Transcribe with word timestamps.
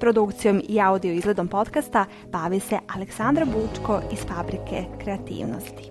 Produkcijom 0.00 0.62
i 0.68 0.80
audio 0.80 1.12
izgledom 1.12 1.48
podcasta 1.48 2.04
bavi 2.32 2.60
se 2.60 2.78
Aleksandra 2.94 3.44
Bučko 3.44 4.00
iz 4.12 4.18
Fabrike 4.18 4.84
kreativnosti. 5.02 5.90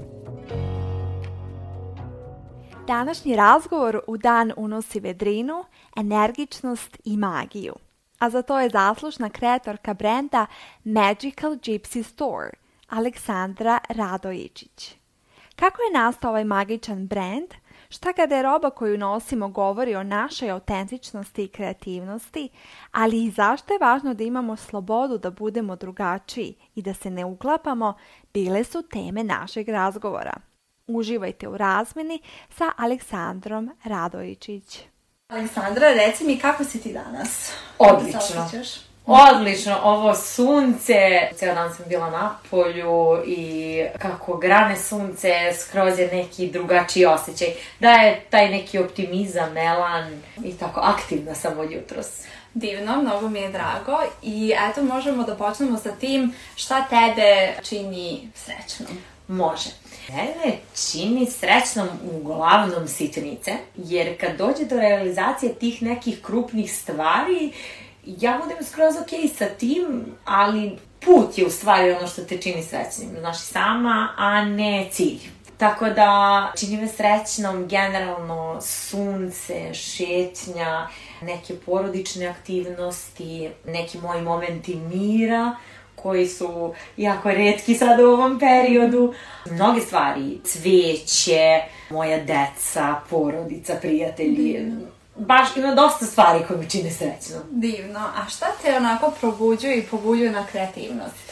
Današnji 2.87 3.35
razgovor 3.35 3.99
u 4.07 4.17
dan 4.17 4.53
unosi 4.57 4.99
vedrinu, 4.99 5.63
energičnost 5.95 6.97
i 7.05 7.17
magiju. 7.17 7.73
A 8.19 8.29
za 8.29 8.41
to 8.41 8.59
je 8.59 8.69
zaslužna 8.69 9.29
kreatorka 9.29 9.93
brenda 9.93 10.45
Magical 10.83 11.51
Gypsy 11.51 12.03
Store, 12.03 12.49
Aleksandra 12.89 13.79
Radojičić. 13.89 14.95
Kako 15.55 15.81
je 15.81 15.93
nastao 15.93 16.29
ovaj 16.29 16.43
magičan 16.43 17.07
brand? 17.07 17.47
Šta 17.91 18.13
kada 18.13 18.35
je 18.35 18.43
roba 18.43 18.69
koju 18.69 18.97
nosimo 18.97 19.47
govori 19.47 19.95
o 19.95 20.03
našoj 20.03 20.49
autentičnosti 20.49 21.43
i 21.43 21.47
kreativnosti, 21.47 22.49
ali 22.91 23.23
i 23.23 23.31
zašto 23.31 23.73
je 23.73 23.79
važno 23.79 24.13
da 24.13 24.23
imamo 24.23 24.55
slobodu 24.55 25.17
da 25.17 25.31
budemo 25.31 25.75
drugačiji 25.75 26.55
i 26.75 26.81
da 26.81 26.93
se 26.93 27.09
ne 27.09 27.25
uklapamo, 27.25 27.93
bile 28.33 28.63
su 28.63 28.81
teme 28.81 29.23
našeg 29.23 29.69
razgovora. 29.69 30.33
Uživajte 30.87 31.47
u 31.47 31.57
razmeni 31.57 32.21
sa 32.49 32.71
Aleksandrom 32.77 33.71
Radojičić. 33.83 34.79
Aleksandra, 35.27 35.93
reci 35.93 36.25
mi 36.25 36.39
kako 36.39 36.63
si 36.63 36.81
ti 36.81 36.93
danas? 36.93 37.51
Odlično. 37.77 38.49
Odlično, 39.05 39.77
ovo 39.83 40.15
sunce, 40.15 41.29
cijel 41.35 41.55
dan 41.55 41.73
sam 41.73 41.85
bila 41.89 42.09
na 42.09 42.35
polju 42.51 43.23
i 43.25 43.83
kako 43.97 44.37
grane 44.37 44.77
sunce, 44.77 45.33
skroz 45.59 45.99
je 45.99 46.07
neki 46.07 46.47
drugačiji 46.47 47.05
osjećaj. 47.05 47.47
Da 47.79 47.91
je 47.91 48.25
taj 48.29 48.49
neki 48.49 48.79
optimizam, 48.79 49.53
melan 49.53 50.21
i 50.43 50.57
tako 50.57 50.79
aktivna 50.79 51.35
sam 51.35 51.59
od 51.59 51.71
jutros. 51.71 52.07
Divno, 52.53 53.01
mnogo 53.01 53.29
mi 53.29 53.39
je 53.39 53.49
drago 53.49 53.97
i 54.21 54.53
eto 54.69 54.83
možemo 54.83 55.23
da 55.23 55.35
počnemo 55.35 55.77
sa 55.77 55.91
tim 55.91 56.33
šta 56.55 56.85
tebe 56.89 57.53
čini 57.63 58.29
srećnom. 58.35 58.97
Može. 59.27 59.69
Mene 60.09 60.57
čini 60.91 61.25
srećnom 61.25 61.87
uglavnom 62.11 62.87
sitnice, 62.87 63.51
jer 63.75 64.19
kad 64.21 64.37
dođe 64.37 64.65
do 64.65 64.79
realizacije 64.79 65.53
tih 65.53 65.81
nekih 65.81 66.21
krupnih 66.21 66.73
stvari, 66.73 67.51
ja 68.05 68.39
budem 68.43 68.63
skroz 68.63 68.95
ok 68.95 69.37
sa 69.37 69.45
tim, 69.45 70.05
ali 70.25 70.77
put 71.05 71.37
je 71.37 71.45
u 71.45 71.49
stvari 71.49 71.91
ono 71.91 72.07
što 72.07 72.23
te 72.23 72.37
čini 72.37 72.63
srećnim, 72.63 73.09
znaš, 73.19 73.39
sama, 73.39 74.13
a 74.17 74.45
ne 74.45 74.87
cilj. 74.91 75.19
Tako 75.57 75.89
da 75.89 76.51
čini 76.59 76.77
me 76.77 76.87
srećnom 76.87 77.67
generalno 77.67 78.61
sunce, 78.61 79.73
šetnja, 79.73 80.87
neke 81.21 81.55
porodične 81.65 82.27
aktivnosti, 82.27 83.49
neki 83.65 83.97
moji 83.97 84.21
momenti 84.21 84.75
mira, 84.75 85.55
koji 85.95 86.27
su 86.27 86.73
jako 86.97 87.31
redki 87.31 87.75
sad 87.75 87.99
u 87.99 88.03
ovom 88.03 88.39
periodu. 88.39 89.13
Mnoge 89.51 89.81
stvari, 89.81 90.39
cveće, 90.43 91.61
moja 91.89 92.23
deca, 92.23 92.95
porodica, 93.09 93.75
prijatelji, 93.81 94.59
mm. 94.59 94.98
Baš 95.19 95.57
ima 95.57 95.75
dosta 95.75 96.05
stvari 96.05 96.39
koje 96.47 96.59
mi 96.59 96.69
čine 96.69 96.91
srećno. 96.91 97.35
Divno. 97.51 97.99
A 97.99 98.29
šta 98.29 98.45
te 98.61 98.77
onako 98.77 99.11
probuđuje 99.19 99.77
i 99.77 99.83
pobuđuje 99.83 100.31
na 100.31 100.45
kreativnost? 100.45 101.29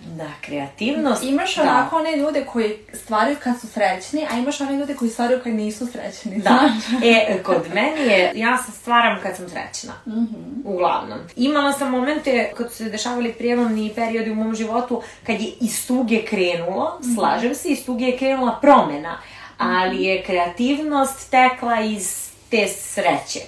Da, 0.00 0.30
kreativnost. 0.40 1.22
Imaš 1.22 1.56
da. 1.56 1.62
onako 1.62 1.96
one 1.96 2.16
ljude 2.16 2.44
koji 2.44 2.78
stvaraju 2.92 3.36
kad 3.42 3.60
su 3.60 3.66
srećni, 3.66 4.26
a 4.30 4.38
imaš 4.38 4.60
one 4.60 4.76
ljude 4.76 4.94
koji 4.94 5.10
stvaraju 5.10 5.40
kad 5.44 5.54
nisu 5.54 5.86
srećni. 5.86 6.38
Da. 6.42 6.70
e, 7.04 7.42
kod 7.42 7.62
meni 7.74 8.00
je, 8.00 8.32
ja 8.34 8.58
se 8.58 8.72
stvaram 8.72 9.18
kad 9.22 9.36
sam 9.36 9.48
srećna. 9.48 9.92
Mm 10.06 10.10
-hmm. 10.10 10.60
Uglavnom. 10.64 11.18
Imala 11.36 11.72
sam 11.72 11.90
momente 11.90 12.52
kad 12.56 12.70
su 12.70 12.76
se 12.76 12.84
dešavali 12.84 13.32
prijemomni 13.32 13.92
periodi 13.94 14.30
u 14.30 14.34
mom 14.34 14.54
životu 14.54 15.02
kad 15.26 15.40
je 15.40 15.52
iz 15.60 15.86
tuge 15.86 16.22
krenulo, 16.22 16.98
mm 17.00 17.04
-hmm. 17.04 17.14
slažem 17.14 17.54
se, 17.54 17.68
iz 17.68 17.86
tuge 17.86 18.04
je 18.04 18.18
krenula 18.18 18.58
promena, 18.60 19.18
ali 19.58 20.02
je 20.02 20.22
kreativnost 20.22 21.30
tekla 21.30 21.80
iz 21.80 22.27
te 22.50 22.68
sreće 22.68 23.40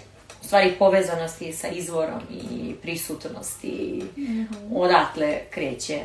u 0.42 0.44
stvari 0.44 0.74
povezanosti 0.78 1.52
sa 1.52 1.68
izvorom 1.68 2.20
i 2.30 2.74
prisutnosti 2.82 4.04
mm 4.16 4.22
-hmm. 4.22 4.46
odatle 4.74 5.40
kreće 5.50 6.00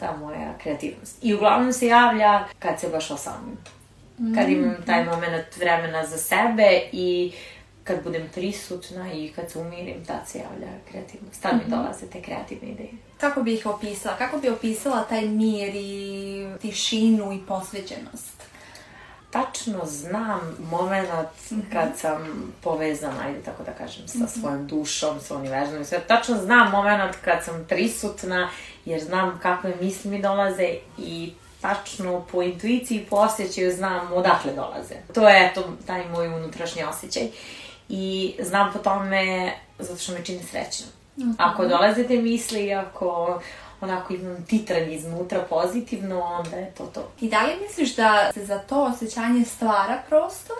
ta 0.00 0.16
moja 0.16 0.58
kreativnost. 0.62 1.18
I 1.22 1.34
uglavnom 1.34 1.72
se 1.72 1.86
javlja 1.86 2.44
kad 2.58 2.80
se 2.80 2.88
baš 2.88 3.10
osamim. 3.10 3.56
Kad 4.34 4.48
imam 4.48 4.70
mm. 4.70 4.82
taj 4.86 5.04
moment 5.04 5.56
vremena 5.56 6.06
za 6.06 6.18
sebe 6.18 6.80
i 6.92 7.32
kad 7.84 8.04
budem 8.04 8.28
prisutna 8.34 9.12
i 9.12 9.32
kad 9.36 9.50
se 9.50 9.58
umirim, 9.58 10.04
tad 10.04 10.20
se 10.26 10.38
javlja 10.38 10.68
kreativnost. 10.90 11.42
Tad 11.42 11.54
mi 11.54 11.60
mhm. 11.60 11.70
dolaze 11.70 12.06
te 12.06 12.22
kreativne 12.22 12.68
ideje. 12.68 12.90
Kako 13.20 13.42
bih 13.42 13.66
opisala? 13.66 14.16
Kako 14.16 14.38
bi 14.38 14.48
opisala 14.48 15.04
taj 15.04 15.28
mir 15.28 15.74
i 15.74 16.46
tišinu 16.60 17.32
i 17.32 17.38
posvećenost? 17.48 18.42
Tačno 19.32 19.80
znam 19.84 20.40
moment 20.70 21.08
-hmm. 21.08 21.62
kad 21.72 21.88
sam 21.96 22.52
povezana, 22.62 23.22
ajde 23.26 23.42
tako 23.42 23.62
da 23.62 23.72
kažem, 23.72 24.08
sa 24.08 24.18
-hmm. 24.18 24.40
svojom 24.40 24.66
dušom, 24.66 25.20
sa 25.20 25.36
univerzumom 25.36 25.84
sve. 25.84 26.00
Tačno 26.00 26.36
znam 26.36 26.70
moment 26.70 27.16
kad 27.24 27.44
sam 27.44 27.66
prisutna, 27.68 28.50
jer 28.84 29.00
znam 29.00 29.38
kakve 29.42 29.74
misli 29.80 30.10
mi 30.10 30.22
dolaze 30.22 30.68
i 30.98 31.32
tačno 31.60 32.24
po 32.32 32.42
intuiciji 32.42 32.98
i 32.98 33.06
po 33.06 33.16
osjećaju 33.16 33.72
znam 33.72 34.12
odakle 34.12 34.52
dolaze. 34.52 34.94
To 35.14 35.28
je 35.28 35.46
eto 35.46 35.64
taj 35.86 36.08
moj 36.08 36.26
unutrašnji 36.26 36.84
osjećaj. 36.84 37.22
I 37.88 38.34
znam 38.40 38.72
po 38.72 38.78
tome 38.78 39.52
zato 39.78 39.98
što 39.98 40.12
me 40.12 40.24
čini 40.24 40.42
srećno. 40.42 40.86
Mm 41.16 41.22
-hmm. 41.22 41.34
Ako 41.38 41.66
dolaze 41.66 42.04
te 42.04 42.16
misli, 42.16 42.74
ako 42.74 43.40
onako 43.82 44.14
imam 44.14 44.44
titranje 44.46 44.94
iznutra 44.94 45.40
pozitivno, 45.50 46.20
onda 46.20 46.56
je 46.56 46.74
to 46.74 46.86
to. 46.86 47.08
I 47.20 47.28
da 47.28 47.42
li 47.42 47.52
misliš 47.62 47.96
da 47.96 48.30
se 48.34 48.44
za 48.44 48.58
to 48.58 48.84
osjećanje 48.84 49.44
stvara 49.44 50.02
prostor? 50.08 50.56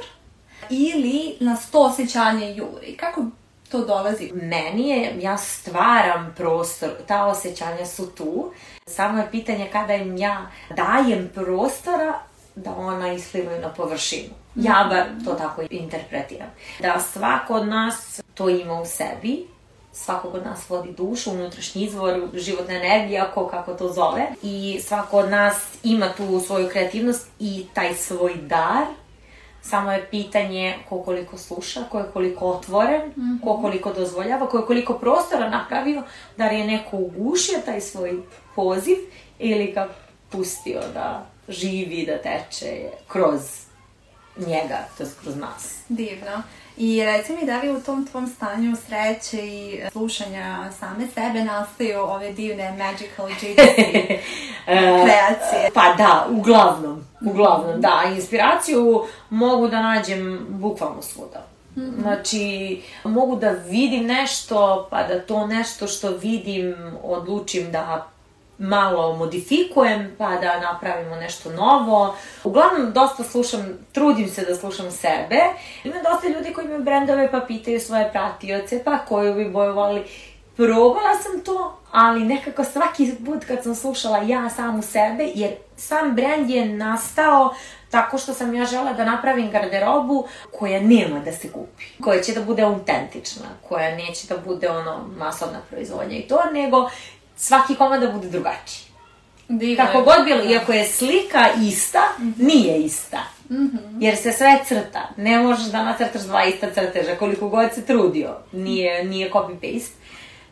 Ili 0.71 1.37
nas 1.41 1.71
to 1.71 1.81
osjećanje 1.81 2.55
juri? 2.55 2.97
Kako 2.97 3.25
to 3.71 3.85
dolazi? 3.85 4.31
Meni 4.35 4.89
je, 4.89 5.15
ja 5.21 5.39
stvaram 5.39 6.35
prostor, 6.37 6.91
ta 7.07 7.27
osjećanja 7.27 7.87
su 7.87 8.11
tu. 8.11 8.53
Samo 8.87 9.19
je 9.19 9.31
pitanje 9.31 9.69
kada 9.73 9.95
im 9.95 10.17
ja 10.17 10.51
dajem 10.77 11.31
prostora 11.35 12.19
da 12.55 12.75
ona 12.77 13.13
isplivaju 13.13 13.61
na 13.61 13.69
površinu. 13.69 14.35
Ja 14.55 14.87
bar 14.91 15.25
to 15.25 15.35
tako 15.35 15.63
interpretiram. 15.71 16.51
Da 16.81 17.01
svako 17.01 17.55
od 17.55 17.69
nas 17.69 18.21
to 18.35 18.49
ima 18.49 18.81
u 18.81 18.87
sebi, 18.87 19.47
svakog 19.93 20.35
od 20.35 20.45
nas 20.45 20.71
vodi 20.71 20.93
dušu, 20.93 21.31
unutrašnji 21.31 21.85
izvor 21.85 22.29
životne 22.35 22.77
energije, 22.77 23.21
ako 23.21 23.47
kako 23.47 23.75
to 23.75 23.93
zove. 23.93 24.27
I 24.43 24.81
svako 24.83 25.19
od 25.19 25.31
nas 25.31 25.55
ima 25.83 26.09
tu 26.17 26.41
svoju 26.47 26.69
kreativnost 26.69 27.29
i 27.39 27.67
taj 27.75 27.95
svoj 27.95 28.35
dar. 28.35 28.87
Samo 29.63 29.93
je 29.93 30.07
pitanje 30.11 30.79
ko 30.89 31.03
koliko 31.03 31.39
sluša, 31.39 31.81
ko 31.91 31.99
je 31.99 32.05
koliko 32.13 32.47
otvoren, 32.47 33.01
mm 33.07 33.21
-hmm. 33.21 33.45
ko 33.45 33.61
koliko 33.61 33.93
dozvoljava, 33.93 34.49
ko 34.49 34.59
je 34.59 34.67
koliko 34.67 34.95
prostora 34.95 35.49
napravio, 35.49 36.03
da 36.37 36.49
li 36.49 36.59
je 36.59 36.67
neko 36.67 36.97
ugušio 36.97 37.59
taj 37.65 37.81
svoj 37.81 38.23
poziv 38.57 38.97
ili 39.39 39.73
ga 39.73 39.89
pustio 40.31 40.81
da 40.95 41.27
živi, 41.49 42.07
da 42.07 42.19
teče 42.19 42.91
kroz 43.09 43.41
njega, 44.37 44.79
to 44.99 45.03
je 45.03 45.09
kroz 45.23 45.37
nas. 45.37 45.79
Divno. 45.89 46.43
I 46.77 47.05
reci 47.05 47.33
mi 47.33 47.47
da 47.47 47.61
li 47.61 47.71
u 47.71 47.81
tom 47.81 48.07
tvom 48.07 48.27
stanju 48.27 48.77
sreće 48.87 49.47
i 49.47 49.81
slušanja 49.93 50.73
same 50.79 51.07
sebe 51.15 51.45
nastaju 51.45 52.01
ove 52.01 52.33
divne 52.33 52.71
magical 52.71 53.27
gypsy 53.27 54.19
kreacije? 55.05 55.71
Pa 55.75 55.95
da, 55.99 56.27
uglavnom, 56.31 57.05
uglavnom, 57.27 57.81
da. 57.81 58.03
Inspiraciju 58.15 59.05
mogu 59.31 59.69
da 59.69 59.83
nađem 59.83 60.47
bukvalno 60.49 61.03
svuda. 61.03 61.47
Mm 61.77 61.81
-hmm. 61.81 62.01
Znači, 62.01 62.81
mogu 63.05 63.37
da 63.37 63.51
vidim 63.51 64.07
nešto, 64.07 64.89
pa 64.91 65.03
da 65.03 65.21
to 65.21 65.47
nešto 65.47 65.87
što 65.87 66.11
vidim 66.11 66.75
odlučim 67.03 67.73
da 67.73 68.12
malo 68.63 69.17
modifikujem 69.17 70.15
pa 70.19 70.29
da 70.37 70.61
napravimo 70.61 71.17
nešto 71.17 71.51
novo. 71.51 72.17
Uglavnom, 72.45 72.93
dosta 72.93 73.25
slušam, 73.25 73.79
trudim 73.93 74.29
se 74.29 74.45
da 74.45 74.55
slušam 74.55 74.91
sebe. 74.91 75.41
Ima 75.85 75.97
dosta 76.11 76.29
ljudi 76.29 76.53
koji 76.53 76.65
imaju 76.65 76.83
brendove 76.83 77.31
pa 77.31 77.41
pitaju 77.41 77.81
svoje 77.81 78.11
pratioce 78.13 78.85
pa 78.85 78.99
koju 78.99 79.35
bi 79.35 79.51
boju 79.51 79.75
voli. 79.75 80.05
probala 80.57 81.15
sam 81.23 81.45
to, 81.45 81.79
ali 81.91 82.25
nekako 82.25 82.65
svaki 82.65 83.15
put 83.27 83.45
kad 83.45 83.63
sam 83.63 83.75
slušala 83.75 84.19
ja 84.19 84.51
samu 84.51 84.83
sebe, 84.83 85.31
jer 85.35 85.51
sam 85.77 86.15
brand 86.15 86.51
je 86.51 86.67
nastao 86.67 87.55
tako 87.91 88.19
što 88.19 88.35
sam 88.35 88.55
ja 88.55 88.65
žela 88.65 88.93
da 88.93 89.05
napravim 89.05 89.51
garderobu 89.51 90.27
koja 90.59 90.81
nema 90.81 91.19
da 91.19 91.33
se 91.33 91.53
kupi, 91.53 91.85
koja 92.03 92.21
će 92.21 92.33
da 92.33 92.43
bude 92.43 92.63
autentična, 92.63 93.47
koja 93.69 93.97
neće 93.97 94.27
da 94.29 94.37
bude 94.39 94.71
ono 94.71 95.09
masovna 95.17 95.61
proizvodnja 95.71 96.17
i 96.17 96.29
to, 96.29 96.41
nego 96.53 96.91
svaki 97.37 97.75
komad 97.75 98.01
da 98.01 98.09
bude 98.09 98.29
drugačiji. 98.29 98.93
Divno 99.49 99.85
Kako 99.85 99.99
je. 99.99 100.05
god 100.05 100.25
bilo, 100.25 100.45
iako 100.45 100.73
je 100.73 100.87
slika 100.87 101.49
ista, 101.63 102.03
nije 102.37 102.79
ista. 102.79 103.21
Mhm. 103.51 104.03
Jer 104.03 104.17
se 104.17 104.33
sve 104.33 104.59
crta. 104.67 105.09
Ne 105.17 105.39
možeš 105.39 105.67
da 105.67 105.83
nacrtaš 105.85 106.23
dva 106.23 106.45
ista 106.45 106.71
crteža, 106.71 107.17
koliko 107.19 107.49
god 107.49 107.75
se 107.75 107.87
trudio. 107.87 108.37
Nije, 108.53 109.05
nije 109.05 109.31
copy-paste. 109.31 109.93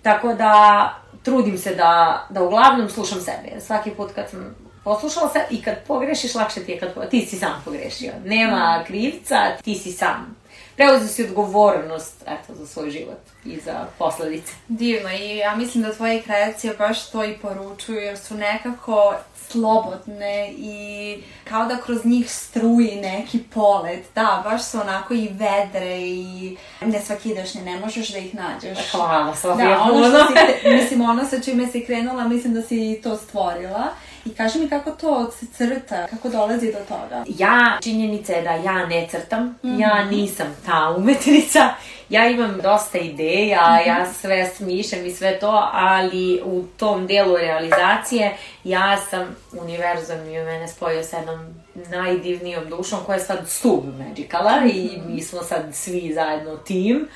Tako 0.02 0.34
da, 0.34 0.94
trudim 1.22 1.58
se 1.58 1.74
da, 1.74 2.26
da 2.30 2.42
uglavnom 2.42 2.88
slušam 2.88 3.20
sebe. 3.20 3.60
Svaki 3.60 3.90
put 3.90 4.12
kad 4.14 4.30
sam 4.30 4.56
poslušala 4.84 5.28
se 5.28 5.44
i 5.50 5.62
kad 5.62 5.74
pogrešiš, 5.86 6.34
lakše 6.34 6.60
ti 6.64 6.72
je 6.72 6.78
kad 6.80 7.10
ti 7.10 7.26
si 7.26 7.36
sam 7.36 7.62
pogrešio. 7.64 8.12
Nema 8.24 8.84
krivca, 8.86 9.36
ti 9.64 9.74
si 9.74 9.92
sam. 9.92 10.39
Preuzeo 10.80 11.08
si 11.08 11.24
odgovornost, 11.24 12.14
eto, 12.26 12.54
za 12.54 12.66
svoj 12.66 12.90
život 12.90 13.18
i 13.44 13.60
za 13.64 13.86
posledice. 13.98 14.52
Divno 14.68 15.10
i 15.10 15.36
ja 15.36 15.56
mislim 15.56 15.82
da 15.84 15.94
tvoje 15.94 16.22
kreacije 16.22 16.74
baš 16.78 17.10
to 17.10 17.24
i 17.24 17.38
poručuju 17.38 17.98
jer 17.98 18.18
su 18.18 18.34
nekako 18.34 19.14
slobodne 19.48 20.52
i 20.58 21.18
kao 21.44 21.64
da 21.66 21.76
kroz 21.76 22.04
njih 22.04 22.32
struji 22.32 23.00
neki 23.00 23.38
polet. 23.38 24.04
Da, 24.14 24.40
baš 24.44 24.64
su 24.64 24.80
onako 24.80 25.14
i 25.14 25.28
vedre 25.32 25.98
i 26.00 26.56
nesvakidašnje, 26.80 27.62
ne 27.62 27.80
možeš 27.80 28.08
da 28.08 28.18
ih 28.18 28.34
nađeš. 28.34 28.90
Hvala, 28.90 29.36
Sofija, 29.36 29.68
Da, 29.68 29.82
ono 29.82 29.92
puno. 29.92 30.08
što 30.08 30.26
si, 30.62 30.68
mislim, 30.68 31.00
ono 31.00 31.24
sa 31.26 31.40
čime 31.40 31.66
si 31.66 31.84
krenula, 31.86 32.28
mislim 32.28 32.54
da 32.54 32.62
si 32.62 32.92
i 32.92 33.02
to 33.02 33.16
stvorila. 33.16 33.86
I 34.24 34.34
kaži 34.34 34.58
mi 34.58 34.68
kako 34.68 34.90
to 34.90 35.30
se 35.30 35.46
crta, 35.46 36.06
kako 36.06 36.28
dolazi 36.28 36.72
do 36.72 36.78
toga. 36.88 37.24
Ja, 37.28 37.78
činjenica 37.82 38.32
je 38.32 38.42
da 38.42 38.50
ja 38.50 38.86
ne 38.86 39.08
crtam, 39.10 39.58
ja 39.62 40.04
nisam 40.04 40.56
ta 40.66 40.94
umetnica, 40.98 41.68
ja 42.08 42.28
imam 42.28 42.60
dosta 42.62 42.98
ideja, 42.98 43.80
ja 43.86 44.12
sve 44.12 44.50
smišljam 44.56 45.06
i 45.06 45.10
sve 45.10 45.38
to, 45.38 45.68
ali 45.72 46.42
u 46.44 46.64
tom 46.76 47.06
delu 47.06 47.36
realizacije 47.36 48.36
ja 48.64 48.96
sam 48.96 49.36
univerzum 49.62 50.28
i 50.28 50.40
u 50.40 50.44
mene 50.44 50.68
spojio 50.68 51.02
sa 51.02 51.16
jednom 51.16 51.54
najdivnijom 51.74 52.68
dušom 52.68 52.98
koja 53.06 53.16
je 53.16 53.24
sad 53.24 53.48
stub 53.48 53.84
Magicala 53.98 54.62
i 54.72 54.90
mi 55.06 55.22
smo 55.22 55.42
sad 55.42 55.62
svi 55.72 56.12
zajedno 56.14 56.56
tim. 56.56 57.08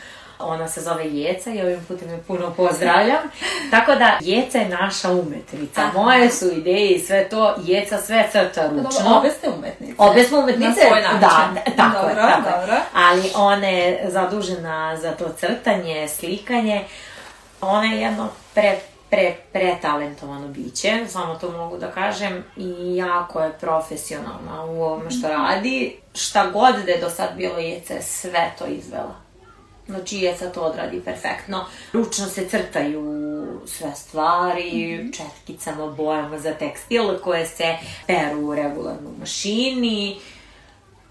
Ona 0.44 0.68
se 0.68 0.80
zove 0.80 1.04
Jeca 1.06 1.50
i 1.50 1.60
ovim 1.62 1.84
putem 1.88 2.08
je 2.10 2.18
puno 2.26 2.50
pozdravljam. 2.56 3.18
Tako 3.70 3.94
da, 3.94 4.18
Jeca 4.20 4.58
je 4.58 4.68
naša 4.68 5.10
umetnica. 5.10 5.80
Aha. 5.80 5.98
Moje 5.98 6.30
su 6.30 6.50
ideje 6.52 6.90
i 6.90 6.98
sve 7.00 7.28
to. 7.28 7.54
Jeca 7.64 7.98
sve 7.98 8.28
crta 8.32 8.66
ručno. 8.66 9.18
Obe 9.18 9.30
ste 9.30 9.48
umetnice. 9.48 9.94
Obe 9.98 10.24
smo 10.24 10.38
umetnice, 10.38 10.68
Na 10.68 10.88
svoj 10.88 11.02
način. 11.02 11.20
da, 11.20 11.72
tako 11.76 11.98
dobro, 12.06 12.08
je, 12.10 12.16
tako 12.16 12.48
je. 12.48 12.54
dobro. 12.60 12.76
Ali 12.94 13.30
ona 13.34 13.66
je 13.68 14.10
zadužena 14.10 14.96
za 14.96 15.12
to 15.12 15.24
crtanje, 15.38 16.08
slikanje. 16.08 16.84
Ona 17.60 17.84
je 17.84 18.00
jedno 18.00 18.28
pre, 18.54 18.76
pre, 19.10 19.34
pretalentovano 19.52 20.48
biće, 20.48 20.98
samo 21.08 21.34
to 21.34 21.50
mogu 21.50 21.76
da 21.78 21.90
kažem, 21.90 22.44
i 22.56 22.96
jako 22.96 23.40
je 23.40 23.52
profesionalna 23.52 24.64
u 24.64 24.82
ovome 24.82 25.10
što 25.10 25.28
radi. 25.28 25.96
Šta 26.14 26.46
god 26.46 26.74
da 26.84 26.90
je 26.92 27.00
do 27.00 27.10
sad 27.10 27.28
bilo 27.36 27.58
Jeca 27.58 27.94
je 27.94 28.02
sve 28.02 28.52
to 28.58 28.66
izvela. 28.66 29.23
Znači, 29.88 30.18
Jeca 30.18 30.50
to 30.50 30.60
odradi 30.60 31.00
perfektno. 31.00 31.64
Ručno 31.92 32.26
se 32.26 32.48
crtaju 32.48 33.04
sve 33.66 33.92
stvari, 33.94 35.10
četkicama, 35.12 35.86
bojama 35.86 36.38
za 36.38 36.54
tekstil 36.54 37.18
koje 37.18 37.46
se 37.46 37.76
peru 38.06 38.40
u 38.40 38.54
regularnoj 38.54 39.12
mašini. 39.20 40.20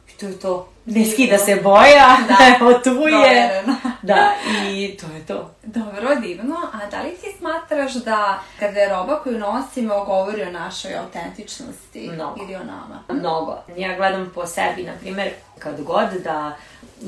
I 0.10 0.18
to 0.20 0.25
je 0.25 0.40
to. 0.40 0.70
Ne 0.86 1.06
skida 1.06 1.38
se 1.38 1.56
boja, 1.56 2.18
Da. 2.28 2.38
evo 2.56 2.74
tu 2.74 2.90
je. 3.08 3.64
Da, 4.02 4.34
i 4.70 4.98
to 4.98 5.06
je 5.16 5.25
to. 5.25 5.52
Dobro, 5.64 6.16
divno. 6.22 6.56
A 6.74 6.90
da 6.90 7.02
li 7.02 7.10
ti 7.12 7.28
smatraš 7.38 7.94
da 7.94 8.40
garderoba 8.60 9.20
koju 9.20 9.40
nosimo 9.40 10.06
govori 10.06 10.42
o 10.44 10.52
našoj 10.52 10.98
autentičnosti 10.98 12.10
Mnogo. 12.14 12.44
ili 12.44 12.56
o 12.56 12.64
nama? 12.64 13.04
Mnogo. 13.10 13.58
Ja 13.78 13.96
gledam 13.98 14.31
po 14.36 14.46
sebi, 14.46 14.84
na 14.84 14.94
primjer, 15.02 15.30
kad 15.60 15.81
god 15.81 16.10
da 16.24 16.58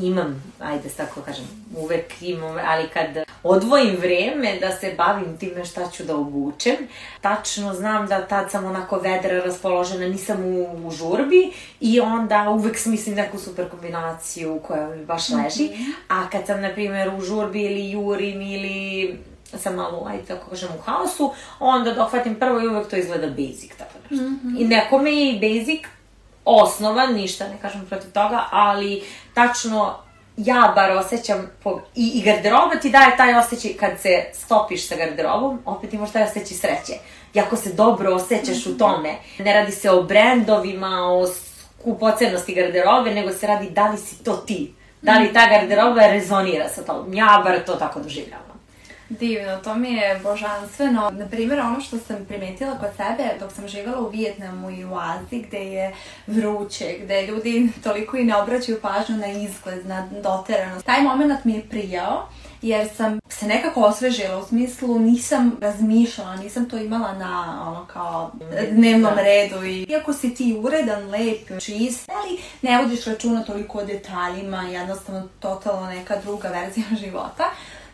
imam, 0.02 0.54
ajde 0.60 0.90
da 0.90 1.06
tako 1.06 1.22
kažem, 1.22 1.46
uvek 1.78 2.22
imam, 2.22 2.58
ali 2.66 2.88
kad 2.94 3.08
odvojim 3.44 3.98
vreme 3.98 4.60
da 4.60 4.72
se 4.72 4.94
bavim 4.98 5.38
time 5.38 5.66
šta 5.66 5.90
ću 5.92 6.04
da 6.04 6.16
obučem, 6.16 6.76
tačno 7.22 7.74
znam 7.74 8.08
da 8.08 8.28
tad 8.28 8.52
sam 8.52 8.66
onako 8.66 8.98
vedra 8.98 9.40
raspoložena, 9.40 10.08
nisam 10.08 10.46
u, 10.46 10.88
u 10.88 10.92
žurbi 10.92 11.52
i 11.80 12.00
onda 12.00 12.50
uvek 12.50 12.78
smislim 12.78 13.16
neku 13.16 13.38
super 13.38 13.70
kombinaciju 13.70 14.60
koja 14.68 14.90
mi 14.90 15.06
baš 15.06 15.30
leži, 15.30 15.70
a 16.08 16.30
kad 16.30 16.46
sam, 16.46 16.62
na 16.62 16.70
primjer, 16.74 17.10
u 17.18 17.22
žurbi 17.22 17.62
ili 17.62 17.92
jurim 17.92 18.42
ili 18.42 19.18
sam 19.58 19.76
malo, 19.76 20.06
ajde 20.08 20.24
tako 20.24 20.50
kažem, 20.50 20.70
u 20.80 20.82
haosu, 20.82 21.34
onda 21.60 21.94
dohvatim 21.94 22.36
prvo 22.36 22.62
i 22.62 22.68
uvek 22.68 22.88
to 22.88 22.96
izgleda 22.96 23.28
basic, 23.28 23.72
tako 23.78 23.94
nešto. 24.10 24.26
I 24.60 24.68
nekome 24.68 25.12
je 25.12 25.32
i 25.32 25.40
basic 25.40 25.95
osnova, 26.46 27.08
ništa 27.08 27.48
ne 27.48 27.58
kažem 27.62 27.86
protiv 27.90 28.12
toga, 28.12 28.46
ali 28.52 29.04
tačno 29.34 29.96
ja 30.38 30.72
bar 30.76 30.92
osjećam, 30.92 31.52
po, 31.64 31.82
i, 31.96 32.12
i 32.16 32.22
garderoba 32.22 32.76
ti 32.82 32.90
daje 32.90 33.18
taj 33.18 33.36
osjećaj 33.36 33.74
kad 33.74 34.00
se 34.00 34.24
stopiš 34.34 34.88
sa 34.88 34.96
garderobom, 34.96 35.60
opet 35.66 35.94
imaš 35.94 36.12
taj 36.12 36.24
osjećaj 36.24 36.58
sreće. 36.58 36.94
I 37.34 37.40
ako 37.40 37.56
se 37.56 37.74
dobro 37.74 38.14
osjećaš 38.16 38.66
u 38.66 38.78
tome, 38.78 39.16
ne 39.40 39.54
radi 39.54 39.72
se 39.72 39.92
o 39.92 40.04
brendovima, 40.04 41.12
o 41.12 41.28
skupocenosti 41.28 42.56
garderobe, 42.56 43.12
nego 43.12 43.34
se 43.34 43.48
radi 43.48 43.70
da 43.70 43.88
li 43.88 43.98
si 43.98 44.24
to 44.24 44.38
ti. 44.38 44.74
Da 45.02 45.18
li 45.18 45.34
ta 45.34 45.50
garderoba 45.50 46.08
rezonira 46.08 46.70
sa 46.70 46.84
tobom. 46.84 47.14
Ja 47.14 47.42
bar 47.44 47.66
to 47.66 47.76
tako 47.76 48.00
doživljavam. 48.00 48.45
Divno, 49.10 49.58
to 49.64 49.76
mi 49.76 49.94
je 49.94 50.20
božanstveno. 50.24 51.10
Na 51.10 51.28
primjer, 51.28 51.60
ono 51.60 51.82
što 51.82 51.98
sam 51.98 52.26
primetila 52.28 52.78
kod 52.80 52.90
sebe 52.98 53.30
dok 53.40 53.52
sam 53.52 53.68
živjela 53.68 54.00
u 54.00 54.10
Vijetnamu 54.10 54.70
i 54.72 54.86
u 54.86 54.96
Aziji, 54.98 55.46
gde 55.48 55.60
je 55.60 55.94
vruće, 56.28 56.96
gde 57.04 57.28
ljudi 57.28 57.70
toliko 57.84 58.18
i 58.18 58.24
ne 58.24 58.36
obraćaju 58.36 58.82
pažnju 58.82 59.18
na 59.18 59.28
izgled, 59.28 59.86
na 59.86 60.08
doteranost. 60.24 60.86
Taj 60.86 61.02
moment 61.02 61.46
mi 61.46 61.54
je 61.54 61.70
prijao, 61.70 62.28
jer 62.62 62.90
sam 62.96 63.20
se 63.30 63.46
nekako 63.48 63.82
osvežila, 63.82 64.38
u 64.38 64.46
smislu 64.46 65.00
nisam 65.00 65.58
razmišljala, 65.62 66.36
nisam 66.36 66.70
to 66.70 66.78
imala 66.78 67.14
na 67.14 67.64
ono 67.68 67.86
kao 67.86 68.32
dnevnom 68.72 69.16
Da. 69.16 69.22
redu 69.22 69.66
i 69.66 69.86
iako 69.90 70.14
si 70.14 70.36
ti 70.36 70.60
uredan, 70.64 71.10
lep, 71.10 71.62
čist, 71.62 72.10
ali 72.10 72.40
ne 72.62 72.78
vodiš 72.82 73.06
računa 73.06 73.44
toliko 73.44 73.78
o 73.78 73.86
detaljima, 73.86 74.62
jednostavno 74.64 75.28
totalno 75.40 75.88
neka 75.90 76.16
druga 76.24 76.48
verzija 76.48 76.86
života. 77.04 77.44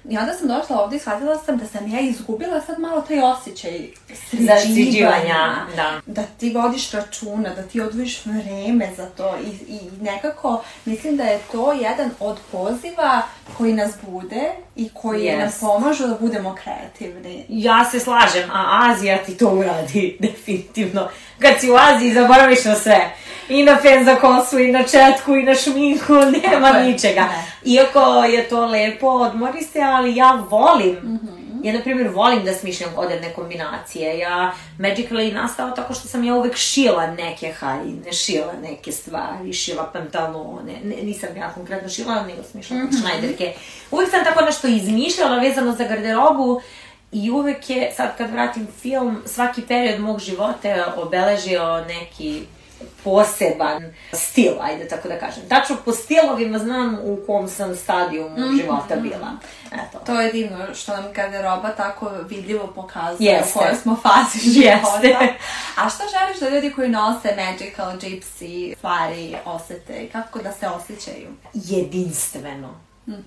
I 0.09 0.17
onda 0.17 0.33
sam 0.33 0.47
došla 0.47 0.81
ovdje 0.81 0.97
i 0.97 0.99
shvatila 0.99 1.37
sam 1.45 1.57
da 1.57 1.67
sam 1.67 1.87
ja 1.87 1.99
izgubila 1.99 2.61
sad 2.61 2.79
malo 2.79 3.01
taj 3.01 3.21
osjećaj 3.21 3.87
sređivanja. 4.29 5.65
da. 5.75 6.01
Da 6.05 6.23
ti 6.23 6.49
vodiš 6.49 6.91
računa, 6.91 7.49
da 7.55 7.61
ti 7.61 7.81
odvojiš 7.81 8.25
vreme 8.25 8.89
za 8.97 9.05
to 9.05 9.37
i, 9.45 9.73
i 9.73 9.79
nekako 10.01 10.63
mislim 10.85 11.17
da 11.17 11.23
je 11.23 11.39
to 11.51 11.73
jedan 11.73 12.11
od 12.19 12.37
poziva 12.51 13.21
koji 13.57 13.73
nas 13.73 13.91
bude 14.07 14.51
i 14.75 14.89
koji 14.93 15.31
nam 15.31 15.39
Jest. 15.39 15.59
pomažu 15.59 16.07
da 16.07 16.17
budemo 16.19 16.55
kreativni. 16.63 17.45
Ja 17.49 17.85
se 17.91 17.99
slažem, 17.99 18.49
a 18.53 18.91
Azija 18.91 19.17
ti 19.25 19.37
to 19.37 19.49
uradi, 19.49 20.17
definitivno. 20.27 21.09
Kad 21.41 21.59
si 21.59 21.71
u 21.71 21.75
Aziji, 21.75 22.13
zaboraviš 22.13 22.65
na 22.65 22.75
sve. 22.75 23.09
I 23.49 23.63
na 23.63 23.77
fen 23.77 24.05
za 24.05 24.15
kosu, 24.15 24.59
i 24.59 24.71
na 24.71 24.83
četku, 24.83 25.35
i 25.35 25.43
na 25.43 25.55
šminku, 25.55 26.13
nema 26.49 26.67
je, 26.67 26.91
ničega. 26.91 27.21
ne. 27.21 27.51
Iako 27.65 28.23
je 28.23 28.49
to 28.49 28.65
lepo, 28.65 29.07
odmori 29.07 29.63
se, 29.63 29.79
ali 29.81 30.15
ja 30.15 30.43
volim. 30.49 30.95
Mhm. 30.95 31.41
Ja, 31.63 31.73
na 31.73 31.79
primjer, 31.79 32.07
volim 32.07 32.43
da 32.43 32.53
smišljam 32.53 32.89
odredne 32.95 33.33
kombinacije. 33.33 34.19
Ja, 34.19 34.51
Magically 34.79 35.33
nastao 35.33 35.71
tako 35.71 35.93
što 35.93 36.07
sam 36.07 36.23
ja 36.23 36.35
uvek 36.35 36.55
šila 36.55 37.07
neke 37.07 37.51
haljine, 37.51 38.13
šila 38.13 38.53
neke 38.61 38.91
stvari, 38.91 39.53
šila 39.53 39.89
pantalone. 39.93 40.73
Ne, 40.83 40.95
nisam 41.03 41.29
ja 41.37 41.53
konkretno 41.53 41.89
šila, 41.89 42.23
nego 42.23 42.43
smišljala 42.43 42.83
mm 42.83 42.89
šnajderke. 43.01 43.53
Uvek 43.91 44.09
sam 44.09 44.23
tako 44.23 44.45
nešto 44.45 44.67
izmišljala 44.67 45.39
vezano 45.39 45.71
za 45.71 45.83
garderobu 45.83 46.61
i 47.11 47.31
uvek 47.31 47.69
je, 47.69 47.93
sad 47.95 48.17
kad 48.17 48.31
vratim 48.31 48.67
film, 48.81 49.21
svaki 49.25 49.61
period 49.61 49.99
mog 49.99 50.19
života 50.19 50.67
je 50.67 50.85
obeležio 50.85 51.85
neki 51.87 52.43
poseban 53.03 53.93
stil, 54.13 54.53
ajde 54.61 54.87
tako 54.87 55.07
da 55.07 55.19
kažem. 55.19 55.43
Tačno 55.49 55.75
po 55.85 55.91
stilovima 55.91 56.59
znam 56.59 56.99
u 57.03 57.19
kom 57.27 57.47
sam 57.47 57.75
stadijumu 57.75 58.37
života 58.61 58.95
bila. 58.95 59.31
Eto. 59.71 59.99
To 60.05 60.21
je 60.21 60.31
divno 60.31 60.73
što 60.75 60.91
nam 60.95 61.13
garderoba 61.13 61.69
tako 61.69 62.09
vidljivo 62.29 62.67
pokazuje 62.67 63.31
Jeste. 63.31 63.59
u 63.59 63.61
kojoj 63.61 63.75
smo 63.75 63.95
fazi 63.95 64.49
života. 64.53 64.99
Jeste. 65.03 65.33
A 65.77 65.89
što 65.89 66.03
želiš 66.19 66.39
da 66.39 66.49
ljudi 66.49 66.73
koji 66.73 66.89
nose 66.89 67.35
Magical 67.35 67.91
Gypsy 67.97 68.77
stvari 68.77 69.35
osete 69.45 70.09
kako 70.11 70.39
da 70.39 70.51
se 70.51 70.67
osjećaju? 70.67 71.27
jedinstveno 71.53 72.69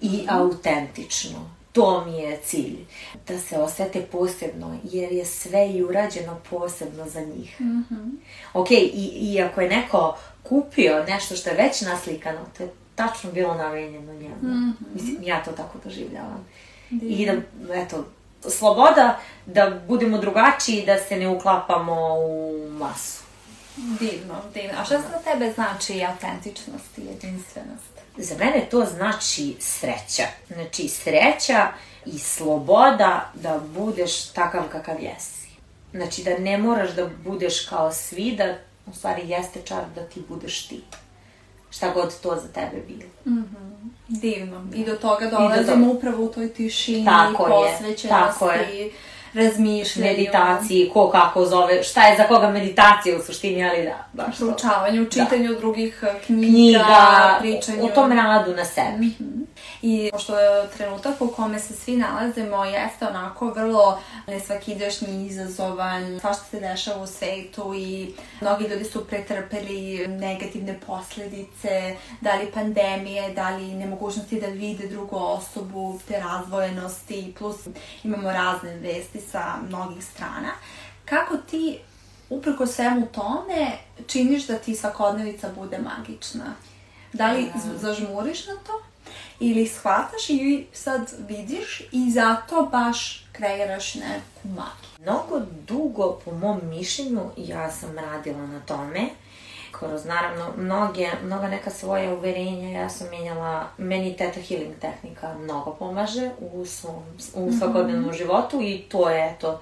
i 0.00 0.26
autentično 0.28 1.50
to 1.74 2.04
mi 2.04 2.18
je 2.18 2.38
cilj. 2.44 2.76
Da 3.26 3.38
se 3.38 3.58
osete 3.58 4.02
posebno, 4.02 4.78
jer 4.84 5.12
je 5.12 5.24
sve 5.24 5.70
i 5.70 5.84
urađeno 5.84 6.40
posebno 6.50 7.08
za 7.08 7.20
njih. 7.20 7.60
Mm 7.60 7.82
-hmm. 7.90 8.10
Ok, 8.52 8.70
i, 8.70 9.10
i 9.20 9.42
ako 9.42 9.60
je 9.60 9.68
neko 9.68 10.16
kupio 10.42 11.04
nešto 11.04 11.36
što 11.36 11.50
je 11.50 11.56
već 11.56 11.80
naslikano, 11.80 12.38
to 12.56 12.62
je 12.62 12.70
tačno 12.94 13.32
bilo 13.32 13.54
namenjeno 13.54 14.12
njemu. 14.12 14.36
Mm 14.42 14.72
-hmm. 14.72 14.94
Mislim, 14.94 15.16
ja 15.22 15.44
to 15.44 15.52
tako 15.52 15.78
doživljavam. 15.84 16.46
Divno. 16.90 17.16
I 17.16 17.26
da, 17.26 17.74
eto, 17.74 18.04
sloboda 18.50 19.20
da 19.46 19.80
budemo 19.88 20.18
drugačiji, 20.18 20.86
da 20.86 20.98
se 20.98 21.16
ne 21.16 21.28
uklapamo 21.28 22.14
u 22.18 22.68
masu. 22.70 23.24
Divno, 23.76 24.34
divno. 24.54 24.80
A 24.80 24.84
šta 24.84 24.98
za 24.98 25.32
tebe 25.32 25.52
znači 25.52 26.04
autentičnost 26.04 26.98
i 26.98 27.00
jedinstvenost? 27.00 27.93
Za 28.16 28.34
mene 28.38 28.66
to 28.70 28.84
znači 28.84 29.56
sreća. 29.60 30.22
Znači 30.48 30.88
sreća 30.88 31.68
i 32.06 32.18
sloboda 32.18 33.32
da 33.34 33.60
budeš 33.74 34.26
takav 34.26 34.62
kakav 34.72 35.00
jesi. 35.00 35.48
Znači 35.92 36.22
da 36.22 36.38
ne 36.38 36.58
moraš 36.58 36.90
da 36.90 37.10
budeš 37.24 37.66
kao 37.66 37.92
svi, 37.92 38.32
da 38.36 38.54
u 38.86 38.94
stvari 38.94 39.28
jeste 39.28 39.60
čar 39.64 39.84
da 39.94 40.02
ti 40.02 40.22
budeš 40.28 40.68
ti. 40.68 40.80
Šta 41.70 41.90
god 41.94 42.20
to 42.20 42.36
za 42.36 42.48
tebe 42.48 42.82
bilo. 42.88 43.10
Mm 43.26 43.42
-hmm. 43.42 43.74
Divno. 44.08 44.66
I 44.74 44.84
do 44.84 44.96
toga 44.96 45.30
dolazimo 45.30 45.86
do 45.86 45.92
upravo 45.92 46.24
u 46.24 46.28
toj 46.28 46.52
tišini, 46.52 47.04
tako 47.04 47.44
posvećenosti. 47.44 48.06
Je, 48.06 48.10
tako 48.10 48.50
je 48.50 48.90
razmišljanju. 49.34 50.10
Meditaciji, 50.10 50.90
ko 50.92 51.10
kako 51.10 51.46
zove, 51.46 51.82
šta 51.82 52.06
je 52.06 52.16
za 52.16 52.24
koga 52.24 52.50
meditacija 52.50 53.16
u 53.18 53.22
suštini, 53.22 53.68
ali 53.68 53.82
da, 53.82 54.04
baš 54.12 54.38
to. 54.38 54.46
Proučavanju, 54.46 55.04
čitanju 55.04 55.52
da. 55.52 55.58
drugih 55.58 56.02
eh, 56.02 56.14
knjiga, 56.26 56.48
knjiga, 56.48 57.36
pričanju. 57.40 57.84
U 57.84 57.88
tom 57.88 58.12
radu 58.12 58.54
na 58.54 58.64
sebi. 58.64 59.06
Mm 59.06 59.14
-hmm. 59.18 59.53
I 59.86 60.10
pošto 60.12 60.38
je 60.38 60.68
trenutak 60.76 61.20
u 61.20 61.28
kome 61.28 61.58
se 61.58 61.74
svi 61.74 61.96
nalazimo 61.96 62.64
jeste 62.64 63.06
onako 63.06 63.46
vrlo 63.46 64.00
nesvakidašnji 64.26 65.26
izazovan, 65.26 66.20
svašta 66.20 66.44
se 66.50 66.60
dešava 66.60 67.02
u 67.02 67.06
svetu 67.06 67.74
i 67.74 68.14
mnogi 68.40 68.64
ljudi 68.64 68.84
su 68.84 69.06
pretrpeli 69.06 70.08
negativne 70.08 70.80
posledice, 70.86 71.96
da 72.20 72.34
li 72.34 72.52
pandemije, 72.52 73.32
da 73.34 73.50
li 73.50 73.74
nemogućnosti 73.74 74.40
da 74.40 74.46
vide 74.46 74.88
drugu 74.88 75.16
osobu, 75.16 76.00
te 76.08 76.20
razvojenosti, 76.20 77.34
plus 77.38 77.56
imamo 78.04 78.32
razne 78.32 78.76
vesti 78.76 79.20
sa 79.20 79.56
mnogih 79.68 80.04
strana. 80.04 80.50
Kako 81.04 81.36
ti, 81.36 81.78
uprko 82.30 82.66
svemu 82.66 83.06
tome, 83.06 83.70
činiš 84.06 84.46
da 84.46 84.58
ti 84.58 84.76
svakodnevica 84.76 85.48
bude 85.56 85.78
magična? 85.78 86.54
Da 87.12 87.32
li 87.32 87.52
zažmuriš 87.80 88.46
na 88.46 88.54
to? 88.66 88.93
Ili 89.40 89.66
shvataš 89.66 90.30
i 90.30 90.66
sad 90.72 91.12
vidiš 91.28 91.82
i 91.92 92.10
zato 92.10 92.68
baš 92.72 93.26
kreiraš 93.32 93.94
neku 93.94 94.48
magiju? 94.48 94.90
Mnogo 95.00 95.40
dugo, 95.68 96.18
po 96.24 96.30
mom 96.30 96.60
mišljenju, 96.64 97.30
ja 97.36 97.70
sam 97.70 97.98
radila 97.98 98.46
na 98.46 98.60
tome 98.60 99.08
kroz 99.78 100.04
naravno 100.04 100.44
mnoge, 100.56 101.10
mnoga 101.24 101.48
neka 101.48 101.70
svoja 101.70 102.14
uverenja 102.14 102.80
ja 102.80 102.88
sam 102.88 103.08
menjala, 103.10 103.66
meni 103.78 104.16
teta 104.16 104.40
healing 104.40 104.74
tehnika 104.80 105.34
mnogo 105.34 105.74
pomaže 105.78 106.30
u 106.38 106.66
svom, 106.66 107.02
u 107.34 107.46
mhm. 107.46 107.58
svakodnevnom 107.58 108.04
mm 108.04 108.10
-hmm. 108.10 108.18
životu 108.18 108.60
i 108.62 108.78
to 108.88 109.10
je 109.10 109.30
eto 109.30 109.60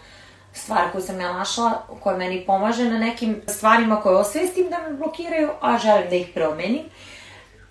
stvar 0.53 0.93
koju 0.93 1.03
sam 1.03 1.21
ja 1.21 1.33
našla, 1.33 1.83
koja 2.01 2.17
meni 2.17 2.47
pomaže 2.47 2.85
na 2.85 2.99
nekim 2.99 3.43
stvarima 3.47 4.01
koje 4.01 4.17
osvestim 4.17 4.71
da 4.71 4.79
me 4.79 4.97
blokiraju, 4.97 5.51
a 5.61 5.79
želim 5.79 6.11
da 6.11 6.17
ih 6.17 6.29
promenim. 6.35 6.83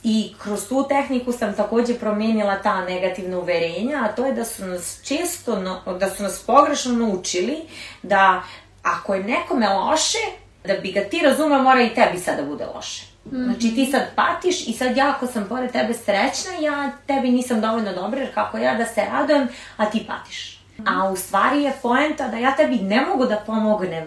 I 0.03 0.34
kroz 0.43 0.67
tu 0.67 0.86
tehniku 0.89 1.31
sam 1.31 1.55
takođe 1.55 2.00
promenila 2.00 2.62
ta 2.63 2.86
negativna 2.86 3.39
uverenja, 3.39 3.98
a 4.03 4.15
to 4.15 4.25
je 4.25 4.34
da 4.34 4.46
su 4.46 4.65
nas 4.65 5.00
često, 5.03 5.55
da 6.00 6.10
su 6.10 6.24
nas 6.24 6.39
pogrešno 6.39 6.93
naučili 6.93 7.58
da 8.03 8.43
ako 8.84 9.15
je 9.15 9.24
nekome 9.24 9.70
loše, 9.70 10.17
da 10.65 10.74
bi 10.74 10.91
ga 10.91 11.01
ti 11.01 11.20
razumeo, 11.24 11.63
mora 11.63 11.81
i 11.81 11.93
tebi 11.93 12.20
sad 12.20 12.38
da 12.38 12.43
bude 12.43 12.65
loše. 12.75 13.05
Mm 13.25 13.36
-hmm. 13.36 13.46
Znači 13.46 13.75
ti 13.75 13.86
sad 13.91 14.15
patiš 14.15 14.67
i 14.67 14.74
sad 14.74 14.98
ja 14.98 15.10
ako 15.10 15.27
sam 15.27 15.46
pored 15.50 15.72
tebe 15.72 15.93
srećna, 15.93 16.51
ja 16.62 16.91
tebi 17.08 17.31
nisam 17.31 17.62
dovoljno 17.62 17.93
dobra 17.93 18.22
jer 18.22 18.34
kako 18.34 18.58
ja 18.58 18.75
da 18.75 18.86
se 18.86 19.01
radujem, 19.12 19.48
a 19.77 19.86
ti 19.86 20.05
patiš. 20.08 20.62
Mm 20.77 20.84
-hmm. 20.84 21.05
A 21.05 21.12
u 21.12 21.15
stvari 21.15 21.63
je 21.63 21.74
poenta 21.81 22.27
da 22.27 22.38
ja 22.38 22.55
tebi 22.55 22.75
ne 22.75 23.01
mogu 23.01 23.25
da 23.25 23.43
pomognem 23.46 24.05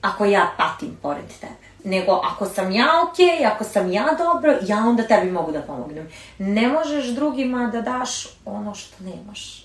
ako 0.00 0.24
ja 0.24 0.50
patim 0.56 0.96
pored 1.02 1.28
tebe. 1.40 1.63
Nego 1.84 2.20
ako 2.24 2.46
sam 2.46 2.70
ja 2.70 2.86
okay, 2.86 3.46
ako 3.54 3.64
sam 3.64 3.92
ja 3.92 4.06
dobro, 4.18 4.56
ja 4.62 4.78
onda 4.78 5.02
tebi 5.02 5.30
mogu 5.30 5.52
da 5.52 5.62
pomognem. 5.62 6.08
Ne 6.38 6.68
možeš 6.68 7.06
drugima 7.06 7.66
da 7.66 7.80
daš 7.80 8.26
ono 8.44 8.74
što 8.74 9.04
nemaš. 9.04 9.64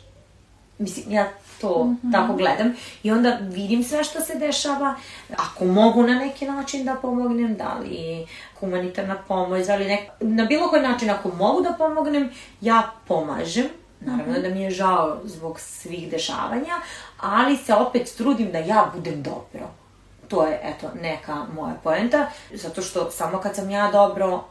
Mislim, 0.77 1.11
ja 1.11 1.27
to 1.61 1.83
mm 1.83 1.99
-hmm. 2.03 2.11
tako 2.11 2.33
gledam 2.33 2.73
i 3.03 3.11
onda 3.11 3.37
vidim 3.41 3.83
sve 3.83 4.03
što 4.03 4.21
se 4.21 4.35
dešava. 4.35 4.95
Ako 5.37 5.65
mogu 5.65 6.03
na 6.03 6.15
neki 6.15 6.45
način 6.45 6.85
da 6.85 6.95
pomognem, 6.95 7.55
da 7.55 7.77
li 7.83 8.27
humanitarna 8.59 9.15
pomoć, 9.27 9.67
da 9.67 9.75
li 9.75 9.85
nek... 9.85 9.99
na 10.19 10.45
bilo 10.45 10.69
koji 10.69 10.81
način 10.81 11.09
ako 11.09 11.29
mogu 11.29 11.61
da 11.61 11.73
pomognem, 11.77 12.31
ja 12.61 12.91
pomažem. 13.07 13.65
Naravno 14.01 14.33
mm 14.33 14.35
-hmm. 14.35 14.41
da 14.41 14.49
mi 14.49 14.61
je 14.61 14.71
žao 14.71 15.17
zbog 15.23 15.59
svih 15.59 16.11
dešavanja, 16.11 16.75
ali 17.17 17.57
se 17.57 17.73
opet 17.73 18.13
trudim 18.17 18.51
da 18.51 18.57
ja 18.57 18.91
budem 18.95 19.23
dobro. 19.23 19.78
To 20.29 20.45
je, 20.45 20.59
eto, 20.63 20.91
neka 21.01 21.45
moja 21.55 21.73
poenta, 21.83 22.27
zato 22.53 22.81
što 22.81 23.11
samo 23.11 23.37
kad 23.37 23.55
sam 23.55 23.69
ja 23.69 23.91
dobro, 23.91 24.43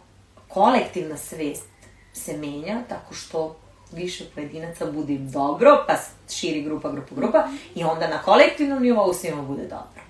kolektivna 0.49 1.17
svest 1.17 1.67
se 2.13 2.37
menja, 2.37 2.81
tako 2.89 3.15
što 3.15 3.57
više 3.93 4.25
pojedinaca 4.35 4.93
bude 4.93 5.19
dobro, 5.19 5.85
pa 5.89 5.95
širi 6.31 6.63
grupa, 6.63 6.91
grupa, 6.91 7.15
grupa 7.15 7.49
i 7.75 7.85
onda 7.85 8.09
na 8.09 8.23
kolektivnom 8.23 8.83
nivou 8.83 9.15
svima 9.15 9.43
bude 9.43 9.63
dobro. 9.63 10.03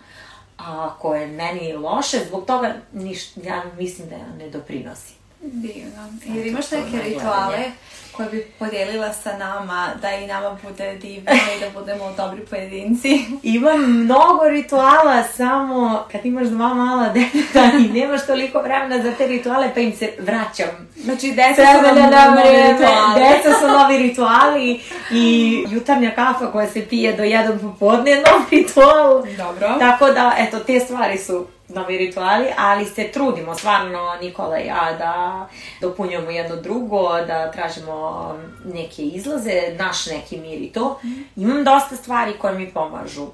A 0.59 0.91
ako 0.93 1.15
je 1.15 1.27
meni 1.27 1.73
loše, 1.73 2.19
zbog 2.29 2.47
toga 2.47 2.75
niš, 2.93 3.37
ja 3.37 3.63
mislim 3.79 4.09
da 4.09 4.15
ja 4.15 4.27
ne 4.39 4.51
doprinosim. 4.51 5.18
Divno. 5.41 6.09
Jer 6.27 6.47
imaš 6.47 6.71
neke 6.71 7.03
rituale 7.09 7.73
koje 8.19 8.29
bi 8.31 8.47
podijelila 8.59 9.13
sa 9.13 9.37
nama, 9.37 9.89
da 10.03 10.11
i 10.11 10.27
nama 10.27 10.59
bude 10.63 10.95
divno 10.95 11.33
i 11.57 11.61
da 11.61 11.81
budemo 11.81 12.13
dobri 12.17 12.47
pojedinci? 12.47 13.25
Imam 13.43 13.81
mnogo 13.81 14.49
rituala, 14.49 15.23
samo 15.37 16.05
kad 16.13 16.27
imaš 16.27 16.47
dva 16.49 16.75
mala 16.75 17.09
deteta 17.09 17.71
i 17.79 18.01
nemaš 18.01 18.27
toliko 18.27 18.63
vremena 18.63 19.03
za 19.03 19.13
te 19.13 19.27
rituale, 19.27 19.71
pa 19.75 19.81
im 19.81 19.93
se 19.97 20.13
vraćam. 20.19 20.89
Znači, 20.97 21.33
deca 21.33 21.63
su 21.73 21.83
da 21.83 22.31
novi 22.31 22.73
rituali. 22.73 23.21
Deca 23.21 23.59
su 23.61 23.69
novi 23.69 23.99
rituali 23.99 24.81
i 25.11 25.65
jutarnja 25.71 26.11
kafa 26.11 26.53
koja 26.53 26.71
se 26.71 26.87
pije 26.87 27.13
do 27.13 27.23
jedan 27.23 27.59
popodne 27.59 28.11
je 28.15 28.17
nov 28.17 28.43
ritual. 28.51 29.23
Dobro. 29.37 29.79
Tako 29.79 30.11
da, 30.11 30.35
eto, 30.39 30.59
te 30.59 30.81
stvari 30.81 31.19
su 31.19 31.47
novi 31.69 31.99
rituali, 31.99 32.47
ali 32.57 32.87
se 32.87 33.09
trudimo 33.13 33.55
stvarno 33.55 34.17
Nikola 34.21 34.61
i 34.61 34.67
ja 34.67 34.97
da 34.99 35.49
dopunjujemo 35.81 36.31
jedno 36.31 36.57
drugo, 36.57 37.09
da 37.27 37.51
tražimo 37.53 38.35
neke 38.65 39.03
izlaze, 39.03 39.63
naš 39.79 40.07
neki 40.07 40.37
mir 40.37 40.63
i 40.63 40.73
to. 40.73 41.01
Mm. 41.05 41.43
Imam 41.43 41.65
dosta 41.65 41.97
stvari 41.97 42.33
koje 42.39 42.55
mi 42.55 42.71
pomažu. 42.71 43.27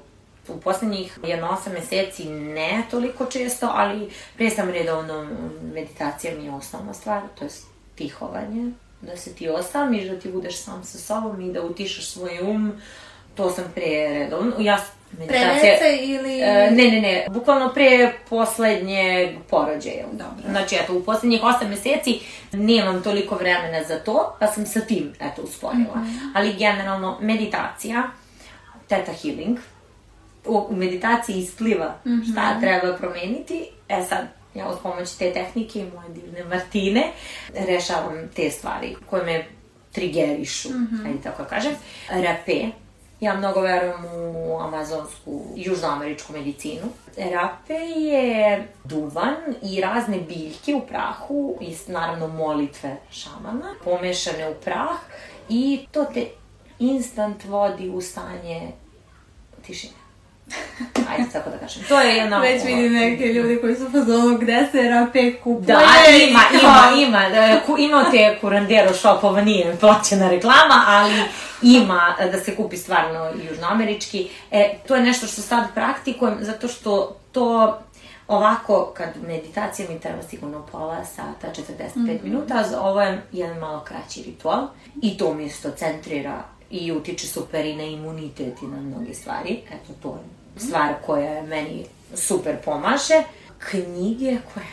U 0.47 0.59
poslednjih 0.59 1.19
jedno 1.23 1.49
osam 1.49 1.73
meseci 1.73 2.25
ne 2.29 2.83
toliko 2.91 3.25
često, 3.25 3.69
ali 3.73 4.09
pre 4.37 4.49
sam 4.49 4.69
redovno 4.69 5.27
meditacija 5.73 6.33
mi 6.37 6.45
je 6.45 6.51
osnovna 6.51 6.93
stvar, 6.93 7.21
to 7.39 7.45
je 7.45 7.49
tihovanje, 7.95 8.71
da 9.01 9.17
se 9.17 9.33
ti 9.33 9.49
osamiš, 9.49 10.03
da 10.07 10.19
ti 10.19 10.31
budeš 10.31 10.61
sam 10.61 10.83
sa 10.83 10.97
sobom 10.97 11.41
i 11.41 11.53
da 11.53 11.61
utišaš 11.61 12.09
svoj 12.09 12.39
um, 12.41 12.81
to 13.35 13.51
sam 13.51 13.65
pre 13.75 14.07
redovno. 14.09 14.53
Ja 14.59 14.77
Pre 15.27 15.39
ili... 16.01 16.41
E, 16.41 16.71
ne, 16.71 16.83
ne, 16.91 17.01
ne, 17.01 17.25
bukvalno 17.29 17.73
pre 17.73 18.13
poslednjeg 18.29 19.29
porođaja. 19.49 20.05
Dobro. 20.11 20.49
Znači, 20.49 20.75
eto, 20.75 20.93
u 20.93 21.03
poslednjih 21.03 21.41
8 21.41 21.67
meseci 21.67 22.19
nemam 22.51 23.03
toliko 23.03 23.35
vremena 23.35 23.83
za 23.83 23.99
to, 23.99 24.35
pa 24.39 24.47
sam 24.47 24.65
sa 24.65 24.79
tim, 24.81 25.13
eto, 25.19 25.41
usporila. 25.41 25.95
Mm 25.95 26.05
-hmm. 26.05 26.31
Ali 26.35 26.53
generalno, 26.53 27.17
meditacija, 27.21 28.03
teta 28.87 29.11
healing, 29.13 29.57
u 30.45 30.67
meditaciji 30.75 31.35
ispliva 31.35 31.95
mm 32.05 32.09
-hmm. 32.09 32.31
šta 32.31 32.59
treba 32.59 32.97
promeniti. 32.97 33.65
E 33.89 34.03
sad, 34.09 34.27
ja 34.55 34.69
uz 34.69 34.75
pomoć 34.83 35.11
te 35.11 35.33
tehnike 35.33 35.79
i 35.79 35.91
moje 35.95 36.09
divne 36.09 36.43
Martine 36.43 37.03
rešavam 37.53 38.29
te 38.35 38.51
stvari 38.51 38.95
koje 39.09 39.23
me 39.23 39.45
trigerišu, 39.91 40.69
mm 40.69 40.87
-hmm. 40.91 41.07
ajde 41.07 41.21
tako 41.23 41.43
da 41.43 41.49
kažem. 41.49 41.73
Rape, 42.09 42.65
Ja 43.19 43.35
mnogo 43.35 43.61
verujem 43.61 44.05
u 44.15 44.59
amazonsku, 44.59 45.41
južnoameričku 45.55 46.33
medicinu. 46.33 46.87
Rape 47.17 47.73
je 47.95 48.67
duvan 48.83 49.35
i 49.61 49.81
razne 49.81 50.17
biljke 50.19 50.75
u 50.75 50.87
prahu 50.87 51.57
i 51.61 51.75
naravno 51.87 52.27
molitve 52.27 52.97
šamana 53.11 53.75
pomešane 53.83 54.49
u 54.49 54.53
prah 54.53 54.97
i 55.49 55.87
to 55.91 56.05
te 56.05 56.25
instant 56.79 57.45
vodi 57.45 57.89
u 57.89 58.01
stanje 58.01 58.71
tišine. 59.61 60.04
Ajde, 61.09 61.29
tako 61.33 61.49
da 61.49 61.57
kažem. 61.57 61.83
To 61.87 61.99
je 61.99 62.15
jedna... 62.15 62.39
Već 62.39 62.63
vidim 62.63 62.93
neke 62.93 63.25
ljudi 63.25 63.57
koji 63.61 63.75
su 63.75 63.91
fazonu 63.91 64.37
gde 64.37 64.67
se 64.71 64.89
rape 64.89 65.33
kupuje. 65.33 65.65
Da, 65.65 65.81
ima, 66.29 66.39
ima, 66.61 67.01
ima. 67.07 67.59
Imao 67.77 68.03
te 68.11 68.37
kurandero 68.41 68.93
shopova, 68.93 69.41
nije 69.41 69.77
plaćena 69.79 70.29
reklama, 70.29 70.83
ali 70.87 71.13
ima 71.61 72.15
da 72.31 72.39
se 72.39 72.55
kupi 72.55 72.77
stvarno 72.77 73.31
južnoamerički. 73.49 74.29
E, 74.51 74.77
to 74.87 74.95
je 74.95 75.01
nešto 75.01 75.27
što 75.27 75.41
sad 75.41 75.73
praktikujem 75.73 76.37
zato 76.41 76.67
što 76.67 77.15
to 77.31 77.79
Ovako, 78.27 78.93
kad 78.97 79.09
meditacija 79.27 79.89
mi 79.89 79.99
treba 79.99 80.21
sigurno 80.21 80.65
pola 80.71 81.05
sata, 81.05 81.47
45 81.47 81.95
mm 81.95 81.99
-hmm. 81.99 82.23
minuta, 82.23 82.65
ovo 82.81 83.01
je 83.01 83.21
jedan 83.31 83.57
malo 83.57 83.83
kraći 83.83 84.23
ritual 84.23 84.67
i 85.01 85.17
to 85.17 85.33
mi 85.33 85.45
isto 85.45 85.71
centrira 85.71 86.43
i 86.69 86.91
utiče 86.91 87.27
super 87.27 87.65
i 87.65 87.75
na 87.75 87.83
imunitet 87.83 88.61
i 88.61 88.65
na 88.65 88.77
mnoge 88.77 89.13
stvari. 89.13 89.59
Eto, 89.71 89.93
to 90.01 90.09
je 90.09 90.44
stvar 90.57 90.93
koja 91.05 91.43
meni 91.43 91.85
super 92.13 92.55
pomaže. 92.65 93.23
Knjige 93.59 94.37
koje, 94.53 94.65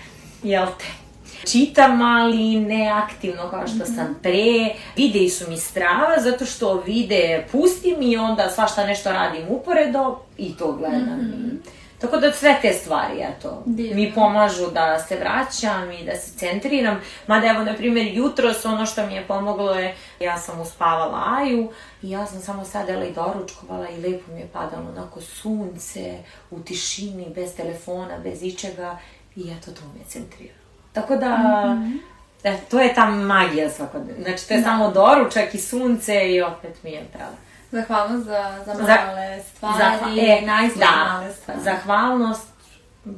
jel 0.43 0.67
te, 0.67 1.03
čitam, 1.51 2.03
ali 2.03 2.61
ne 2.61 2.89
aktivno 2.89 3.51
kao 3.51 3.67
što 3.67 3.87
sam 3.87 4.05
mhm. 4.05 4.15
pre. 4.23 4.75
Videi 4.97 5.29
su 5.29 5.51
mi 5.51 5.57
strava, 5.57 6.21
zato 6.21 6.47
što 6.47 6.83
vide 6.87 7.47
pustim 7.53 8.03
i 8.03 8.17
onda 8.17 8.51
svašta 8.51 8.87
nešto 8.87 9.13
radim 9.13 9.47
uporedo 9.49 10.19
i 10.39 10.57
to 10.57 10.73
gledam. 10.73 11.19
Mm 11.19 11.61
-hmm. 11.65 11.82
Tako 12.03 12.17
da 12.17 12.33
sve 12.33 12.59
te 12.63 12.73
stvari, 12.73 13.21
eto, 13.21 13.63
Divno. 13.67 13.97
mi 13.97 14.13
pomažu 14.15 14.71
da 14.71 14.99
se 14.99 15.17
vraćam 15.17 15.91
i 15.91 16.05
da 16.05 16.17
se 16.17 16.39
centriram. 16.39 17.01
Mada 17.27 17.47
evo, 17.47 17.65
na 17.65 17.75
primjer, 17.75 18.07
jutros 18.15 18.65
ono 18.65 18.87
što 18.87 19.07
mi 19.07 19.15
je 19.15 19.27
pomoglo 19.27 19.75
je, 19.75 19.95
ja 20.21 20.39
sam 20.39 20.61
uspavala 20.61 21.25
Aju 21.39 21.71
i 22.03 22.11
ja 22.11 22.27
sam 22.27 22.41
samo 22.41 22.65
sadela 22.65 23.05
i 23.05 23.13
doručkovala 23.13 23.89
i 23.89 24.01
lepo 24.01 24.33
mi 24.33 24.41
je 24.41 24.49
padalo 24.53 24.89
onako 24.97 25.21
sunce, 25.21 26.19
u 26.51 26.61
tišini, 26.61 27.27
bez 27.35 27.57
telefona, 27.57 28.19
bez 28.19 28.43
ičega 28.43 28.99
i 29.37 29.51
eto, 29.51 29.71
to 29.71 29.81
me 29.95 30.01
je 30.01 30.07
centriralo. 30.07 30.59
Tako 30.93 31.17
da, 31.17 31.37
mm 31.37 31.83
-hmm. 31.83 31.99
e, 32.45 32.61
to 32.71 32.81
je 32.81 32.95
ta 32.95 33.07
magija 33.11 33.71
svakodnevna. 33.71 34.25
Znači, 34.25 34.49
to 34.49 34.55
je 34.55 34.61
da. 34.61 34.65
samo 34.65 34.91
doručak 34.91 35.55
i 35.55 35.59
sunce 35.59 36.33
i 36.33 36.43
opet 36.43 36.83
mi 36.83 36.91
je 36.91 37.05
pravo. 37.13 37.37
Zahvalnost 37.73 38.27
za, 38.27 38.59
za 38.67 38.75
male 38.75 39.39
za, 39.39 39.45
stvari, 39.57 39.79
zahva, 39.79 40.09
e, 40.19 40.43
najzve 40.47 40.79
da, 40.79 41.13
male 41.13 41.33
stvari. 41.33 41.61
Zahvalnost 41.63 42.49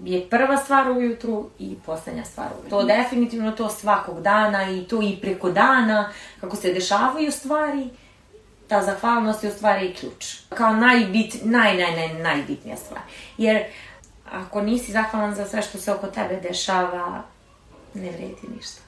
je 0.04 0.30
prva 0.30 0.56
stvar 0.56 0.90
ujutru 0.90 1.50
i 1.58 1.76
poslednja 1.86 2.24
stvar 2.24 2.46
ujutru. 2.52 2.70
To 2.70 2.82
definitivno 2.84 3.50
to 3.50 3.68
svakog 3.68 4.22
dana 4.22 4.70
i 4.70 4.84
to 4.84 5.02
i 5.02 5.18
preko 5.22 5.50
dana, 5.50 6.12
kako 6.40 6.56
se 6.56 6.72
dešavaju 6.72 7.32
stvari, 7.32 7.90
ta 8.68 8.82
zahvalnost 8.82 9.44
je 9.44 9.50
u 9.50 9.52
stvari 9.52 9.94
ključ. 10.00 10.36
Kao 10.48 10.72
najbit, 10.72 11.34
naj, 11.42 11.76
naj, 11.76 11.96
naj, 11.96 12.22
najbitnija 12.22 12.76
stvar. 12.76 13.00
Jer 13.38 13.64
ako 14.32 14.62
nisi 14.62 14.92
zahvalan 14.92 15.34
za 15.34 15.46
sve 15.46 15.62
što 15.62 15.78
se 15.78 15.92
oko 15.92 16.06
tebe 16.06 16.40
dešava, 16.40 17.22
ne 17.94 18.10
vredi 18.10 18.48
ništa 18.56 18.83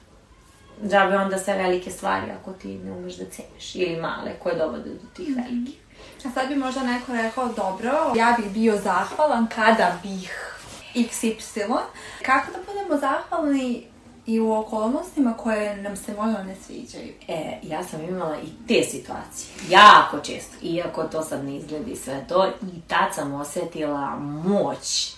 džabe 0.83 1.17
onda 1.17 1.37
sve 1.37 1.53
velike 1.53 1.91
stvari 1.91 2.31
ako 2.41 2.53
ti 2.53 2.67
ne 2.67 2.91
umeš 2.91 3.15
da 3.15 3.25
ceniš 3.25 3.75
ili 3.75 4.01
male 4.01 4.31
koje 4.43 4.55
dovode 4.55 4.89
do 4.89 5.07
tih 5.15 5.29
mhm. 5.29 5.41
velikih. 5.41 5.79
A 6.25 6.29
sad 6.33 6.47
bi 6.49 6.55
možda 6.55 6.83
neko 6.83 7.13
rekao, 7.13 7.47
dobro, 7.47 8.13
ja 8.15 8.37
bih 8.39 8.51
bio 8.51 8.77
zahvalan 8.77 9.47
kada 9.55 9.99
bih 10.03 10.57
XY. 10.95 11.79
Kako 12.25 12.51
da 12.51 12.57
budemo 12.67 12.99
zahvalni 12.99 13.87
i 14.25 14.39
u 14.39 14.53
okolnostima 14.53 15.33
koje 15.37 15.77
nam 15.81 15.95
se 15.95 16.13
možda 16.13 16.43
ne 16.43 16.55
sviđaju. 16.55 17.13
E, 17.27 17.59
ja 17.63 17.83
sam 17.83 18.03
imala 18.03 18.37
i 18.37 18.67
te 18.67 18.83
situacije. 18.83 19.49
Jako 19.69 20.19
često. 20.19 20.55
Iako 20.61 21.03
to 21.03 21.23
sad 21.23 21.45
ne 21.45 21.57
izgledi 21.57 21.95
sve 21.95 22.25
to. 22.29 22.47
I 22.47 22.81
tad 22.87 23.15
sam 23.15 23.33
osetila 23.33 24.15
moć 24.19 25.13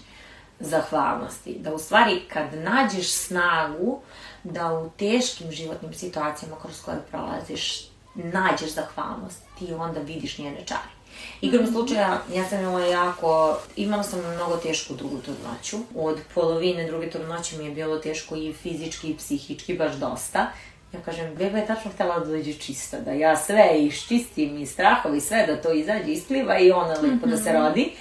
zahvalnosti. 0.60 1.60
Da 1.60 1.74
u 1.74 1.80
stvari 1.80 2.22
kad 2.34 2.54
nađeš 2.54 3.14
snagu 3.14 4.02
da 4.44 4.74
u 4.74 4.90
teškim 4.90 5.52
životnim 5.52 5.94
situacijama 5.94 6.56
kroz 6.62 6.82
koje 6.82 6.98
prolaziš 7.12 7.90
nađeš 8.16 8.70
zahvalnost, 8.70 9.42
ti 9.60 9.74
onda 9.74 10.00
vidiš 10.00 10.38
njene 10.38 10.66
čari. 10.66 11.00
Igrom 11.42 11.66
-hmm. 11.66 11.72
slučaja, 11.72 12.22
ja 12.34 12.46
sam 12.46 12.60
imala 12.60 12.86
jako, 12.86 13.58
imala 13.76 14.04
sam 14.04 14.20
mnogo 14.36 14.58
tešku 14.58 14.94
drugu 14.94 15.18
trudnoću. 15.18 15.78
Od 15.96 16.20
polovine 16.34 16.88
druge 16.88 17.10
trudnoće 17.10 17.58
mi 17.58 17.66
je 17.66 17.72
bilo 17.72 17.98
teško 17.98 18.36
i 18.36 18.54
fizički 18.54 19.10
i 19.10 19.18
psihički, 19.18 19.78
baš 19.78 19.94
dosta. 19.96 20.52
Ja 20.94 21.00
kažem, 21.00 21.36
beba 21.36 21.58
je 21.58 21.66
tačno 21.66 21.92
htela 21.92 22.20
da 22.20 22.26
dođe 22.26 22.54
čista, 22.54 23.00
da 23.00 23.12
ja 23.12 23.36
sve 23.38 23.76
iščistim 23.80 24.58
i 24.58 24.66
strahovi, 24.66 25.22
sve 25.22 25.46
da 25.48 25.62
to 25.62 25.74
izađe, 25.74 26.12
ispliva 26.12 26.60
i 26.60 26.72
ona 26.72 26.94
lepo 26.94 27.08
mm 27.08 27.20
-hmm. 27.20 27.30
da 27.30 27.38
se 27.38 27.54
mhm. 27.54 27.62
rodi. 27.62 27.92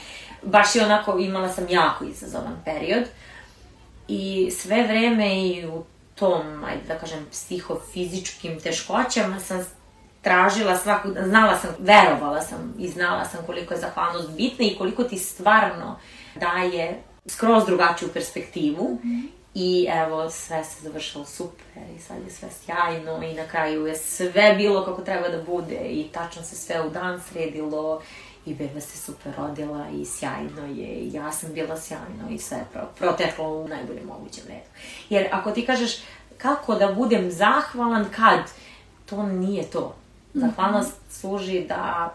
Baš 0.43 0.77
je 0.77 0.85
onako, 0.85 1.19
imala 1.19 1.49
sam 1.49 1.67
jako 1.69 2.05
izazovan 2.05 2.63
period. 2.65 3.05
I 4.09 4.51
sve 4.51 4.83
vreme 4.83 5.49
i 5.49 5.67
u 5.67 5.85
tom, 6.19 6.65
ajde 6.65 6.83
da 6.89 6.99
kažem, 6.99 7.27
psihofizičkim 7.31 8.61
teškoćama 8.61 9.41
sam 9.41 9.67
tražila 10.23 10.77
svaku, 10.77 11.09
znala 11.25 11.59
sam, 11.59 11.71
verovala 11.79 12.41
sam 12.41 12.75
i 12.79 12.89
znala 12.89 13.25
sam 13.25 13.47
koliko 13.47 13.75
je 13.75 13.81
zahvalnost 13.81 14.31
bitna 14.31 14.65
i 14.67 14.77
koliko 14.79 15.05
ti 15.05 15.19
stvarno 15.19 15.99
daje 16.35 17.03
skroz 17.27 17.65
drugačiju 17.67 18.09
perspektivu 18.09 18.85
mm 18.85 19.09
-hmm. 19.09 19.29
i 19.55 19.87
evo 19.91 20.31
sve 20.31 20.65
se 20.65 20.83
završilo 20.83 21.25
super 21.25 21.83
i 21.97 22.01
sad 22.01 22.17
je 22.25 22.31
sve 22.31 22.49
sjajno 22.65 23.23
i 23.23 23.35
na 23.35 23.45
kraju 23.45 23.87
je 23.87 23.97
sve 23.97 24.55
bilo 24.55 24.85
kako 24.85 25.03
treba 25.03 25.29
da 25.29 25.43
bude 25.43 25.81
i 25.91 26.09
tačno 26.13 26.43
se 26.43 26.57
sve 26.57 26.81
u 26.81 26.91
dan 26.91 27.21
sredilo 27.31 28.03
i 28.49 28.55
beba 28.55 28.81
se 28.81 28.99
super 28.99 29.33
rodila 29.37 29.87
i 29.89 30.05
sjajno 30.05 30.67
je 30.67 30.89
i 30.89 31.13
ja 31.13 31.33
sam 31.33 31.53
bila 31.53 31.81
sjajno 31.81 32.31
i 32.31 32.39
sve 32.39 32.65
pro, 32.73 32.89
proteklo 32.99 33.49
u 33.49 33.69
najboljem 33.69 34.07
mogućem 34.07 34.45
redu. 34.49 34.69
Jer 35.11 35.29
ako 35.33 35.51
ti 35.51 35.67
kažeš 35.67 35.97
kako 36.39 36.75
da 36.75 36.93
budem 36.93 37.31
zahvalan 37.31 38.07
kad, 38.17 38.41
to 39.07 39.23
nije 39.23 39.65
to. 39.65 39.95
Zahvalnost 40.35 40.91
mm 40.91 41.09
-hmm. 41.09 41.21
služi 41.21 41.61
da 41.69 42.15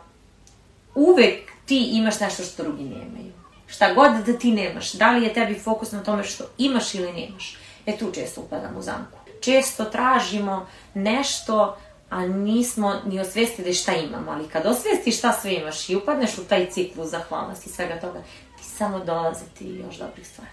uvek 0.96 1.52
ti 1.66 1.90
imaš 1.94 2.20
nešto 2.20 2.44
što 2.44 2.64
drugi 2.64 2.84
nemaju. 2.84 3.34
Šta 3.68 3.94
god 3.94 4.26
da 4.26 4.40
ti 4.40 4.52
nemaš, 4.52 4.94
da 4.94 5.12
li 5.12 5.24
je 5.24 5.34
tebi 5.34 5.60
fokus 5.60 5.92
na 5.92 6.04
tome 6.04 6.24
što 6.24 6.44
imaš 6.58 6.96
ili 6.96 7.14
nemaš, 7.14 7.58
e 7.86 7.98
tu 7.98 8.12
često 8.12 8.42
upadam 8.42 8.78
u 8.78 8.82
zamku. 8.82 9.18
Često 9.42 9.86
tražimo 9.86 10.66
nešto 10.94 11.78
a 12.14 12.28
nismo 12.28 12.96
ni 13.06 13.20
osvestili 13.20 13.74
šta 13.74 13.94
imamo, 13.96 14.32
ali 14.32 14.48
kad 14.48 14.66
osvestiš 14.66 15.18
šta 15.18 15.34
sve 15.34 15.54
imaš 15.54 15.90
i 15.90 15.96
upadneš 15.96 16.38
u 16.38 16.44
taj 16.44 16.70
ciklus 16.70 17.10
zahvalnosti 17.10 17.70
i 17.70 17.74
svega 17.74 18.00
toga, 18.00 18.20
ti 18.58 18.64
samo 18.64 19.00
dolaze 19.00 19.46
ti 19.58 19.82
još 19.86 19.96
dobrih 19.96 20.28
stvari. 20.28 20.52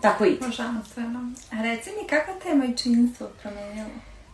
Tako 0.00 0.24
ide. 0.24 0.46
Božanstveno. 0.46 1.32
A 1.52 1.62
reci 1.62 1.90
mi, 1.90 2.08
kako 2.08 2.32
te 2.42 2.54
majčinstvo 2.54 3.26
promenilo? 3.42 3.88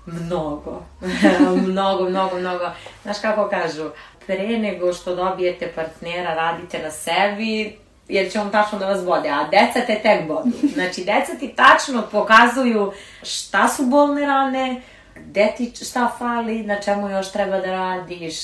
Mnogo. 0.06 0.82
mnogo, 1.70 2.08
mnogo, 2.10 2.38
mnogo. 2.38 2.64
Znaš 3.02 3.20
kako 3.20 3.48
kažu, 3.48 3.90
pre 4.26 4.58
nego 4.58 4.92
što 4.92 5.14
dobijete 5.14 5.72
partnera, 5.74 6.34
radite 6.34 6.82
na 6.82 6.90
sebi, 6.90 7.78
jer 8.08 8.32
će 8.32 8.40
on 8.40 8.50
tačno 8.50 8.78
da 8.78 8.86
vas 8.86 9.04
bode, 9.04 9.28
a 9.28 9.48
deca 9.50 9.86
te 9.86 10.00
tek 10.02 10.28
bodu. 10.28 10.50
Znači, 10.74 11.04
deca 11.04 11.34
ti 11.40 11.54
tačno 11.56 12.02
pokazuju 12.12 12.92
šta 13.22 13.68
su 13.68 13.86
bolne 13.86 14.26
rane, 14.26 14.82
gde 15.16 15.52
ti 15.56 15.72
šta 15.84 16.14
fali, 16.18 16.62
na 16.62 16.80
čemu 16.80 17.08
još 17.08 17.32
treba 17.32 17.60
da 17.60 17.70
radiš. 17.70 18.34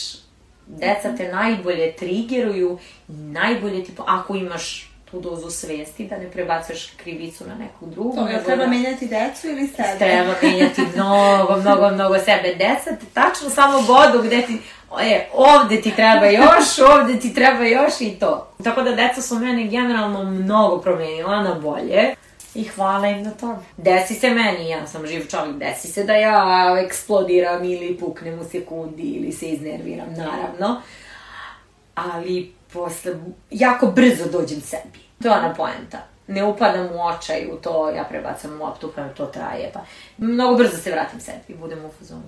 Deca 0.66 1.16
te 1.16 1.32
najbolje 1.32 1.96
trigeruju 1.96 2.78
i 3.08 3.12
najbolje 3.12 3.84
ti, 3.84 3.92
ako 4.06 4.36
imaš 4.36 4.90
tu 5.10 5.20
dozu 5.20 5.50
svesti, 5.50 6.06
da 6.06 6.18
ne 6.18 6.30
prebacuješ 6.30 6.92
krivicu 6.96 7.44
na 7.48 7.54
neku 7.54 7.86
drugu. 7.86 8.16
To 8.16 8.28
je, 8.28 8.44
treba 8.44 8.64
da... 8.64 8.70
menjati 8.70 9.06
decu 9.06 9.48
ili 9.48 9.66
sebe? 9.66 9.98
Treba 9.98 10.34
menjati 10.42 10.82
mnogo, 10.94 11.56
mnogo, 11.56 11.90
mnogo 11.90 12.18
sebe. 12.18 12.54
Deca 12.54 12.96
te 12.96 13.06
tačno 13.14 13.50
samo 13.50 13.82
bodu 13.82 14.22
gde 14.26 14.42
ti, 14.42 14.58
e, 15.02 15.28
ovde 15.34 15.80
ti 15.82 15.90
treba 15.96 16.26
još, 16.26 16.78
ovde 16.94 17.20
ti 17.20 17.34
treba 17.34 17.64
još 17.64 18.00
i 18.00 18.10
to. 18.10 18.52
Tako 18.64 18.82
da 18.82 18.94
deca 18.94 19.22
su 19.22 19.38
mene 19.38 19.64
generalno 19.64 20.24
mnogo 20.24 20.80
promenila 20.80 21.42
na 21.42 21.54
bolje. 21.54 22.14
I 22.54 22.64
hvala 22.64 23.06
im 23.06 23.22
na 23.22 23.30
tome. 23.30 23.58
Desi 23.76 24.14
se 24.14 24.30
meni, 24.30 24.68
ja 24.68 24.86
sam 24.86 25.06
živ 25.06 25.26
čovjek, 25.30 25.56
desi 25.56 25.88
se 25.88 26.04
da 26.04 26.14
ja 26.14 26.76
eksplodiram 26.84 27.64
ili 27.64 27.98
puknem 27.98 28.38
u 28.38 28.44
sekundi 28.44 29.02
ili 29.02 29.32
se 29.32 29.46
iznerviram, 29.46 30.14
naravno. 30.16 30.82
Ali 31.94 32.52
posle, 32.72 33.12
jako 33.50 33.86
brzo 33.86 34.24
dođem 34.32 34.60
sebi. 34.60 34.98
To 35.22 35.28
je 35.28 35.34
ona 35.34 35.54
poenta. 35.54 35.98
Ne 36.26 36.44
upadam 36.44 36.86
u 36.86 37.02
očaj 37.02 37.46
u 37.52 37.56
to, 37.56 37.90
ja 37.90 38.04
prebacam 38.04 38.60
loptu 38.60 38.92
pa 38.96 39.08
to 39.08 39.26
traje, 39.26 39.70
pa 39.74 39.80
mnogo 40.18 40.56
brzo 40.56 40.76
se 40.76 40.90
vratim 40.90 41.20
sebi, 41.20 41.58
budem 41.60 41.84
u 41.84 41.90
fazonu. 41.98 42.22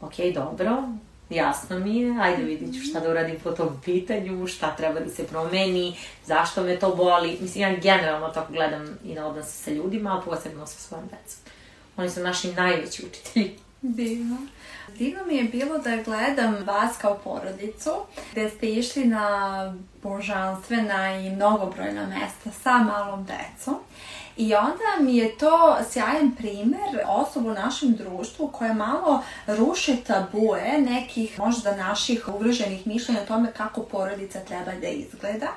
Ok, 0.00 0.14
dobro, 0.34 0.82
jasno 1.30 1.78
mi 1.78 1.96
je, 1.96 2.20
ajde 2.20 2.42
vidit 2.42 2.74
ću 2.74 2.80
šta 2.90 3.00
da 3.00 3.10
uradim 3.10 3.36
po 3.44 3.52
tom 3.52 3.80
pitanju, 3.84 4.46
šta 4.46 4.76
treba 4.76 5.00
da 5.00 5.10
se 5.10 5.26
promeni, 5.26 5.96
zašto 6.26 6.62
me 6.62 6.78
to 6.78 6.94
boli. 6.94 7.38
Mislim, 7.40 7.62
ja 7.62 7.76
generalno 7.76 8.28
tako 8.28 8.52
gledam 8.52 8.98
i 9.04 9.14
na 9.14 9.26
odnose 9.26 9.52
sa 9.52 9.70
ljudima, 9.70 10.18
a 10.18 10.22
posebno 10.30 10.66
sa 10.66 10.78
svojom 10.78 11.04
decom. 11.04 11.52
Oni 11.96 12.10
su 12.10 12.20
naši 12.20 12.52
najveći 12.52 13.06
učitelji. 13.06 13.58
Divno. 13.82 14.36
Divno 14.98 15.24
mi 15.26 15.36
je 15.36 15.44
bilo 15.44 15.78
da 15.78 15.96
gledam 15.96 16.56
vas 16.64 16.96
kao 17.00 17.18
porodicu, 17.24 17.90
gde 18.32 18.50
ste 18.50 18.68
išli 18.68 19.04
na 19.04 19.74
božanstvena 20.02 21.16
i 21.18 21.30
mnogobrojna 21.30 22.06
mesta 22.06 22.60
sa 22.62 22.78
malom 22.78 23.26
decom. 23.26 23.74
I 24.36 24.54
onda 24.54 25.00
mi 25.00 25.16
je 25.16 25.38
to 25.38 25.76
sjajan 25.90 26.36
primer 26.36 27.00
osoba 27.06 27.50
u 27.50 27.54
našem 27.54 27.92
društvu 27.92 28.48
koja 28.48 28.72
malo 28.72 29.22
ruše 29.46 29.96
tabue 30.06 30.78
nekih 30.78 31.38
možda 31.38 31.76
naših 31.76 32.28
uvrženih 32.28 32.86
mišljenja 32.86 33.22
o 33.22 33.26
tome 33.26 33.52
kako 33.52 33.82
porodica 33.82 34.40
treba 34.40 34.72
da 34.80 34.88
izgleda. 34.88 35.48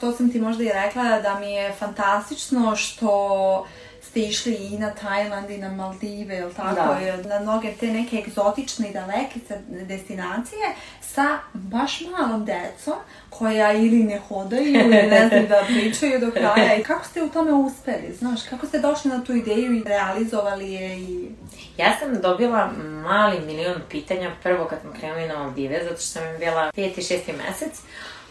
To 0.00 0.12
sam 0.12 0.32
ti 0.32 0.40
možda 0.40 0.64
i 0.64 0.72
rekla 0.72 1.20
da 1.20 1.38
mi 1.40 1.52
je 1.52 1.72
fantastično 1.72 2.76
što 2.76 3.66
ste 4.10 4.20
išli 4.20 4.54
i 4.54 4.78
na 4.78 4.90
Tajland 4.90 5.50
i 5.50 5.58
na 5.58 5.72
Maldive, 5.72 6.38
ili 6.38 6.54
tako, 6.54 6.74
da. 6.74 7.28
na 7.28 7.40
mnoge 7.40 7.72
te 7.80 7.86
neke 7.86 8.16
egzotične 8.16 8.88
i 8.88 8.92
daleke 8.92 9.40
destinacije 9.68 10.74
sa 11.00 11.38
baš 11.52 12.00
malom 12.00 12.44
decom 12.44 12.94
koja 13.30 13.72
ili 13.72 14.02
ne 14.02 14.18
hodaju 14.18 14.66
ili 14.66 15.06
ne 15.06 15.26
znam 15.28 15.46
da 15.46 15.62
pričaju 15.66 16.20
do 16.20 16.30
kraja. 16.30 16.76
I 16.76 16.82
kako 16.82 17.04
ste 17.04 17.22
u 17.22 17.28
tome 17.28 17.52
uspeli, 17.52 18.14
znaš, 18.18 18.40
kako 18.50 18.66
ste 18.66 18.78
došli 18.78 19.10
na 19.10 19.24
tu 19.24 19.32
ideju 19.32 19.74
i 19.74 19.82
realizovali 19.84 20.72
je 20.72 20.98
i... 20.98 21.30
Ja 21.76 21.96
sam 21.98 22.20
dobila 22.22 22.70
mali 23.02 23.40
milion 23.40 23.80
pitanja 23.90 24.30
prvo 24.42 24.64
kad 24.64 24.80
smo 24.80 24.92
krenuli 24.92 25.28
na 25.28 25.38
Maldive, 25.38 25.80
zato 25.82 25.96
što 25.96 26.06
sam 26.06 26.28
im 26.28 26.38
bila 26.38 26.70
peti, 26.74 27.02
šesti 27.02 27.32
mesec, 27.32 27.80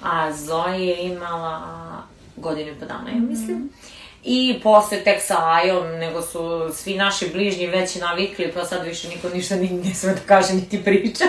a 0.04 0.34
Zoe 0.34 0.86
je 0.86 1.04
imala 1.04 1.62
godinu 2.36 2.72
i 2.72 2.80
po 2.80 2.86
dana, 2.86 3.10
ja 3.10 3.22
mislim. 3.22 3.58
Mm 3.58 3.70
-hmm. 3.70 3.99
I 4.24 4.60
posle 4.64 5.04
tek 5.04 5.22
sa 5.22 5.38
Ajom, 5.54 5.88
nego 5.88 6.22
su 6.22 6.70
svi 6.74 6.96
naši 6.96 7.30
bližnji 7.34 7.68
već 7.68 7.96
navikli, 7.96 8.52
pa 8.54 8.66
sad 8.66 8.86
više 8.86 9.10
niko 9.10 9.30
ništa 9.30 9.56
ni, 9.56 9.70
ne 9.70 9.94
sme 9.94 10.14
da 10.14 10.20
kaže 10.26 10.54
niti 10.54 10.84
priča. 10.84 11.24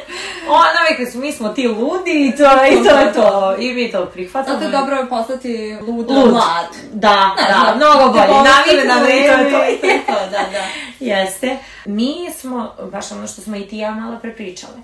o, 0.50 0.58
navikli 0.80 1.12
su, 1.12 1.18
mi 1.18 1.32
smo 1.32 1.48
ti 1.48 1.68
ludi 1.68 2.28
i 2.28 2.36
to, 2.36 2.44
i 2.44 2.88
to 2.88 2.98
je 2.98 3.12
to. 3.12 3.56
I 3.58 3.74
mi 3.74 3.92
to 3.92 4.06
prihvatamo. 4.06 4.58
Zato 4.58 4.70
je 4.70 4.80
dobro 4.80 4.96
je 4.96 5.08
postati 5.08 5.76
lud, 5.80 6.10
lud. 6.10 6.30
mlad. 6.30 6.68
Da, 6.92 7.34
ne, 7.36 7.42
da, 7.48 7.74
mnogo 7.76 8.12
bolje. 8.12 8.26
Navikli 8.28 8.88
na 8.88 9.02
vreme. 9.02 9.50
To, 9.50 9.58
to, 9.58 9.88
to, 10.14 10.30
da, 10.30 10.38
da. 10.52 10.64
Jeste. 11.00 11.56
Mi 11.84 12.30
smo, 12.36 12.74
baš 12.92 13.12
ono 13.12 13.26
što 13.26 13.42
smo 13.42 13.56
i 13.56 13.68
ti 13.68 13.78
ja 13.78 13.90
malo 13.90 14.18
prepričale, 14.22 14.76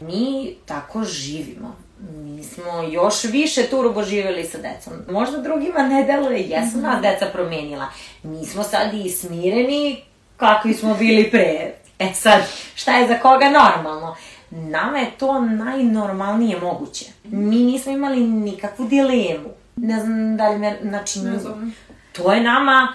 mi 0.00 0.54
tako 0.66 1.04
živimo 1.04 1.85
mi 2.00 2.42
smo 2.44 2.82
još 2.90 3.24
više 3.24 3.62
turbo 3.62 4.02
živjeli 4.02 4.44
sa 4.44 4.58
decom. 4.58 4.92
Možda 5.10 5.38
drugima 5.38 5.82
ne 5.82 6.04
deluje, 6.04 6.40
jesu 6.40 6.78
nas 6.78 7.02
deca 7.02 7.26
promenila. 7.32 7.86
Mi 8.22 8.44
smo 8.44 8.62
sad 8.62 8.94
i 8.94 9.10
smireni 9.10 10.02
kakvi 10.36 10.74
smo 10.74 10.94
bili 10.94 11.30
pre. 11.30 11.72
E 11.98 12.14
sad, 12.14 12.42
šta 12.74 12.96
je 12.96 13.08
za 13.08 13.18
koga 13.18 13.46
normalno? 13.50 14.16
Nama 14.50 14.98
je 14.98 15.10
to 15.18 15.40
najnormalnije 15.40 16.60
moguće. 16.60 17.04
Mi 17.24 17.56
nismo 17.56 17.92
imali 17.92 18.20
nikakvu 18.20 18.86
dilemu. 18.86 19.48
Ne 19.76 20.00
znam 20.00 20.36
da 20.36 20.48
li 20.48 20.58
me, 20.58 20.78
znači, 20.82 21.18
ne 21.18 21.38
znam. 21.38 21.74
to 22.12 22.32
je 22.32 22.40
nama, 22.40 22.94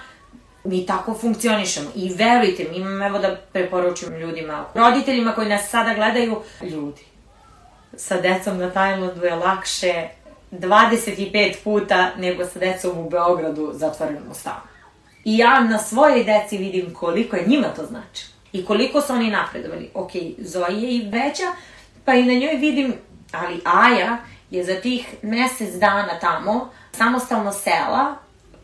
mi 0.64 0.86
tako 0.86 1.14
funkcionišemo. 1.14 1.90
I 1.94 2.14
verujte 2.14 2.66
mi, 2.70 2.76
imam 2.76 3.02
evo 3.02 3.18
da 3.18 3.36
preporučujem 3.52 4.20
ljudima, 4.20 4.64
roditeljima 4.74 5.32
koji 5.32 5.48
nas 5.48 5.70
sada 5.70 5.94
gledaju, 5.94 6.42
ljudi, 6.62 7.02
sa 7.96 8.20
decom 8.20 8.58
na 8.58 8.70
Tajlandu 8.70 9.24
je 9.24 9.34
lakše 9.34 10.08
25 10.52 11.54
puta 11.64 12.10
nego 12.18 12.44
sa 12.44 12.58
decom 12.58 12.98
u 12.98 13.10
Beogradu 13.10 13.70
zatvorenom 13.74 14.30
u 14.30 14.34
stanu. 14.34 14.60
I 15.24 15.38
ja 15.38 15.60
na 15.60 15.78
svojoj 15.78 16.24
deci 16.24 16.56
vidim 16.56 16.94
koliko 16.94 17.36
je 17.36 17.46
njima 17.46 17.68
to 17.68 17.86
znači. 17.86 18.26
I 18.52 18.64
koliko 18.64 19.00
su 19.00 19.12
oni 19.12 19.30
napredovali. 19.30 19.90
Ok, 19.94 20.10
Zoe 20.38 20.74
je 20.74 20.96
i 20.96 21.08
veća, 21.10 21.52
pa 22.04 22.14
i 22.14 22.24
na 22.24 22.32
njoj 22.32 22.54
vidim, 22.54 22.94
ali 23.32 23.60
Aja 23.64 24.18
je 24.50 24.64
za 24.64 24.80
tih 24.80 25.14
mesec 25.22 25.74
dana 25.74 26.18
tamo 26.20 26.70
samostalno 26.92 27.52
sela, 27.52 28.14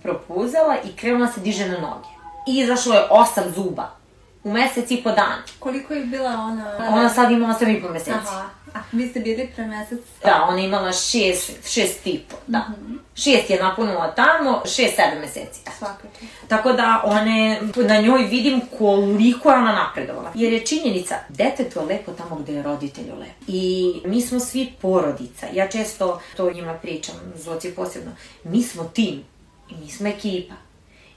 propuzela 0.02 0.76
i 0.84 0.96
krenula 0.96 1.32
se 1.32 1.40
diže 1.40 1.68
na 1.68 1.78
noge. 1.78 2.08
I 2.46 2.60
izašlo 2.60 2.94
je 2.94 3.06
osam 3.10 3.44
zuba 3.54 3.98
u 4.44 4.52
mesec 4.52 4.90
i 4.90 5.02
po 5.02 5.10
dana. 5.10 5.42
Koliko 5.58 5.94
je 5.94 6.04
bila 6.04 6.30
ona? 6.30 6.76
Ona 6.90 7.08
sad 7.08 7.30
ima 7.30 7.50
osam 7.56 7.70
i 7.70 7.82
po 7.82 7.88
meseci. 7.88 8.10
Aha. 8.10 8.48
A 8.74 8.78
vi 8.92 9.08
ste 9.08 9.20
bili 9.20 9.50
pre 9.54 9.66
mesec? 9.66 9.98
Da, 10.24 10.46
ona 10.48 10.58
je 10.58 10.64
imala 10.64 10.92
šest, 10.92 11.50
šest 11.68 12.06
i 12.06 12.20
po, 12.30 12.36
da. 12.46 12.58
Mm 12.58 12.74
-hmm. 12.74 12.98
Šest 13.14 13.50
je 13.50 13.62
napunula 13.62 14.14
tamo, 14.14 14.62
šest, 14.64 14.96
sedam 14.96 15.20
meseci. 15.20 15.60
Svakako. 15.78 16.08
Tako 16.48 16.72
da 16.72 17.02
one, 17.04 17.60
na 17.76 18.00
njoj 18.00 18.22
vidim 18.22 18.60
koliko 18.78 19.50
je 19.50 19.56
ona 19.56 19.72
napredovala. 19.72 20.32
Jer 20.34 20.52
je 20.52 20.66
činjenica, 20.66 21.14
detetu 21.28 21.78
je 21.78 21.84
lepo 21.84 22.12
tamo 22.12 22.36
gde 22.36 22.52
je 22.52 22.62
roditelju 22.62 23.14
lepo. 23.18 23.44
I 23.46 23.92
mi 24.04 24.22
smo 24.22 24.40
svi 24.40 24.72
porodica. 24.82 25.46
Ja 25.52 25.68
često 25.68 26.20
to 26.36 26.52
njima 26.52 26.74
pričam, 26.74 27.14
Zoci 27.36 27.70
posebno. 27.70 28.10
Mi 28.44 28.62
smo 28.62 28.84
tim 28.84 29.24
i 29.70 29.74
mi 29.80 29.90
smo 29.90 30.08
ekipa. 30.08 30.54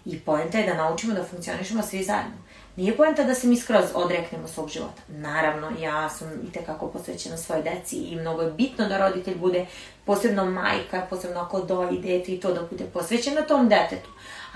I 0.06 0.20
poenta 0.20 0.58
je 0.58 0.68
da 0.68 0.74
naučimo 0.74 1.14
da 1.14 1.24
funkcionišemo 1.24 1.82
svi 1.84 2.04
zajedno. 2.04 2.38
Nije 2.76 2.98
poenta 2.98 3.24
da 3.24 3.36
se 3.36 3.48
mi 3.48 3.58
skroz 3.58 3.86
odreknemo 3.94 4.48
svog 4.48 4.70
života. 4.70 5.02
Naravno, 5.08 5.72
ja 5.80 6.10
sam 6.10 6.28
i 6.48 6.52
tekako 6.52 6.88
posvećena 6.88 7.38
svojoj 7.38 7.64
deci 7.64 7.96
i 7.96 8.16
mnogo 8.16 8.42
je 8.42 8.52
bitno 8.52 8.88
da 8.88 8.98
roditelj 8.98 9.36
bude, 9.36 9.66
posebno 10.06 10.46
majka, 10.46 11.06
posebno 11.10 11.40
ako 11.40 11.62
doji 11.62 12.00
dete 12.00 12.32
i 12.32 12.40
to 12.40 12.54
da 12.54 12.62
bude 12.70 12.84
posvećena 12.94 13.42
tom 13.42 13.70
detetu. 13.70 14.10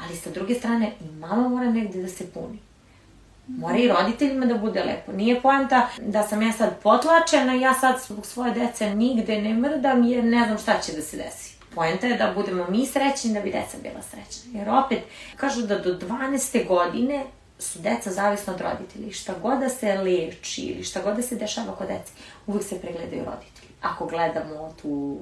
Ali 0.04 0.15
sa 0.15 0.30
druge 0.30 0.56
strane, 0.56 0.91
i 1.01 1.12
mama 1.12 1.49
mora 1.49 1.71
negde 1.71 2.01
da 2.01 2.08
se 2.08 2.32
puni. 2.32 2.60
Mora 3.47 3.78
i 3.78 3.88
roditeljima 3.88 4.45
da 4.45 4.54
bude 4.54 4.84
lepo. 4.84 5.12
Nije 5.12 5.41
poenta 5.41 5.89
da 5.97 6.23
sam 6.23 6.41
ja 6.41 6.51
sad 6.51 6.80
potlačena 6.84 7.54
ja 7.54 7.73
sad 7.73 7.95
zbog 8.08 8.25
svoje 8.25 8.54
dece 8.54 8.95
nigde 8.95 9.41
ne 9.41 9.54
mrdam 9.54 10.04
jer 10.04 10.23
ne 10.23 10.45
znam 10.45 10.58
šta 10.58 10.80
će 10.80 10.93
da 10.93 11.01
se 11.01 11.17
desi. 11.17 11.56
Poenta 11.75 12.08
je 12.08 12.17
da 12.17 12.34
budemo 12.36 12.65
mi 12.69 12.86
srećni 12.86 13.34
da 13.34 13.39
bi 13.39 13.51
deca 13.51 13.78
bila 13.84 14.01
srećna. 14.01 14.60
Jer 14.60 14.69
opet, 14.69 14.99
kažu 15.36 15.62
da 15.62 15.80
do 15.80 15.99
12. 15.99 16.67
godine 16.67 17.23
su 17.59 17.79
deca 17.79 18.11
zavisna 18.11 18.53
od 18.53 18.61
roditelji. 18.61 19.11
Šta 19.11 19.33
god 19.41 19.59
da 19.59 19.69
se 19.69 19.97
leči 19.97 20.61
ili 20.61 20.83
šta 20.83 21.01
god 21.01 21.15
da 21.15 21.21
se 21.21 21.35
dešava 21.35 21.75
kod 21.75 21.87
dece, 21.87 22.11
uvek 22.47 22.63
se 22.63 22.81
pregledaju 22.81 23.25
roditelji. 23.25 23.69
Ako 23.81 24.05
gledamo 24.05 24.73
tu 24.81 25.17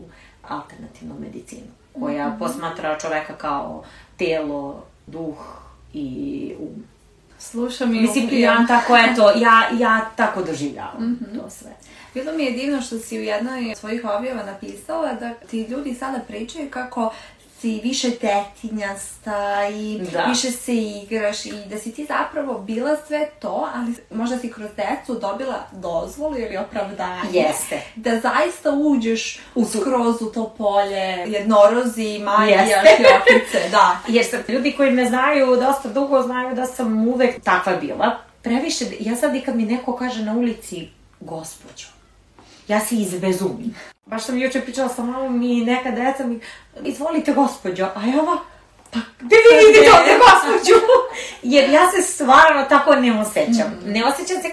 alternativnu 0.47 1.15
medicinu, 1.19 1.67
koja 1.99 2.27
mm 2.27 2.31
-hmm. 2.31 2.39
posmatra 2.39 2.99
čoveka 2.99 3.33
kao 3.33 3.83
telo, 4.17 4.83
duh 5.07 5.37
i 5.93 6.55
um. 6.59 6.83
Slušam 7.39 7.95
i 7.95 8.01
Mislim, 8.01 8.29
ja 8.31 8.65
tako, 8.67 8.97
eto, 8.97 9.31
ja, 9.35 9.69
ja 9.79 10.09
tako 10.15 10.43
doživljavam 10.43 11.03
mm 11.03 11.19
-hmm. 11.21 11.39
to 11.39 11.49
sve. 11.49 11.71
Bilo 12.13 12.33
mi 12.33 12.43
je 12.43 12.51
divno 12.51 12.81
što 12.81 12.99
si 12.99 13.19
u 13.19 13.23
jednoj 13.23 13.75
svojih 13.75 14.01
objava 14.05 14.43
napisala 14.43 15.13
da 15.13 15.33
ti 15.33 15.61
ljudi 15.63 15.93
sada 15.93 16.19
pričaju 16.27 16.69
kako 16.69 17.13
si 17.63 17.79
više 17.83 18.09
detinjasta 18.09 19.67
i 19.69 19.99
da. 20.13 20.23
više 20.23 20.51
se 20.51 20.75
igraš 20.75 21.45
i 21.45 21.53
da 21.69 21.77
si 21.77 21.91
ti 21.91 22.05
zapravo 22.05 22.59
bila 22.59 22.97
sve 23.07 23.29
to, 23.39 23.69
ali 23.75 23.95
možda 24.11 24.37
si 24.37 24.51
kroz 24.51 24.69
decu 24.75 25.19
dobila 25.19 25.67
dozvolu 25.71 26.37
ili 26.37 26.57
opravdanje. 26.57 27.29
Jeste. 27.31 27.81
Da 27.95 28.19
zaista 28.19 28.71
uđeš 28.71 29.39
u 29.55 29.65
skroz 29.65 30.21
u 30.21 30.25
to 30.25 30.53
polje 30.57 31.25
jednorozi, 31.27 32.19
magija, 32.19 32.65
šljokice, 32.65 33.69
da. 33.71 33.99
Jer 34.07 34.25
sam, 34.25 34.39
ljudi 34.47 34.73
koji 34.77 34.91
me 34.91 35.05
znaju 35.05 35.55
dosta 35.55 35.89
dugo 35.89 36.21
znaju 36.21 36.55
da 36.55 36.65
sam 36.65 37.07
uvek 37.07 37.43
takva 37.43 37.75
bila. 37.75 38.17
Previše, 38.41 38.85
ja 38.99 39.15
sad 39.15 39.35
i 39.35 39.41
kad 39.41 39.55
mi 39.55 39.65
neko 39.65 39.95
kaže 39.95 40.23
na 40.25 40.33
ulici, 40.33 40.89
gospođo, 41.19 41.87
ja 42.67 42.79
se 42.79 42.95
izbezumim. 42.95 43.75
Baš 44.05 44.25
sam 44.25 44.37
juče 44.37 44.61
pričala 44.61 44.89
sa 44.89 45.03
mamom 45.03 45.41
i 45.41 45.65
neka 45.65 45.91
deca 45.91 46.27
mi, 46.27 46.39
izvolite 46.83 47.33
gospođo, 47.33 47.83
a 47.95 48.05
ja 48.05 48.21
ova, 48.21 48.37
pa 48.91 48.99
gde 49.19 49.35
vi 49.35 49.67
vidite 49.67 49.91
ovde 49.99 50.17
gospođu? 50.17 50.75
Jer 51.53 51.69
ja 51.69 51.91
se 51.91 52.01
stvarno 52.01 52.63
tako 52.69 52.95
ne 52.95 53.19
osjećam. 53.21 53.79
Mm. 53.85 53.91
Ne 53.91 54.05
osjećam 54.05 54.41
se 54.41 54.49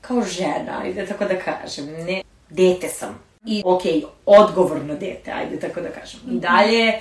kao 0.00 0.22
žena, 0.22 0.80
ajde 0.82 1.06
tako 1.06 1.24
da 1.24 1.38
kažem. 1.38 1.86
Ne, 1.86 2.22
dete 2.50 2.88
sam. 2.88 3.18
I, 3.46 3.62
ok, 3.64 3.82
odgovorno 4.26 4.94
dete, 4.94 5.30
ajde 5.30 5.60
tako 5.60 5.80
da 5.80 5.88
kažem. 5.88 6.20
I 6.26 6.30
mhm. 6.30 6.38
dalje, 6.38 7.00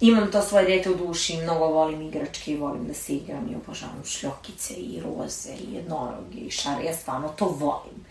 imam 0.00 0.30
to 0.30 0.42
svoje 0.42 0.64
dete 0.64 0.90
u 0.90 0.94
duši, 0.94 1.36
mnogo 1.36 1.66
volim 1.66 2.02
igračke 2.02 2.52
i 2.52 2.56
volim 2.56 2.86
da 2.86 2.94
se 2.94 3.12
igram 3.12 3.48
i 3.52 3.56
obožavam 3.56 4.02
šljokice 4.04 4.74
i 4.74 5.00
roze 5.00 5.52
i 5.52 5.74
jednoroge 5.74 6.38
i 6.38 6.50
šare, 6.50 6.84
ja 6.84 6.94
stvarno 6.94 7.28
to 7.28 7.44
volim. 7.44 8.04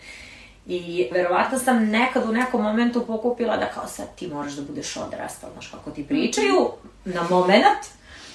I 0.70 1.08
verovatno 1.12 1.58
sam 1.58 1.84
nekad 1.84 2.28
u 2.28 2.32
nekom 2.32 2.62
momentu 2.62 3.06
pokupila 3.06 3.56
da 3.56 3.66
kao 3.66 3.86
sad 3.86 4.14
ti 4.14 4.26
moraš 4.26 4.52
da 4.52 4.62
budeš 4.62 4.96
odrasta, 4.96 5.46
znaš 5.52 5.66
kako 5.66 5.90
ti 5.90 6.06
pričaju, 6.06 6.70
na 7.04 7.22
moment, 7.30 7.86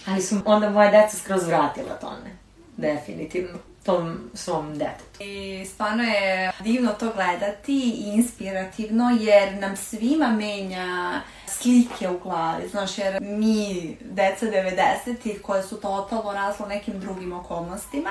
ali 0.05 0.21
su 0.21 0.35
onda 0.45 0.69
moje 0.69 0.91
deca 0.91 1.17
skroz 1.17 1.47
vratila 1.47 1.93
tome. 2.01 2.37
Definitivno 2.77 3.57
tom 3.83 4.17
svom 4.33 4.77
detetu. 4.77 5.23
I 5.23 5.65
stvarno 5.65 6.03
je 6.03 6.51
divno 6.59 6.91
to 6.91 7.11
gledati 7.15 7.73
i 7.73 8.13
inspirativno 8.15 9.17
jer 9.19 9.53
nam 9.59 9.77
svima 9.77 10.27
menja 10.27 11.21
slike 11.47 12.09
u 12.09 12.19
glavi, 12.19 12.67
znaš, 12.67 12.97
jer 12.97 13.21
mi, 13.21 13.97
deca 14.01 14.45
90-ih, 14.45 15.41
koje 15.41 15.63
su 15.63 15.81
totalno 15.81 16.33
rasle 16.33 16.67
nekim 16.67 16.99
drugim 16.99 17.33
okolnostima 17.33 18.09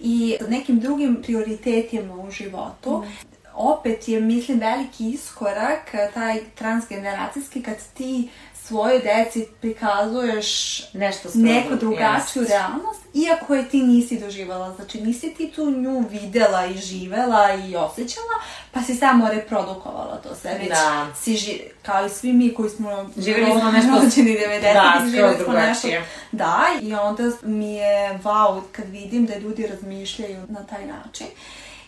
i 0.00 0.38
nekim 0.48 0.80
drugim 0.80 1.22
prioritetima 1.22 2.14
u 2.14 2.30
životu, 2.30 2.98
mm 2.98 3.32
opet 3.54 4.08
je, 4.08 4.20
mislim, 4.20 4.60
veliki 4.60 5.10
iskorak, 5.10 5.80
taj 6.14 6.40
transgeneracijski, 6.54 7.62
kad 7.62 7.76
ti 7.94 8.28
svojoj 8.56 8.98
deci 9.00 9.46
prikazuješ 9.60 10.80
Nešto 10.92 11.20
skroz 11.20 11.34
neku 11.36 11.76
drugačiju 11.76 12.42
jest. 12.42 12.50
realnost, 12.50 13.00
iako 13.14 13.54
je 13.54 13.68
ti 13.68 13.78
nisi 13.78 14.20
doživala. 14.20 14.74
Znači, 14.74 15.00
nisi 15.00 15.30
ti 15.30 15.50
tu 15.50 15.70
nju 15.70 15.98
videla 16.00 16.66
i 16.66 16.74
živela 16.74 17.54
i 17.54 17.76
osjećala, 17.76 18.34
pa 18.72 18.82
si 18.82 18.94
samo 18.94 19.28
reprodukovala 19.28 20.16
to 20.16 20.34
sve. 20.34 20.54
Već 20.54 20.68
Da. 20.68 21.06
si 21.16 21.36
ži, 21.36 21.60
kao 21.82 22.06
i 22.06 22.10
svi 22.10 22.32
mi 22.32 22.54
koji 22.54 22.70
smo 22.70 23.10
Živjeli 23.16 23.50
smo 23.50 23.70
nešto- 23.70 23.90
rođeni 23.94 24.36
90 24.36 24.72
Da, 24.74 25.02
živjeli 25.04 25.34
smo 25.44 25.52
nešto. 25.52 25.88
Da, 26.32 26.58
i 26.82 26.94
onda 26.94 27.22
mi 27.42 27.74
je 27.74 28.18
wow 28.24 28.62
kad 28.72 28.88
vidim 28.88 29.26
da 29.26 29.36
ljudi 29.36 29.66
razmišljaju 29.66 30.38
na 30.48 30.62
taj 30.62 30.86
način. 30.86 31.26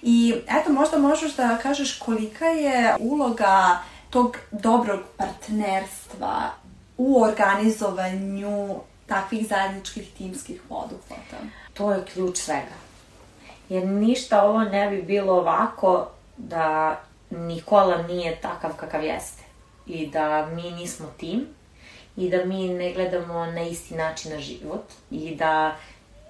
I 0.06 0.34
eto, 0.48 0.72
možda 0.72 0.98
možeš 0.98 1.36
da 1.36 1.58
kažeš 1.62 1.98
kolika 1.98 2.44
je 2.44 2.96
uloga 2.98 3.78
tog 4.10 4.36
dobrog 4.50 5.00
partnerstva 5.16 6.50
u 6.98 7.22
organizovanju 7.22 8.80
takvih 9.06 9.48
zajedničkih 9.48 10.10
timskih 10.18 10.60
poduhvata. 10.68 11.36
To 11.74 11.92
je 11.92 12.04
ključ 12.04 12.36
svega. 12.36 12.76
Jer 13.68 13.86
ništa 13.86 14.42
ovo 14.42 14.64
ne 14.64 14.90
bi 14.90 15.02
bilo 15.02 15.32
ovako 15.32 16.08
da 16.36 17.00
Nikola 17.30 18.02
nije 18.02 18.40
takav 18.40 18.70
kakav 18.76 19.04
jeste. 19.04 19.42
I 19.86 20.06
da 20.06 20.46
mi 20.46 20.70
nismo 20.70 21.06
tim. 21.16 21.46
I 22.16 22.30
da 22.30 22.44
mi 22.44 22.68
ne 22.68 22.92
gledamo 22.92 23.46
na 23.46 23.62
isti 23.62 23.94
način 23.94 24.32
na 24.32 24.40
život. 24.40 24.84
I 25.10 25.34
da 25.34 25.76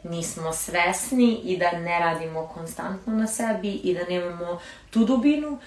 nismo 0.04 0.52
svesni 0.52 1.40
i 1.44 1.56
da 1.56 1.72
ne 1.72 1.98
radimo 1.98 2.50
konstantno 2.54 3.14
na 3.14 3.26
sebi 3.26 3.72
i 3.72 3.94
da 3.94 4.04
nemamo 4.08 4.60
tu 4.90 5.04
dubinu, 5.04 5.58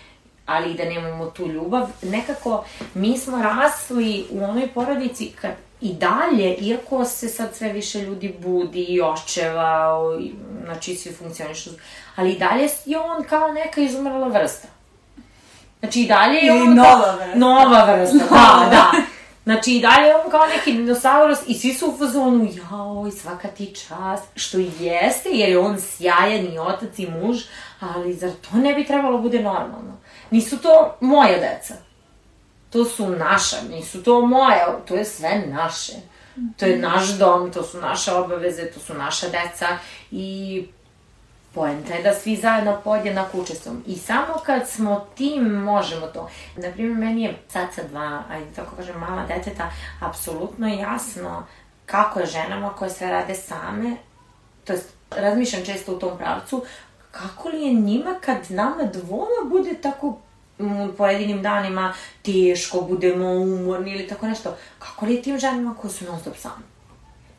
ali 0.46 0.72
i 0.72 0.78
da 0.78 0.86
nemamo 0.86 1.26
tu 1.26 1.48
ljubav. 1.48 1.88
Nekako 2.02 2.64
mi 2.94 3.18
smo 3.18 3.42
rasli 3.42 4.26
u 4.32 4.44
onoj 4.44 4.68
porodici 4.74 5.32
kad 5.42 5.52
i 5.82 5.94
dalje, 5.94 6.56
iako 6.56 7.06
se 7.06 7.28
sad 7.28 7.56
sve 7.56 7.74
više 7.74 8.02
ljudi 8.02 8.36
budi 8.40 8.84
i 8.84 9.02
očeva, 9.02 10.00
i, 10.22 10.32
znači 10.66 10.96
svi 10.96 11.12
funkcionišu, 11.12 11.70
ali 12.16 12.32
i 12.32 12.40
dalje 12.40 12.70
je 12.86 13.00
on 13.00 13.24
kao 13.24 13.52
neka 13.52 13.82
izumrla 13.82 14.28
vrsta. 14.28 14.68
Znači 15.80 16.02
i 16.02 16.08
dalje 16.08 16.38
je 16.38 16.48
Ili 16.48 16.62
on 16.62 16.76
nova 16.76 17.16
vrsta. 17.16 17.38
Nova 17.38 17.96
vrsta, 17.96 18.18
da, 18.30 18.70
da. 18.70 18.92
Znači 19.48 19.72
i 19.72 19.82
dalje 19.82 20.08
je 20.08 20.16
on 20.16 20.32
kao 20.32 20.46
neki 20.48 20.74
dinosaurus 20.74 21.40
i 21.48 21.54
svi 21.54 21.74
su 21.74 21.88
u 21.88 21.98
fazonu, 21.98 22.48
jaoj, 22.56 23.12
svaka 23.12 23.48
ti 23.48 23.76
čast, 23.76 24.24
što 24.36 24.58
i 24.60 24.72
jeste, 24.80 25.30
jer 25.30 25.50
je 25.50 25.60
on 25.60 25.80
sjajan 25.80 26.54
i 26.54 26.60
otac 26.60 27.00
i 27.00 27.08
muž, 27.08 27.38
ali 27.80 28.14
zar 28.14 28.32
to 28.32 28.58
ne 28.58 28.74
bi 28.74 28.86
trebalo 28.86 29.18
bude 29.18 29.40
normalno? 29.40 29.98
Nisu 30.32 30.58
to 30.58 30.98
moja 31.02 31.40
deca. 31.40 31.74
To 32.70 32.86
su 32.86 33.10
naša, 33.10 33.58
nisu 33.70 34.04
to 34.04 34.26
moje, 34.26 34.66
to 34.88 34.96
je 34.96 35.06
sve 35.06 35.44
naše. 35.48 35.94
To 36.58 36.66
je 36.66 36.78
naš 36.78 37.08
dom, 37.08 37.52
to 37.52 37.64
su 37.64 37.78
naše 37.78 38.12
obaveze, 38.12 38.72
to 38.72 38.80
su 38.80 38.94
naša 38.94 39.28
deca 39.28 39.68
i 40.12 40.66
poenta 41.58 41.94
je 41.94 42.04
da 42.04 42.14
svi 42.14 42.36
zajedno 42.36 42.82
podjednako 42.84 43.38
učestvujemo. 43.38 43.82
I 43.86 43.96
samo 43.96 44.34
kad 44.46 44.70
smo 44.70 45.08
tim 45.16 45.44
možemo 45.44 46.08
to. 46.08 46.30
Naprimjer, 46.56 46.98
meni 46.98 47.24
je 47.24 47.38
sad 47.48 47.68
sa 47.76 47.84
dva, 47.84 48.24
ajde 48.30 48.46
tako 48.56 48.76
kažem, 48.76 49.00
mala 49.00 49.26
deteta, 49.26 49.72
apsolutno 50.02 50.68
jasno 50.68 51.44
kako 51.86 52.20
je 52.20 52.26
ženama 52.26 52.70
koje 52.74 52.90
sve 52.90 53.12
rade 53.12 53.36
same, 53.36 53.96
to 54.66 54.74
jest 54.74 54.90
razmišljam 55.12 55.66
često 55.66 55.94
u 55.94 56.00
tom 56.00 56.18
pravcu, 56.18 56.66
kako 57.12 57.50
li 57.50 57.62
je 57.62 57.74
njima 57.74 58.16
kad 58.22 58.38
nama 58.50 58.84
dvoma 58.84 59.50
bude 59.50 59.74
tako 59.82 60.18
u 60.60 60.94
pojedinim 60.98 61.42
danima 61.42 61.94
teško, 62.22 62.82
budemo 62.82 63.30
umorni 63.30 63.92
ili 63.92 64.08
tako 64.08 64.28
nešto, 64.28 64.58
kako 64.80 65.06
li 65.06 65.16
je 65.16 65.22
tim 65.22 65.40
ženama 65.40 65.76
koje 65.76 65.92
su 65.92 66.06
non 66.06 66.20
stop 66.20 66.38
same? 66.38 66.64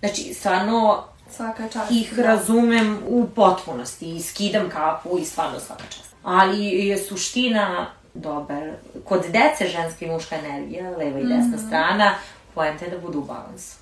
Znači, 0.00 0.34
stvarno, 0.34 1.04
Svaka 1.30 1.68
čast. 1.68 1.90
ih 1.90 2.12
da. 2.16 2.22
razumem 2.22 2.98
u 3.06 3.26
potpunosti 3.26 4.16
i 4.16 4.22
skidam 4.22 4.70
kapu 4.70 5.18
i 5.18 5.24
stvarno 5.24 5.60
svaka 5.60 5.84
čast. 5.90 6.14
Ali 6.22 6.64
je 6.64 6.98
suština 6.98 7.86
dobar. 8.14 8.70
Kod 9.04 9.20
dece 9.20 9.66
ženska 9.66 10.04
i 10.04 10.08
muška 10.08 10.36
energija, 10.36 10.90
leva 10.90 11.18
i 11.20 11.26
desna 11.26 11.58
strana, 11.66 12.14
poenta 12.54 12.84
je 12.84 12.90
da 12.90 12.98
budu 12.98 13.18
u 13.18 13.24
balansu. 13.24 13.76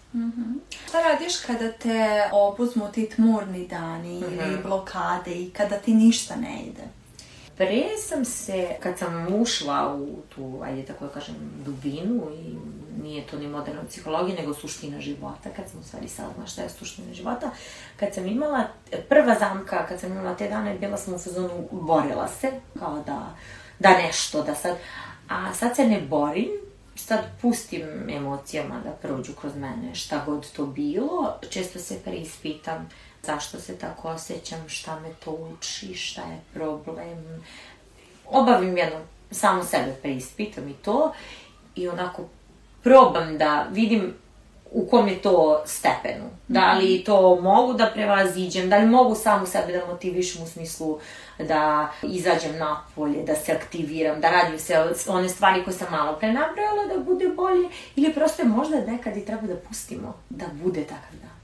Šta 0.88 1.02
radiš 1.02 1.36
kada 1.46 1.72
te 1.72 2.28
obuzmu 2.32 2.88
ti 2.94 3.08
tmurni 3.08 3.68
dani 3.68 4.18
ili 4.18 4.58
blokade 4.64 5.30
i 5.30 5.50
kada 5.50 5.76
ti 5.76 5.94
ništa 5.94 6.36
ne 6.36 6.62
ide? 6.62 6.82
Pre 7.56 7.84
sam 8.08 8.24
se, 8.24 8.68
kad 8.82 8.98
sam 8.98 9.34
ušla 9.34 9.94
u 9.94 10.22
tu, 10.34 10.60
ajde 10.64 10.82
tako 10.82 11.04
da 11.04 11.10
kažem, 11.10 11.34
dubinu 11.64 12.22
i 12.34 12.56
nije 13.02 13.26
to 13.26 13.38
ni 13.38 13.48
moderna 13.48 13.82
psihologija, 13.88 14.36
nego 14.36 14.54
suština 14.54 15.00
života, 15.00 15.50
kad 15.56 15.68
sam 15.70 15.80
u 15.80 15.82
stvari 15.82 16.08
saznala 16.08 16.46
šta 16.46 16.62
je 16.62 16.68
suština 16.68 17.14
života, 17.14 17.50
kad 17.96 18.14
sam 18.14 18.26
imala, 18.26 18.64
prva 19.08 19.36
zamka, 19.38 19.86
kad 19.86 20.00
sam 20.00 20.12
imala 20.12 20.34
te 20.34 20.48
dane, 20.48 20.78
bila 20.78 20.96
sam 20.96 21.14
u 21.14 21.18
fazonu, 21.18 21.68
borila 21.70 22.28
se, 22.28 22.52
kao 22.78 23.02
da, 23.06 23.34
da 23.78 23.98
nešto, 23.98 24.42
da 24.42 24.54
sad, 24.54 24.76
a 25.28 25.54
sad 25.54 25.76
se 25.76 25.86
ne 25.86 26.00
borim, 26.00 26.50
sad 26.94 27.20
pustim 27.42 28.10
emocijama 28.10 28.80
da 28.84 28.90
prođu 28.90 29.32
kroz 29.32 29.56
mene, 29.56 29.94
šta 29.94 30.22
god 30.26 30.52
to 30.52 30.66
bilo, 30.66 31.34
često 31.50 31.78
se 31.78 31.98
preispitam 32.04 32.88
zašto 33.26 33.60
se 33.60 33.78
tako 33.78 34.08
osjećam, 34.08 34.68
šta 34.68 35.00
me 35.00 35.08
to 35.24 35.30
uči, 35.30 35.94
šta 35.94 36.20
je 36.20 36.40
problem. 36.54 37.44
Obavim 38.26 38.76
jedno, 38.76 38.98
samo 39.30 39.64
sebe 39.64 39.94
preispitam 40.02 40.68
i 40.68 40.72
to 40.72 41.12
i 41.74 41.88
onako 41.88 42.22
probam 42.82 43.38
da 43.38 43.66
vidim 43.70 44.14
u 44.70 44.86
kom 44.86 45.08
je 45.08 45.22
to 45.22 45.62
stepenu. 45.66 46.24
Da 46.48 46.72
li 46.72 47.04
to 47.04 47.40
mogu 47.40 47.72
da 47.72 47.90
prevaziđem, 47.94 48.70
da 48.70 48.76
li 48.76 48.86
mogu 48.86 49.14
samu 49.14 49.46
sebe 49.46 49.72
da 49.72 49.86
motivišem 49.86 50.42
u 50.42 50.46
smislu 50.46 50.98
da 51.38 51.92
izađem 52.02 52.58
napolje, 52.58 53.22
da 53.22 53.34
se 53.34 53.52
aktiviram, 53.52 54.20
da 54.20 54.30
radim 54.30 54.58
sve 54.58 54.86
one 55.08 55.28
stvari 55.28 55.64
koje 55.64 55.74
sam 55.74 55.88
malo 55.90 56.16
pre 56.18 56.32
nabrojala, 56.32 56.86
da 56.94 57.04
bude 57.04 57.28
bolje, 57.28 57.68
ili 57.96 58.14
prosto 58.14 58.42
je 58.42 58.48
možda 58.48 58.80
nekad 58.80 59.16
i 59.16 59.24
treba 59.24 59.46
da 59.46 59.56
pustimo 59.56 60.14
da 60.30 60.46
bude 60.62 60.84
takav 60.84 61.20
dan. 61.22 61.35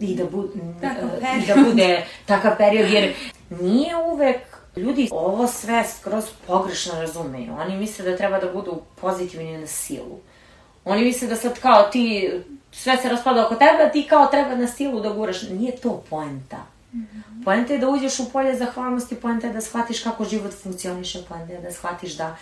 I 0.00 0.14
da, 0.14 0.24
bu, 0.24 0.48
e, 0.82 1.42
i 1.42 1.46
da 1.46 1.54
bude 1.68 2.06
takav 2.26 2.56
period, 2.58 2.90
jer 2.90 3.14
nije 3.60 3.96
uvek 3.96 4.38
ljudi 4.76 5.08
ovo 5.12 5.46
sve 5.46 5.84
skroz 5.84 6.24
pogrešno 6.46 7.00
razumeju. 7.00 7.52
Oni 7.60 7.76
misle 7.76 8.10
da 8.10 8.16
treba 8.16 8.40
da 8.40 8.52
budu 8.52 8.80
pozitivni 9.00 9.58
na 9.58 9.66
silu. 9.66 10.18
Oni 10.84 11.04
misle 11.04 11.28
da 11.28 11.36
sad 11.36 11.58
kao 11.60 11.82
ti, 11.82 12.30
sve 12.72 12.96
se 12.96 13.08
raspada 13.08 13.46
oko 13.46 13.54
tebe, 13.54 13.90
ti 13.92 14.06
kao 14.08 14.26
treba 14.26 14.54
na 14.54 14.68
silu 14.68 15.00
da 15.00 15.10
guraš. 15.10 15.42
Nije 15.42 15.76
to 15.76 16.04
poenta. 16.10 16.66
Poenta 17.44 17.72
je 17.72 17.78
da 17.78 17.88
uđeš 17.88 18.18
u 18.18 18.30
polje 18.32 18.56
zahvalnosti, 18.56 19.14
poenta 19.14 19.46
je 19.46 19.52
da 19.52 19.60
shvatiš 19.60 20.02
kako 20.02 20.24
život 20.24 20.52
funkcioniše, 20.62 21.22
poenta 21.28 21.52
je 21.52 21.60
da 21.60 21.72
shvatiš 21.72 22.16
da 22.16 22.36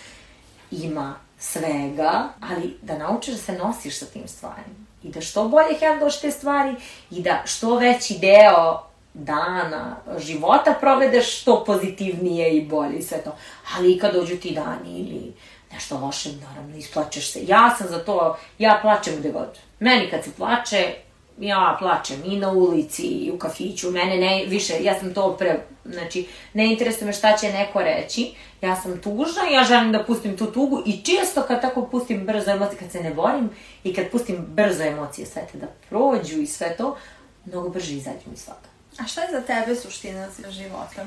ima 0.71 1.15
svega, 1.39 2.29
ali 2.41 2.77
da 2.83 2.99
naučiš 2.99 3.35
da 3.35 3.41
se 3.41 3.53
nosiš 3.53 3.99
sa 3.99 4.07
tim 4.07 4.29
stvarima. 4.29 4.92
I 5.05 5.09
da 5.09 5.21
što 5.21 5.49
bolje 5.49 5.79
hendlaš 5.81 6.21
te 6.21 6.31
stvari 6.31 6.75
i 7.11 7.23
da 7.23 7.43
što 7.45 7.77
veći 7.77 8.19
deo 8.19 8.83
dana, 9.15 9.97
života 10.19 10.75
provedeš 10.81 11.41
što 11.41 11.65
pozitivnije 11.65 12.57
i 12.57 12.67
bolje 12.67 12.99
i 12.99 13.03
sve 13.03 13.19
to. 13.19 13.37
Ali 13.77 13.93
i 13.93 13.99
kad 13.99 14.15
dođu 14.15 14.37
ti 14.37 14.55
dani 14.55 14.99
ili 14.99 15.33
nešto 15.73 15.99
loše, 15.99 16.29
naravno, 16.33 16.77
isplačeš 16.77 17.33
se. 17.33 17.41
Ja 17.47 17.75
sam 17.79 17.89
za 17.89 18.05
to, 18.05 18.37
ja 18.59 18.79
plačem 18.83 19.15
gde 19.19 19.31
god. 19.31 19.59
Meni 19.81 20.11
kad 20.11 20.25
se 20.25 20.31
plače, 20.37 20.95
ja 21.39 21.77
plačem 21.79 22.23
i 22.25 22.37
na 22.37 22.51
ulici 22.51 23.03
i 23.03 23.31
u 23.31 23.39
kafiću, 23.39 23.91
mene 23.91 24.17
ne, 24.17 24.45
više, 24.47 24.75
ja 24.83 24.99
sam 24.99 25.15
to 25.15 25.37
pre, 25.37 25.61
znači, 25.85 26.29
ne 26.55 26.73
interesuje 26.73 27.07
me 27.07 27.13
šta 27.13 27.37
će 27.37 27.53
neko 27.53 27.83
reći, 27.83 28.35
ja 28.61 28.77
sam 28.77 29.01
tužna 29.01 29.43
i 29.51 29.55
ja 29.55 29.65
želim 29.65 29.93
da 29.93 30.05
pustim 30.05 30.37
tu 30.37 30.47
tugu 30.47 30.83
i 30.87 31.03
često 31.03 31.43
kad 31.43 31.61
tako 31.61 31.87
pustim 31.87 32.27
brzo 32.27 32.51
emocije, 32.51 32.79
kad 32.79 32.91
se 32.91 33.01
ne 33.01 33.15
borim 33.15 33.51
i 33.85 33.95
kad 33.95 34.11
pustim 34.11 34.37
brzo 34.49 34.83
emocije 34.83 35.27
sve 35.27 35.47
te 35.53 35.59
da 35.59 35.67
prođu 35.89 36.41
i 36.41 36.47
sve 36.47 36.77
to, 36.77 36.97
mnogo 37.45 37.69
brže 37.69 37.95
izađem 37.95 38.33
iz 38.35 38.47
toga. 38.47 38.73
A 38.99 39.07
šta 39.07 39.23
je 39.23 39.29
za 39.31 39.41
tebe 39.41 39.77
suština 39.77 40.29
života? 40.51 41.07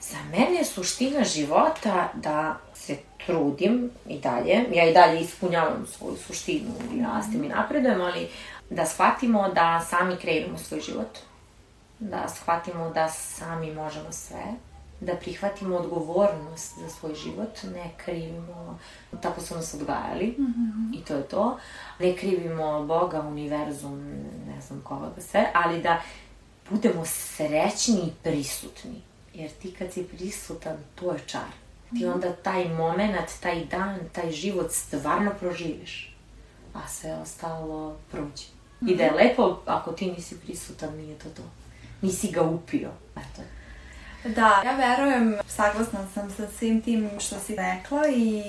Za 0.00 0.16
mene 0.30 0.58
je 0.58 0.64
suština 0.64 1.24
života 1.24 2.12
da 2.14 2.58
se 2.74 2.96
trudim 3.26 3.90
i 4.08 4.18
dalje, 4.18 4.64
ja 4.72 4.90
i 4.90 4.94
dalje 4.94 5.20
ispunjavam 5.20 5.86
svoju 5.86 6.16
suštinu 6.26 6.70
i 6.94 7.02
rastem 7.02 7.44
i 7.44 7.48
napredujem, 7.48 8.00
ali 8.00 8.28
da 8.70 8.86
shvatimo 8.86 9.48
da 9.48 9.86
sami 9.90 10.16
kreiramo 10.16 10.58
svoj 10.58 10.80
život, 10.80 11.18
da 11.98 12.28
shvatimo 12.28 12.90
da 12.90 13.08
sami 13.08 13.74
možemo 13.74 14.12
sve, 14.12 14.44
da 15.00 15.16
prihvatimo 15.16 15.76
odgovornost 15.76 16.78
za 16.78 16.88
svoj 16.88 17.14
život, 17.14 17.62
ne 17.74 17.90
krivimo, 17.96 18.78
tako 19.22 19.40
su 19.40 19.54
nas 19.54 19.74
odgajali 19.74 20.36
i 20.94 21.04
to 21.04 21.14
je 21.14 21.22
to, 21.22 21.58
ne 21.98 22.16
krivimo 22.16 22.84
Boga, 22.84 23.20
univerzum, 23.20 23.98
ne 24.46 24.60
znam 24.60 24.80
koga 24.84 25.10
sve, 25.18 25.50
ali 25.54 25.82
da 25.82 26.02
budemo 26.70 27.04
srećni 27.04 28.00
i 28.00 28.12
prisutni. 28.22 29.02
Jer 29.34 29.50
ti 29.50 29.74
kad 29.78 29.92
si 29.92 30.04
prisutan, 30.04 30.76
to 30.94 31.12
je 31.12 31.18
čar. 31.26 31.50
Ti 31.98 32.06
onda 32.06 32.32
taj 32.32 32.68
moment, 32.68 33.30
taj 33.40 33.64
dan, 33.64 33.98
taj 34.12 34.30
život 34.30 34.72
stvarno 34.72 35.30
proživiš. 35.40 36.16
a 36.74 36.88
sve 36.88 37.14
ostalo 37.14 37.96
prođe. 38.10 38.59
I 38.86 38.96
da 38.96 39.04
je 39.04 39.12
lepo, 39.12 39.58
ako 39.66 39.92
ti 39.92 40.12
nisi 40.12 40.40
prisutan, 40.40 40.96
nije 40.96 41.18
to 41.18 41.28
to. 41.28 41.42
Nisi 42.00 42.32
ga 42.32 42.42
upio. 42.42 42.90
Eto. 43.16 43.42
Da, 44.24 44.62
ja 44.64 44.76
verujem, 44.76 45.38
saglasna 45.48 46.06
sam 46.14 46.30
sa 46.30 46.46
svim 46.58 46.82
tim 46.82 47.10
što 47.18 47.38
si 47.38 47.56
rekla 47.56 48.08
i 48.08 48.42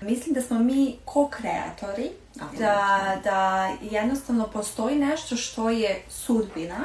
mislim 0.00 0.34
da 0.34 0.42
smo 0.42 0.58
mi 0.58 0.96
ko-kreatori, 1.04 2.10
da, 2.58 3.16
da 3.24 3.70
jednostavno 3.82 4.46
postoji 4.46 4.96
nešto 4.96 5.36
što 5.36 5.70
je 5.70 6.02
sudbina 6.08 6.84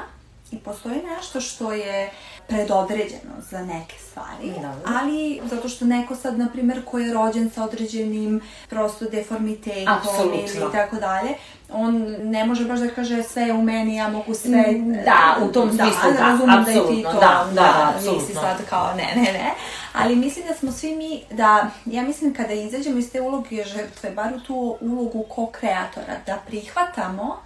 i 0.51 0.57
postoji 0.57 1.01
nešto 1.15 1.41
što 1.41 1.73
je 1.73 2.11
predodređeno 2.47 3.33
za 3.49 3.65
neke 3.65 3.95
stvari, 3.99 4.51
Dobro. 4.55 4.95
ali 4.97 5.41
zato 5.49 5.69
što 5.69 5.85
neko 5.85 6.15
sad, 6.15 6.37
na 6.37 6.49
primjer, 6.53 6.85
ko 6.85 6.99
je 6.99 7.13
rođen 7.13 7.49
sa 7.49 7.63
određenim 7.63 8.41
prosto 8.69 9.05
deformitetom 9.09 9.93
Apsolutno. 9.93 10.61
ili 10.61 10.71
tako 10.71 10.95
dalje, 10.95 11.29
on 11.69 12.15
ne 12.23 12.45
može 12.45 12.65
baš 12.65 12.79
da 12.79 12.87
kaže 12.87 13.23
sve 13.23 13.43
je 13.43 13.53
u 13.53 13.61
meni, 13.61 13.95
ja 13.95 14.09
mogu 14.09 14.33
sve... 14.33 14.63
Da, 15.05 15.45
u 15.45 15.51
tom 15.51 15.69
smislu 15.69 16.11
da, 16.17 16.19
razumem 16.19 16.63
da 16.63 16.71
i 16.71 16.75
ti 16.75 17.03
to, 17.03 17.13
da, 17.13 17.47
da, 17.49 17.61
da, 17.61 17.93
nisi 17.95 18.09
apsolutno. 18.09 18.41
sad 18.41 18.57
kao 18.69 18.93
ne, 18.93 19.13
ne, 19.15 19.33
ne. 19.33 19.53
Ali 19.93 20.15
mislim 20.15 20.47
da 20.47 20.53
smo 20.53 20.71
svi 20.71 20.95
mi, 20.95 21.23
da, 21.31 21.69
ja 21.85 22.03
mislim 22.03 22.33
kada 22.33 22.53
izađemo 22.53 22.97
iz 22.97 23.11
te 23.11 23.21
uloge 23.21 23.63
žrtve, 23.63 24.11
bar 24.11 24.33
u 24.35 24.39
tu 24.39 24.77
ulogu 24.81 25.23
ko-kreatora, 25.29 26.15
da 26.25 26.37
prihvatamo 26.47 27.37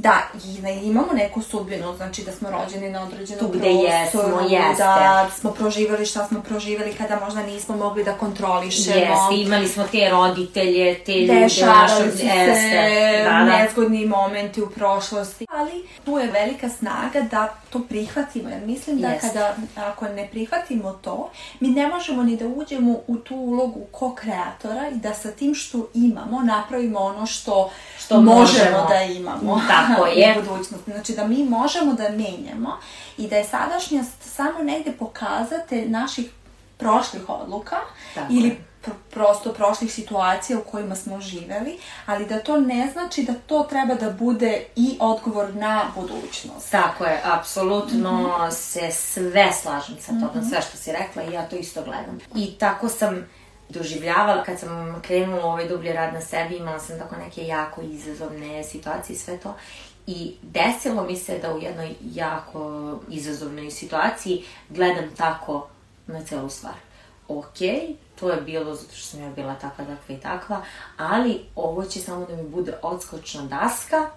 da 0.00 0.18
i 0.46 0.60
da 0.60 0.68
imamo 0.68 1.12
neku 1.12 1.42
sudbinu, 1.42 1.96
znači 1.96 2.22
da 2.22 2.32
smo 2.32 2.50
rođeni 2.50 2.90
na 2.90 3.02
određenom 3.02 3.38
Tu 3.40 3.58
gde 3.58 3.68
jesmo, 3.68 4.22
jeste. 4.48 4.82
da 4.84 5.28
smo 5.34 5.50
proživjeli 5.50 6.06
šta 6.06 6.26
smo 6.26 6.40
proživjeli 6.40 6.94
kada 6.94 7.20
možda 7.20 7.42
nismo 7.42 7.76
mogli 7.76 8.04
da 8.04 8.12
kontrolišemo. 8.12 8.96
Jeste, 8.96 9.34
imali 9.36 9.68
smo 9.68 9.84
te 9.84 10.08
roditelje, 10.10 11.04
te 11.04 11.12
ljude 11.12 11.40
Dešavali 11.40 12.10
su 12.12 12.18
se 12.18 12.24
Jeste, 12.26 13.22
da, 13.24 13.30
da. 13.30 13.44
nezgodni 13.44 14.06
momenti 14.06 14.62
u 14.62 14.70
prošlosti. 14.70 15.46
Ali 15.50 15.72
tu 16.04 16.18
je 16.18 16.30
velika 16.30 16.68
snaga 16.68 17.20
da 17.30 17.48
to 17.70 17.80
prihvatimo. 17.88 18.48
Jer 18.48 18.60
mislim 18.62 18.98
da 19.00 19.08
Jeste. 19.08 19.28
kada, 19.28 19.54
ako 19.76 20.08
ne 20.08 20.28
prihvatimo 20.30 20.92
to, 20.92 21.30
mi 21.60 21.68
ne 21.68 21.88
možemo 21.88 22.22
ni 22.22 22.36
da 22.36 22.46
uđemo 22.46 22.98
u 23.06 23.16
tu 23.16 23.36
ulogu 23.36 23.80
ko-kreatora 23.90 24.88
i 24.88 24.96
da 24.96 25.14
sa 25.14 25.30
tim 25.30 25.54
što 25.54 25.86
imamo 25.94 26.42
napravimo 26.42 26.98
ono 27.00 27.26
što, 27.26 27.70
Što 27.98 28.20
možemo, 28.20 28.40
možemo. 28.40 28.86
da 28.88 29.02
imamo 29.02 29.60
Tako 29.68 29.89
je. 30.06 30.36
u 30.38 30.42
budućnosti. 30.42 30.90
Znači 30.90 31.12
da 31.12 31.26
mi 31.26 31.44
možemo 31.44 31.92
da 31.94 32.08
menjamo 32.08 32.78
i 33.18 33.28
da 33.28 33.36
je 33.36 33.44
sadašnjost 33.44 34.12
samo 34.22 34.58
negde 34.58 34.92
pokazatelj 34.92 35.88
naših 35.88 36.30
prošlih 36.76 37.28
odluka 37.28 37.76
Tako 38.14 38.32
ili 38.32 38.58
pr- 38.86 38.90
prosto 39.10 39.52
prošlih 39.52 39.92
situacija 39.92 40.58
u 40.58 40.62
kojima 40.62 40.96
smo 40.96 41.20
živeli, 41.20 41.78
ali 42.06 42.26
da 42.26 42.40
to 42.40 42.56
ne 42.56 42.90
znači 42.92 43.22
da 43.22 43.34
to 43.36 43.62
treba 43.62 43.94
da 43.94 44.10
bude 44.10 44.64
i 44.76 44.96
odgovor 45.00 45.54
na 45.54 45.84
budućnost. 45.94 46.70
Tako 46.70 47.04
je, 47.04 47.20
apsolutno 47.24 48.12
Mhm. 48.38 48.50
se 48.50 48.90
sve 48.92 49.52
slažem 49.52 49.96
sa 50.00 50.12
tobom, 50.12 50.44
sve 50.44 50.62
što 50.62 50.76
si 50.76 50.92
rekla 50.92 51.22
i 51.22 51.32
ja 51.32 51.42
to 51.42 51.56
isto 51.56 51.82
gledam. 51.82 52.18
I 52.34 52.50
tako 52.50 52.88
sam 52.88 53.26
doživljavala 53.70 54.44
kad 54.44 54.58
sam 54.58 55.02
krenula 55.02 55.46
u 55.46 55.48
ovaj 55.48 55.68
dublji 55.68 55.92
rad 55.92 56.14
na 56.14 56.20
sebi, 56.20 56.56
imala 56.56 56.78
sam 56.78 56.98
tako 56.98 57.16
neke 57.16 57.46
jako 57.46 57.82
izazovne 57.82 58.64
situacije 58.64 59.14
i 59.14 59.18
sve 59.18 59.38
to. 59.38 59.54
I 60.06 60.34
desilo 60.42 61.04
mi 61.04 61.16
se 61.16 61.38
da 61.38 61.54
u 61.54 61.58
jednoj 61.58 61.94
jako 62.14 62.98
izazovnoj 63.08 63.70
situaciji 63.70 64.44
gledam 64.68 65.04
tako 65.16 65.68
na 66.06 66.24
celu 66.24 66.48
stvar. 66.48 66.74
Ok, 67.28 67.58
to 68.20 68.30
je 68.30 68.40
bilo 68.40 68.74
zato 68.74 68.94
što 68.94 69.06
sam 69.06 69.20
ja 69.20 69.30
bila 69.30 69.54
takva, 69.54 69.84
takva 69.84 70.14
i 70.14 70.20
takva, 70.20 70.62
ali 70.96 71.40
ovo 71.56 71.84
će 71.84 72.00
samo 72.00 72.26
da 72.26 72.36
mi 72.36 72.48
bude 72.48 72.74
odskočna 72.82 73.42
daska 73.42 74.10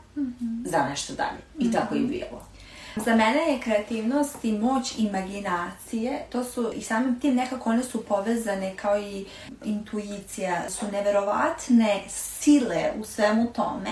za 0.66 0.84
nešto 0.90 1.14
dalje. 1.14 1.42
I 1.60 1.72
tako 1.72 1.96
i 1.96 2.00
bilo. 2.00 2.53
Za 2.96 3.16
mene 3.16 3.52
je 3.52 3.60
kreativnost 3.60 4.46
i 4.46 4.52
moć 4.52 4.94
imaginacije, 4.98 6.26
to 6.30 6.44
su 6.44 6.72
i 6.76 6.82
samim 6.82 7.20
tim 7.20 7.36
nekako 7.36 7.70
one 7.70 7.84
su 7.84 8.04
povezane 8.04 8.76
kao 8.76 9.00
i 9.00 9.26
intuicija, 9.64 10.70
su 10.70 10.86
neverovatne 10.92 12.04
sile 12.08 12.92
u 13.00 13.06
svemu 13.06 13.54
tome 13.54 13.92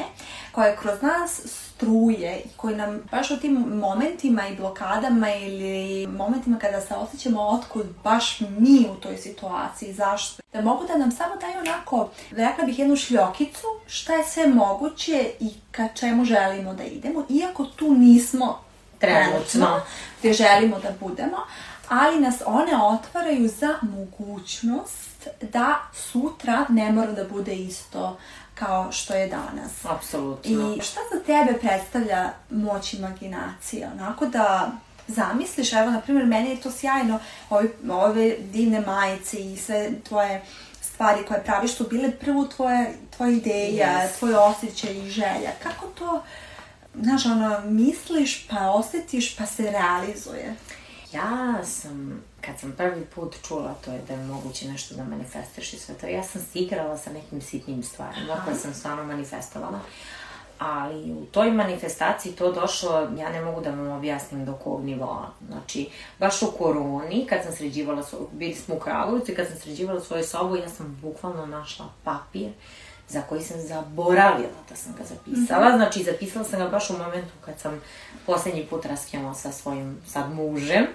koje 0.52 0.78
kroz 0.78 1.02
nas 1.02 1.42
struje 1.46 2.42
i 2.46 2.50
koji 2.58 2.76
nam 2.76 3.02
baš 3.12 3.32
u 3.32 3.40
tim 3.40 3.54
momentima 3.54 4.48
i 4.48 4.56
blokadama 4.56 5.36
ili 5.36 6.08
momentima 6.08 6.60
kada 6.60 6.82
se 6.82 6.96
osjećamo 6.96 7.42
otkud 7.42 7.86
baš 8.04 8.40
mi 8.40 8.88
u 8.92 8.96
toj 8.96 9.18
situaciji, 9.18 9.94
zašto? 9.94 10.44
Da 10.54 10.62
mogu 10.62 10.86
da 10.88 10.98
nam 10.98 11.12
samo 11.12 11.36
daju 11.36 11.60
onako, 11.60 12.10
rekla 12.32 12.64
bih 12.64 12.80
jednu 12.80 12.96
šljokicu 12.96 13.68
šta 13.88 14.14
je 14.14 14.24
sve 14.24 14.48
moguće 14.48 15.32
i 15.40 15.50
ka 15.72 15.88
čemu 15.88 16.26
želimo 16.26 16.74
da 16.74 16.84
idemo, 16.84 17.26
iako 17.30 17.66
tu 17.66 17.94
nismo 17.94 18.71
Trenutno. 19.02 19.82
gdje 20.20 20.34
želimo 20.34 20.80
da 20.80 20.90
budemo, 21.00 21.38
ali 21.90 22.20
nas 22.20 22.36
one 22.46 22.84
otvaraju 22.84 23.48
za 23.48 23.76
mogućnost 23.82 25.28
da 25.42 25.76
sutra 25.94 26.66
ne 26.70 26.92
mora 26.92 27.12
da 27.12 27.24
bude 27.24 27.56
isto 27.56 28.18
kao 28.56 28.92
što 28.92 29.14
je 29.14 29.28
danas. 29.28 29.86
Apsolutno. 29.86 30.76
I 30.78 30.82
šta 30.82 31.00
za 31.14 31.20
tebe 31.20 31.60
predstavlja 31.60 32.30
moć 32.50 32.94
imaginacije? 32.94 33.90
Onako 33.94 34.26
da 34.26 34.72
zamisliš, 35.08 35.74
evo, 35.74 35.92
na 35.92 36.02
primjer, 36.02 36.26
meni 36.26 36.50
je 36.50 36.62
to 36.62 36.72
sjajno, 36.72 37.20
ove, 37.50 37.68
ove 37.90 38.36
divne 38.40 38.82
majice 38.82 39.38
i 39.52 39.58
sve 39.58 39.90
tvoje 40.10 40.42
stvari 40.82 41.26
koje 41.28 41.44
praviš 41.44 41.76
su 41.76 41.88
bile 41.90 42.12
prvo 42.12 42.46
tvoje, 42.56 42.94
tvoja 43.18 43.32
ideja, 43.32 43.88
Yes. 43.88 44.20
tvoj 44.20 44.34
osjećaj 44.36 44.98
i 44.98 45.10
želja. 45.10 45.52
Kako 45.64 45.86
to, 45.88 46.24
znaš, 46.96 47.26
ono, 47.26 47.60
misliš, 47.66 48.48
pa 48.48 48.70
osjetiš, 48.70 49.38
pa 49.38 49.46
se 49.46 49.72
realizuje? 49.72 50.56
Ja 51.14 51.64
sam, 51.64 52.24
kad 52.42 52.60
sam 52.60 52.74
prvi 52.78 53.06
put 53.06 53.36
čula 53.48 53.76
to 53.86 53.92
je 53.92 54.02
da 54.08 54.14
je 54.14 54.26
moguće 54.26 54.68
nešto 54.68 54.96
da 54.96 55.04
manifestiraš 55.04 55.74
i 55.74 55.80
sve 55.80 55.96
to, 55.96 56.08
ja 56.08 56.24
sam 56.24 56.42
se 56.42 56.60
igrala 56.60 56.98
sa 56.98 57.12
nekim 57.12 57.42
sitnim 57.42 57.84
stvarima 57.84 58.42
koje 58.46 58.56
sam 58.56 58.74
stvarno 58.74 59.04
manifestovala. 59.04 59.80
Ali 60.60 61.12
u 61.12 61.26
toj 61.26 61.52
manifestaciji 61.52 62.32
to 62.32 62.52
došlo, 62.52 63.10
ja 63.20 63.32
ne 63.32 63.42
mogu 63.42 63.62
da 63.62 63.70
vam 63.70 63.92
objasnim 63.92 64.46
do 64.46 64.54
kog 64.54 64.84
nivoa. 64.84 65.30
Znači, 65.48 65.90
baš 66.20 66.42
u 66.42 66.52
koroni, 66.58 67.26
kad 67.30 67.44
sam 67.44 67.52
sređivala, 67.52 68.04
bili 68.32 68.54
smo 68.54 68.76
u 68.76 68.80
Kragujevcu 68.80 69.32
i 69.32 69.36
kad 69.36 69.48
sam 69.48 69.58
sređivala 69.58 70.00
svoju 70.00 70.24
sobu, 70.24 70.56
ja 70.56 70.70
sam 70.70 71.00
bukvalno 71.02 71.46
našla 71.46 71.86
papir 72.04 72.52
za 73.12 73.22
koji 73.22 73.42
sam 73.42 73.62
zaboravila 73.62 74.60
da 74.70 74.76
sam 74.76 74.94
ga 74.98 75.04
zapisala. 75.04 75.78
Znači, 75.78 76.04
zapisala 76.04 76.46
sam 76.46 76.60
ga 76.60 76.68
baš 76.68 76.90
u 76.90 76.98
momentu 76.98 77.32
kad 77.46 77.60
sam 77.60 77.82
poslednji 78.26 78.66
put 78.70 78.86
raskinula 78.86 79.34
sa 79.34 79.52
svojim 79.52 80.02
sad 80.08 80.34
mužem. 80.34 80.86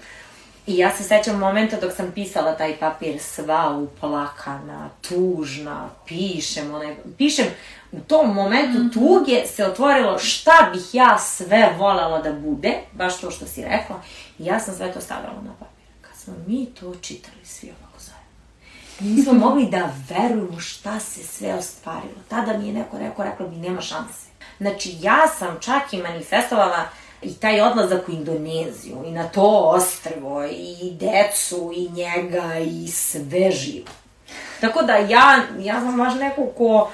I 0.66 0.76
ja 0.76 0.96
se 0.96 1.02
sećam 1.02 1.38
momenta 1.38 1.80
dok 1.80 1.92
sam 1.92 2.12
pisala 2.14 2.56
taj 2.56 2.76
papir 2.78 3.18
sva 3.20 3.76
uplakana, 3.76 4.88
tužna, 5.08 5.88
pišem, 6.06 6.74
onaj, 6.74 6.96
pišem, 7.18 7.46
u 7.92 8.00
tom 8.00 8.34
momentu 8.34 8.90
tuge 8.92 9.46
se 9.46 9.64
otvorilo 9.64 10.18
šta 10.18 10.70
bih 10.72 10.82
ja 10.94 11.18
sve 11.18 11.74
volela 11.78 12.22
da 12.22 12.32
bude, 12.32 12.74
baš 12.92 13.20
to 13.20 13.30
što 13.30 13.46
si 13.46 13.62
rekla, 13.62 14.02
i 14.38 14.44
ja 14.44 14.60
sam 14.60 14.74
sve 14.74 14.92
to 14.92 15.00
stavila 15.00 15.42
na 15.44 15.52
papir. 15.58 15.86
Kad 16.00 16.16
smo 16.16 16.34
mi 16.46 16.66
to 16.66 16.94
čitali 17.00 17.44
svi 17.44 17.66
zajedno, 17.66 17.85
nismo 19.00 19.32
mogli 19.32 19.66
da 19.66 19.90
verujemo 20.08 20.60
šta 20.60 21.00
se 21.00 21.22
sve 21.22 21.54
ostvarilo. 21.54 22.20
Tada 22.28 22.58
mi 22.58 22.66
je 22.66 22.72
neko 22.72 22.98
rekao, 22.98 23.24
rekla 23.24 23.48
mi 23.48 23.56
nema 23.56 23.80
šanse. 23.80 24.26
Znači, 24.58 24.96
ja 25.00 25.28
sam 25.38 25.58
čak 25.60 25.92
i 25.92 26.02
manifestovala 26.02 26.88
i 27.22 27.34
taj 27.34 27.60
odlazak 27.60 28.08
u 28.08 28.12
Indoneziju 28.12 29.04
i 29.06 29.10
na 29.10 29.28
to 29.28 29.72
ostrvo 29.74 30.44
i 30.44 30.92
decu 31.00 31.72
i 31.76 31.90
njega 31.90 32.58
i 32.58 32.88
sve 32.88 33.50
živo. 33.50 33.88
Tako 34.60 34.82
da 34.82 34.96
ja, 34.96 35.42
ja 35.58 35.80
sam 35.80 35.96
baš 35.96 36.14
neko 36.14 36.46
ko 36.46 36.90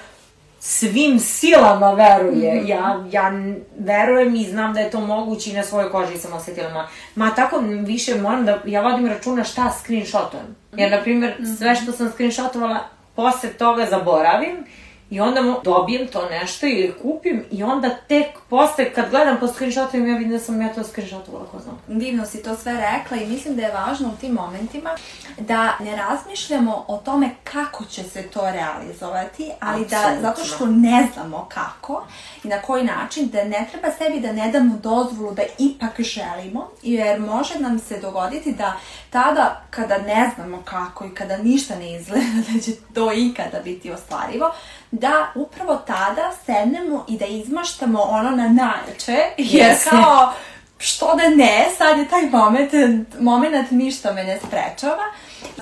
svim 0.64 1.18
silama 1.20 1.92
veruje. 1.92 2.62
Ja, 2.66 3.04
ja 3.10 3.28
n- 3.28 3.64
verujem 3.78 4.34
i 4.34 4.44
znam 4.44 4.74
da 4.74 4.80
je 4.80 4.90
to 4.90 5.00
moguće 5.00 5.50
i 5.50 5.54
na 5.54 5.62
svojoj 5.62 5.90
koži 5.90 6.18
sam 6.18 6.32
osetila. 6.32 6.70
Ma, 6.70 6.88
ma 7.14 7.34
tako 7.34 7.58
više 7.58 8.14
moram 8.14 8.44
da, 8.46 8.58
ja 8.66 8.82
vodim 8.82 9.06
računa 9.06 9.44
šta 9.44 9.70
screenshotujem. 9.70 10.56
Jer, 10.76 10.90
na 10.90 11.00
primjer, 11.02 11.34
sve 11.58 11.74
što 11.74 11.92
sam 11.92 12.10
screenshotovala, 12.10 12.78
posle 13.16 13.48
toga 13.48 13.86
zaboravim 13.90 14.64
i 15.12 15.20
onda 15.20 15.40
dobijem 15.64 16.08
to 16.08 16.28
nešto 16.30 16.66
ili 16.66 16.94
kupim 17.02 17.44
i 17.50 17.62
onda 17.62 17.90
tek 18.08 18.26
posle 18.48 18.92
kad 18.92 19.10
gledam 19.10 19.36
po 19.40 19.48
screenshotovima 19.48 20.08
ja 20.08 20.16
vidim 20.16 20.32
da 20.32 20.38
sam 20.38 20.62
ja 20.62 20.74
to 20.74 20.82
screenshotovala 20.84 21.44
ko 21.46 21.58
znam. 21.58 21.78
Divno 21.86 22.26
si 22.26 22.42
to 22.42 22.56
sve 22.56 22.72
rekla 22.72 23.16
i 23.16 23.26
mislim 23.26 23.56
da 23.56 23.62
je 23.62 23.72
važno 23.72 24.08
u 24.08 24.20
tim 24.20 24.32
momentima 24.32 24.90
da 25.38 25.78
ne 25.80 25.96
razmišljamo 25.96 26.84
o 26.88 26.96
tome 26.96 27.30
kako 27.44 27.84
će 27.84 28.02
se 28.02 28.22
to 28.22 28.40
realizovati, 28.50 29.50
ali 29.60 29.86
da, 29.86 29.96
Apsolutno. 29.96 30.22
zato 30.22 30.44
što 30.44 30.66
ne 30.66 31.08
znamo 31.14 31.46
kako 31.48 32.04
i 32.44 32.48
na 32.48 32.62
koji 32.62 32.84
način, 32.84 33.28
da 33.28 33.44
ne 33.44 33.68
treba 33.70 33.88
sebi 33.98 34.20
da 34.20 34.32
ne 34.32 34.50
damo 34.50 34.76
dozvolu 34.82 35.34
da 35.34 35.42
ipak 35.58 36.00
želimo, 36.00 36.68
jer 36.82 37.20
može 37.20 37.58
nam 37.58 37.78
se 37.78 38.00
dogoditi 38.00 38.52
da 38.52 38.72
tada 39.10 39.62
kada 39.70 39.98
ne 39.98 40.30
znamo 40.34 40.62
kako 40.64 41.04
i 41.04 41.14
kada 41.14 41.36
ništa 41.36 41.74
ne 41.74 41.96
izgleda 41.96 42.26
da 42.52 42.60
će 42.60 42.72
to 42.94 43.12
ikada 43.12 43.60
biti 43.64 43.90
ostvarivo, 43.90 44.54
da 44.90 45.32
upravo 45.34 45.76
tada 45.76 46.32
sednemo 46.46 47.04
i 47.08 47.18
da 47.18 47.26
izmaštamo 47.26 48.02
ono 48.02 48.30
na 48.30 48.48
najjače, 48.48 49.18
jer 49.36 49.70
Jeste. 49.70 49.90
kao 49.90 50.32
što 50.78 51.14
da 51.16 51.28
ne, 51.28 51.68
sad 51.78 51.98
je 51.98 52.08
taj 52.08 52.22
moment, 52.22 52.72
moment 53.20 53.70
ništa 53.70 54.12
me 54.12 54.24
ne 54.24 54.38
sprečava. 54.46 55.02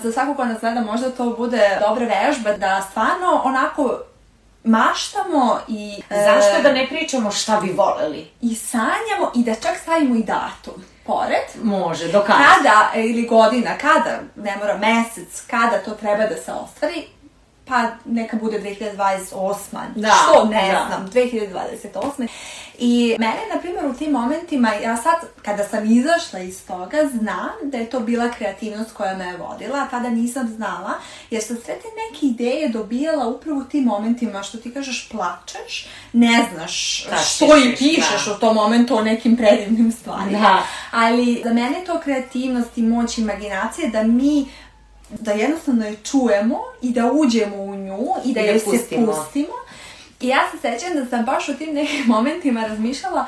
Za 0.02 0.12
svakog 0.12 0.36
ko 0.36 0.44
nas 0.44 0.60
gleda 0.60 0.80
možda 0.80 1.10
to 1.10 1.30
bude 1.38 1.78
dobra 1.80 2.06
vežba 2.06 2.52
da 2.52 2.86
stvarno 2.90 3.42
onako 3.44 4.00
maštamo 4.64 5.60
i... 5.68 6.02
e, 6.10 6.24
Zašto 6.24 6.62
da 6.62 6.72
ne 6.72 6.86
pričamo 6.88 7.30
šta 7.30 7.60
bi 7.60 7.72
voleli? 7.72 8.28
I 8.40 8.54
sanjamo 8.54 9.32
i 9.34 9.44
da 9.44 9.54
čak 9.54 9.78
stavimo 9.82 10.16
i 10.16 10.22
datum 10.22 10.84
pored. 11.10 11.64
Može, 11.64 12.12
do 12.12 12.20
kada? 12.20 12.44
Kada, 12.56 12.90
e, 12.94 13.06
ili 13.06 13.26
godina, 13.26 13.78
kada, 13.78 14.20
ne 14.36 14.56
mora 14.56 14.78
mesec, 14.78 15.42
kada 15.46 15.78
to 15.84 15.90
treba 15.90 16.26
da 16.26 16.36
se 16.36 16.52
ostvari, 16.52 17.06
pa 17.70 17.88
neka 18.04 18.36
bude 18.36 18.60
2028. 18.60 19.64
Da, 19.94 20.08
Što 20.08 20.44
ne 20.44 20.72
da. 20.72 20.86
znam, 20.86 21.10
2028. 21.10 22.28
I 22.78 23.16
mene, 23.18 23.40
na 23.54 23.60
primjer, 23.60 23.86
u 23.86 23.94
tim 23.94 24.12
momentima, 24.12 24.72
ja 24.72 24.96
sad, 24.96 25.14
kada 25.42 25.64
sam 25.64 25.90
izašla 25.90 26.38
iz 26.38 26.66
toga, 26.66 26.96
znam 27.12 27.70
da 27.70 27.78
je 27.78 27.90
to 27.90 28.00
bila 28.00 28.28
kreativnost 28.30 28.92
koja 28.92 29.16
me 29.16 29.24
je 29.24 29.36
vodila, 29.36 29.78
a 29.78 29.88
tada 29.90 30.10
nisam 30.10 30.48
znala, 30.48 30.90
jer 31.30 31.42
sam 31.42 31.56
sve 31.56 31.74
te 31.74 31.88
neke 31.88 32.26
ideje 32.26 32.68
dobijala 32.68 33.26
upravo 33.26 33.60
u 33.60 33.64
tim 33.64 33.84
momentima, 33.84 34.42
što 34.42 34.58
ti 34.58 34.74
kažeš, 34.74 35.08
plačeš, 35.08 35.88
ne 36.12 36.48
znaš 36.54 37.04
Šta 37.04 37.16
što 37.16 37.56
i 37.56 37.76
pišeš 37.78 38.26
da. 38.26 38.32
u 38.32 38.38
tom 38.38 38.54
momentu 38.54 38.96
o 38.96 39.02
nekim 39.02 39.36
predivnim 39.36 39.92
stvarima. 39.92 40.38
Da. 40.38 40.62
Ali 40.90 41.42
za 41.44 41.52
mene 41.52 41.78
je 41.78 41.84
to 41.84 42.00
kreativnost 42.04 42.78
i 42.78 42.82
moć 42.82 43.18
imaginacije 43.18 43.88
da 43.88 44.02
mi 44.02 44.46
da 45.10 45.32
jednostavno 45.32 45.86
je 45.86 45.96
čujemo 46.04 46.58
i 46.82 46.90
da 46.90 47.12
uđemo 47.12 47.56
u 47.56 47.76
nju 47.76 48.06
i 48.24 48.32
da 48.32 48.40
I 48.40 48.44
da 48.44 48.50
joj 48.50 48.58
se 48.58 48.64
pustimo. 48.64 49.06
pustimo. 49.06 49.54
I 50.20 50.28
ja 50.28 50.40
se 50.50 50.58
sećam 50.58 50.94
da 50.94 51.06
sam 51.06 51.24
baš 51.24 51.48
u 51.48 51.54
tim 51.54 51.74
nekim 51.74 52.04
momentima 52.14 52.66
razmišljala 52.66 53.26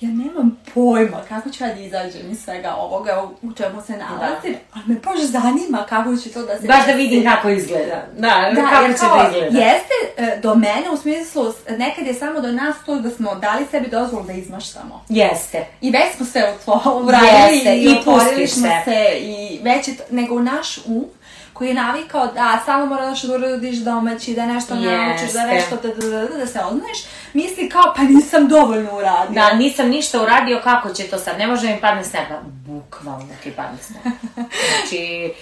ja 0.00 0.08
nemam 0.08 0.58
pojma 0.74 1.16
kako 1.28 1.50
ću 1.50 1.64
ja 1.64 1.74
da 1.74 1.80
izađem 1.80 2.30
iz 2.30 2.44
svega 2.44 2.74
ovoga 2.74 3.22
u- 3.42 3.52
čemu 3.52 3.82
se 3.82 3.92
nalazim, 3.92 4.54
ali 4.72 4.84
me 4.86 4.94
baš 4.94 5.20
zanima 5.20 5.86
kako 5.88 6.16
će 6.16 6.30
to 6.30 6.42
da 6.42 6.58
se 6.58 6.66
Baš 6.66 6.86
da 6.86 6.92
vidim 6.92 7.24
kako 7.24 7.48
izgleda. 7.48 8.06
Da, 8.14 8.50
Da, 8.54 8.62
kako 8.62 8.84
jer 8.84 8.92
će 8.92 9.00
kao, 9.00 9.16
da 9.16 9.28
izgleda. 9.28 9.58
Jeste 9.58 9.94
e, 10.16 10.40
do 10.42 10.54
mene 10.54 10.90
u 10.92 10.96
smislu, 10.96 11.44
nekad 11.70 12.06
je 12.06 12.14
samo 12.14 12.40
do 12.40 12.52
nas 12.52 12.76
to 12.86 12.96
da 12.96 13.10
smo 13.10 13.34
dali 13.34 13.66
sebi 13.70 13.88
dozvolu 13.88 14.24
da 14.24 14.32
izmaštamo. 14.32 15.04
Jeste. 15.08 15.66
I 15.80 15.90
već 15.90 16.16
smo 16.16 16.26
se 16.26 16.52
uradili 16.96 17.56
Jeste, 17.56 17.76
i, 17.76 17.82
i 17.82 17.88
otvorili 17.90 18.46
smo 18.46 18.68
se. 18.68 18.82
se 18.84 19.18
i 19.18 19.60
već 19.62 19.88
je 19.88 19.96
to, 19.96 20.02
nego 20.10 20.34
u 20.34 20.40
naš 20.40 20.78
um 20.78 21.04
koji 21.52 21.68
je 21.68 21.74
navikao 21.74 22.26
da 22.26 22.62
samo 22.64 22.86
moraš 22.86 23.22
da 23.22 23.34
uradiš 23.34 23.76
domaći, 23.76 24.34
da 24.34 24.46
nešto 24.46 24.74
naučiš, 24.74 25.32
da 25.32 25.46
nešto 25.46 25.76
da, 25.76 25.88
da, 25.88 26.28
da, 26.28 26.38
da 26.38 26.46
se 26.46 26.60
oznaješ, 26.60 26.98
misli 27.32 27.68
kao 27.68 27.92
pa 27.96 28.02
nisam 28.02 28.48
dovoljno 28.48 28.96
uradio. 28.96 29.34
Da, 29.34 29.54
nisam 29.54 29.88
ništa 29.88 30.22
uradio, 30.22 30.60
kako 30.64 30.94
će 30.94 31.02
to 31.02 31.18
sad? 31.18 31.38
Ne 31.38 31.46
može 31.46 31.68
mi 31.68 31.80
padne 31.80 32.04
s 32.04 32.12
neba. 32.12 32.40
Bukvalno 32.42 33.34
ti 33.42 33.50
padne 33.50 33.78
s 33.82 33.90
neba. 33.90 34.16
Znači, 34.34 35.32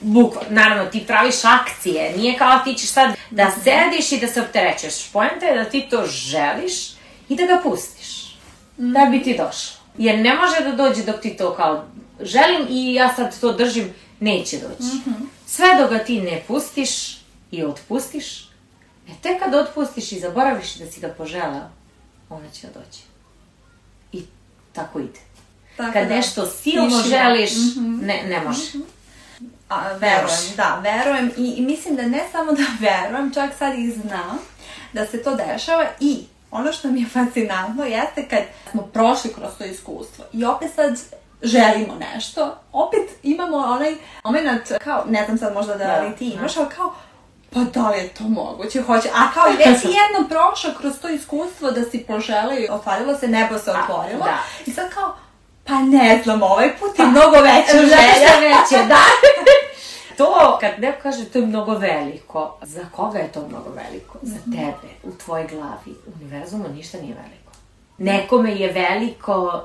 bukvalno, 0.00 0.50
naravno, 0.50 0.90
ti 0.90 1.04
praviš 1.06 1.44
akcije, 1.44 2.16
nije 2.16 2.38
kao 2.38 2.58
ti 2.58 2.74
ćeš 2.74 2.90
sad 2.90 3.14
da 3.30 3.50
sediš 3.50 4.12
i 4.12 4.20
da 4.20 4.28
se 4.28 4.40
opterećeš. 4.40 5.08
Poenta 5.12 5.46
je 5.46 5.58
da 5.58 5.64
ti 5.64 5.86
to 5.90 6.06
želiš 6.06 6.90
i 7.28 7.36
da 7.36 7.46
ga 7.46 7.60
pustiš. 7.62 8.36
Da 8.76 9.06
bi 9.10 9.22
ti 9.22 9.36
došlo. 9.38 9.76
Jer 9.98 10.18
ne 10.18 10.34
može 10.34 10.70
da 10.70 10.72
dođe 10.72 11.02
dok 11.02 11.20
ti 11.20 11.36
to 11.36 11.54
kao 11.54 11.84
želim 12.20 12.66
i 12.70 12.94
ja 12.94 13.14
sad 13.14 13.40
to 13.40 13.52
držim, 13.52 13.94
neće 14.20 14.56
doći. 14.56 14.90
Sve 15.46 15.66
dok 15.78 15.90
ga 15.90 15.98
ti 15.98 16.20
ne 16.20 16.42
pustiš 16.48 17.18
i 17.50 17.64
otpustiš, 17.64 18.43
e 19.08 19.12
tek 19.22 19.42
kad 19.42 19.54
otpustiš 19.54 20.12
i 20.12 20.20
zaboraviš 20.20 20.74
da 20.74 20.86
si 20.86 21.00
ga 21.00 21.08
poželao, 21.08 21.68
ona 22.30 22.50
će 22.50 22.66
doći. 22.66 23.02
I 24.12 24.22
tako 24.72 24.98
ide. 24.98 25.20
Tako 25.76 25.92
Kad 25.92 26.08
da, 26.08 26.14
nešto 26.14 26.46
silno 26.46 26.88
tišina. 27.02 27.18
želiš, 27.18 27.50
ne, 28.02 28.22
ne 28.28 28.40
može. 28.40 28.60
A, 29.68 29.92
verujem, 29.92 30.38
da, 30.56 30.80
verujem 30.82 31.30
i, 31.36 31.54
i 31.56 31.62
mislim 31.62 31.96
da 31.96 32.02
ne 32.02 32.24
samo 32.32 32.52
da 32.52 32.62
verujem, 32.86 33.34
čak 33.34 33.50
sad 33.58 33.78
i 33.78 33.90
znam 33.90 34.38
da 34.92 35.06
se 35.06 35.22
to 35.22 35.34
dešava 35.36 35.86
i 36.00 36.24
ono 36.50 36.72
što 36.72 36.88
mi 36.90 37.00
je 37.00 37.08
fascinantno 37.08 37.84
jeste 37.84 38.28
kad 38.28 38.40
smo 38.70 38.82
prošli 38.82 39.32
kroz 39.34 39.50
to 39.58 39.64
iskustvo 39.64 40.24
i 40.32 40.44
opet 40.44 40.70
sad 40.74 40.98
želimo 41.42 41.94
nešto, 42.14 42.56
opet 42.72 43.10
imamo 43.22 43.56
onaj 43.56 43.94
moment 44.24 44.62
kao, 44.84 45.04
ne 45.08 45.24
znam 45.24 45.38
sad 45.38 45.54
možda 45.54 45.74
da, 45.74 45.84
Da, 45.84 46.00
li 46.00 46.16
ti 46.16 46.28
da. 46.28 46.34
imaš, 46.34 46.56
ali 46.56 46.68
kao, 46.76 46.94
pa 47.54 47.60
da 47.60 47.90
li 47.90 47.98
je 47.98 48.08
to 48.08 48.24
moguće, 48.24 48.82
hoće, 48.82 49.08
a 49.14 49.32
kao 49.34 49.44
i 49.48 49.56
već 49.56 49.80
si 49.80 49.88
jednom 49.88 50.28
prošao 50.28 50.70
kroz 50.78 50.92
to 51.02 51.08
iskustvo 51.08 51.70
da 51.70 51.84
si 51.84 52.04
poželeo 52.08 52.58
i 52.58 52.68
otvarilo 52.70 53.18
se, 53.18 53.28
nebo 53.28 53.58
se 53.58 53.70
A, 53.70 53.74
otvorilo 53.82 54.24
da. 54.24 54.38
i 54.66 54.70
sad 54.70 54.90
kao, 54.90 55.16
pa 55.64 55.74
ne 55.74 56.20
znam, 56.24 56.42
ovaj 56.42 56.76
put 56.76 56.98
je 56.98 57.06
mnogo 57.06 57.36
veća 57.40 57.72
Zato 57.72 57.82
želja. 57.82 58.30
je 58.30 58.48
veće, 58.48 58.88
da. 58.88 59.00
to, 60.18 60.58
kad 60.60 60.70
neko 60.78 60.98
kaže 61.02 61.24
to 61.24 61.38
je 61.38 61.46
mnogo 61.46 61.74
veliko, 61.74 62.58
za 62.62 62.84
koga 62.96 63.18
je 63.18 63.32
to 63.32 63.46
mnogo 63.48 63.70
veliko? 63.70 64.18
Za 64.22 64.38
tebe, 64.44 64.92
u 65.02 65.10
tvojoj 65.24 65.46
glavi. 65.46 65.96
U 66.06 66.12
univerzumu 66.20 66.64
ništa 66.68 66.98
nije 66.98 67.14
veliko. 67.14 67.52
Nekome 67.98 68.54
je 68.54 68.72
veliko, 68.72 69.64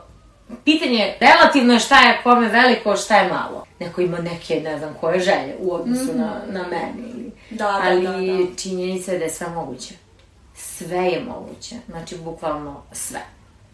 pitanje 0.65 0.97
je, 0.97 1.17
relativno 1.19 1.73
je 1.73 1.79
šta 1.79 1.99
je 1.99 2.19
kome 2.23 2.47
veliko, 2.47 2.95
šta 2.95 3.17
je 3.17 3.29
malo. 3.29 3.65
Neko 3.79 4.01
ima 4.01 4.17
neke, 4.17 4.61
ne 4.63 4.77
znam, 4.77 4.95
koje 5.01 5.19
želje 5.19 5.55
u 5.59 5.73
odnosu 5.73 6.13
na, 6.15 6.41
na 6.47 6.63
mene. 6.63 7.09
Ili, 7.13 7.28
Da, 7.49 7.57
da, 7.57 7.81
ali 7.83 8.03
da, 8.03 8.11
da. 8.11 8.55
činjenica 8.57 9.11
je 9.11 9.17
da 9.17 9.23
je 9.23 9.29
sve 9.29 9.49
moguće. 9.49 9.93
Sve 10.55 10.97
je 10.97 11.23
moguće. 11.23 11.75
Znači, 11.87 12.17
bukvalno 12.17 12.81
sve. 12.91 13.21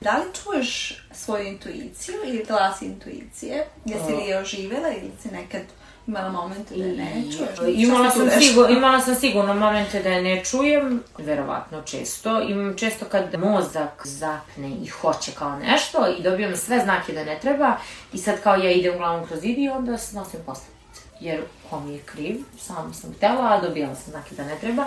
Da 0.02 0.18
li 0.18 0.24
čuješ 0.44 1.04
svoju 1.12 1.48
intuiciju 1.48 2.16
ili 2.26 2.46
glas 2.48 2.82
intuicije? 2.82 3.68
Jesi 3.86 4.12
li 4.12 4.30
je 4.30 4.40
oživjela 4.40 4.90
ili 4.90 5.12
si 5.22 5.32
nekad 5.32 5.62
imala 6.08 6.32
momente 6.32 6.76
da 6.76 6.84
je 6.84 6.96
ne 6.98 7.24
čuješ? 7.38 7.76
Imala 7.76 8.12
sam, 8.12 8.30
sigur, 8.40 8.72
imala 8.72 9.00
sam 9.00 9.16
sigurno 9.16 9.54
momente 9.54 10.04
da 10.04 10.10
je 10.10 10.22
ne 10.22 10.44
čujem, 10.44 11.04
verovatno 11.18 11.82
često. 11.82 12.42
Imam 12.42 12.78
često 12.78 13.06
kad 13.06 13.40
mozak 13.40 14.02
zapne 14.04 14.70
i 14.84 14.88
hoće 14.88 15.32
kao 15.32 15.60
nešto 15.60 16.16
i 16.20 16.24
dobijam 16.24 16.56
sve 16.56 16.80
znake 16.80 17.14
da 17.14 17.24
ne 17.24 17.40
treba 17.42 17.78
i 18.14 18.18
sad 18.18 18.42
kao 18.42 18.56
ja 18.56 18.72
idem 18.72 18.98
glavom 18.98 19.28
kroz 19.28 19.40
zid 19.40 19.58
i 19.58 19.70
onda 19.70 19.98
snosim 19.98 20.40
posledice. 20.46 20.75
Jer 21.20 21.42
ko 21.70 21.80
mi 21.80 21.94
je 21.94 22.00
kriv, 22.00 22.38
sam 22.60 22.94
sam 22.94 23.14
htela, 23.14 23.54
a 23.54 23.62
dobijala 23.62 23.96
sam 23.96 24.12
znake 24.12 24.36
da 24.36 24.44
ne 24.44 24.56
treba. 24.62 24.86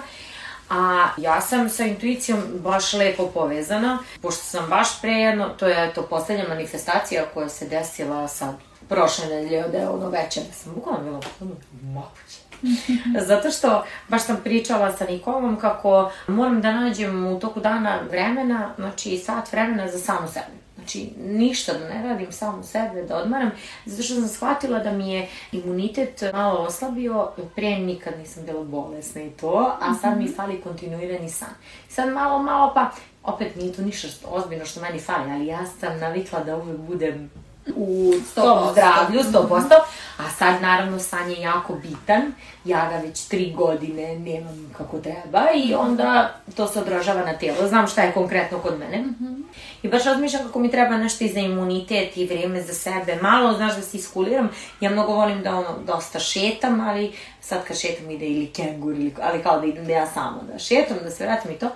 A 0.71 1.09
ja 1.17 1.41
sam 1.41 1.71
sa 1.71 1.85
intuicijom 1.85 2.43
baš 2.53 2.93
lepo 2.93 3.27
povezana, 3.27 3.99
pošto 4.23 4.43
sam 4.43 4.69
baš 4.69 5.01
pre 5.01 5.13
jedno, 5.13 5.49
to 5.49 5.67
je 5.67 5.95
to 5.95 6.03
poslednja 6.03 6.49
manifestacija 6.49 7.25
koja 7.35 7.49
se 7.49 7.69
desila 7.69 8.29
sad 8.29 8.55
prošle 8.89 9.27
nedelje, 9.27 9.57
je 9.57 9.89
ono 9.89 10.09
večer, 10.09 10.43
da 10.43 10.53
sam 10.53 10.75
bukvalno 10.75 11.05
bila 11.05 11.21
ono, 11.41 11.55
moguće. 11.83 12.39
Zato 13.29 13.51
što 13.51 13.85
baš 14.09 14.25
sam 14.25 14.41
pričala 14.45 14.97
sa 14.97 15.05
Nikolom 15.05 15.57
kako 15.61 16.11
moram 16.27 16.61
da 16.61 16.73
nađem 16.73 17.27
u 17.27 17.41
toku 17.41 17.61
dana 17.61 17.99
vremena, 18.11 18.75
znači 18.79 19.19
sat 19.19 19.53
vremena 19.53 19.89
za 19.89 19.99
samu 19.99 20.29
sebe. 20.29 20.68
Znači, 20.89 21.11
ništa 21.19 21.73
da 21.73 21.89
ne 21.89 22.03
radim, 22.03 22.33
samo 22.33 22.63
sebe, 22.63 23.03
da 23.03 23.17
odmaram, 23.17 23.51
zato 23.87 24.03
što 24.03 24.15
sam 24.15 24.29
shvatila 24.29 24.79
da 24.79 24.93
mi 24.93 25.13
je 25.13 25.29
imunitet 25.53 26.23
malo 26.33 26.59
oslabio, 26.61 27.29
pre 27.57 27.71
nikad 27.71 28.19
nisam 28.19 28.45
bila 28.47 28.65
bolesna 28.65 29.23
i 29.23 29.31
to, 29.31 29.77
a 29.81 29.95
sad 29.95 30.19
mi 30.19 30.29
fali 30.29 30.61
kontinuirani 30.61 31.31
san. 31.31 31.49
Sad 31.89 32.13
malo, 32.13 32.43
malo 32.43 32.73
pa, 32.75 32.91
opet 33.25 33.57
nije 33.57 33.73
to 33.73 33.83
ništa 33.83 34.09
što- 34.09 34.29
ozbiljno 34.29 34.65
što 34.65 34.81
meni 34.81 34.99
fali, 34.99 35.31
ali 35.31 35.47
ja 35.47 35.67
sam 35.81 35.99
navikla 35.99 36.45
da 36.45 36.57
uvek 36.57 36.77
budem 36.79 37.31
u 37.77 38.13
100%. 38.13 38.35
tom 38.35 38.73
zdravlju, 38.73 39.21
100%, 39.21 39.63
a 40.19 40.31
sad 40.39 40.63
naravno 40.63 40.99
san 40.99 41.31
je 41.31 41.41
jako 41.41 41.75
bitan, 41.75 42.33
ja 42.65 42.89
ga 42.91 42.97
već 43.07 43.25
tri 43.25 43.53
godine 43.57 44.19
nemam 44.19 44.75
kako 44.79 44.99
treba 44.99 45.43
i 45.55 45.75
onda 45.75 46.35
to 46.57 46.69
se 46.69 46.81
odražava 46.81 47.25
na 47.25 47.39
telo, 47.39 47.69
znam 47.69 47.87
šta 47.87 48.03
je 48.03 48.13
konkretno 48.13 48.59
kod 48.59 48.79
mene. 48.79 49.05
I 49.83 49.89
baš 49.89 50.05
razmišljam 50.05 50.43
kako 50.47 50.59
mi 50.59 50.71
treba 50.71 50.97
nešto 50.97 51.25
i 51.25 51.29
za 51.29 51.41
imunitet 51.41 52.17
i 52.17 52.27
vreme 52.27 52.63
za 52.63 52.75
sebe, 52.75 53.19
malo, 53.23 53.55
znaš, 53.55 53.77
da 53.77 53.83
se 53.83 53.97
iskuliram, 53.97 54.49
ja 54.81 54.91
mnogo 54.91 55.13
volim 55.13 55.43
da 55.43 55.57
ono, 55.57 55.79
dosta 55.87 56.19
šetam, 56.19 56.81
ali 56.81 57.13
sad 57.41 57.65
kad 57.65 57.79
šetam 57.79 58.11
ide 58.11 58.27
ili 58.27 58.47
kengur, 58.47 58.95
ili, 58.95 59.15
ali 59.23 59.43
kao 59.43 59.61
da 59.61 59.67
idem 59.67 59.87
da 59.87 59.93
ja 59.93 60.07
samo 60.07 60.43
da 60.53 60.59
šetam, 60.59 60.97
da 61.03 61.11
se 61.11 61.25
vratim 61.25 61.51
i 61.51 61.59
to. 61.59 61.71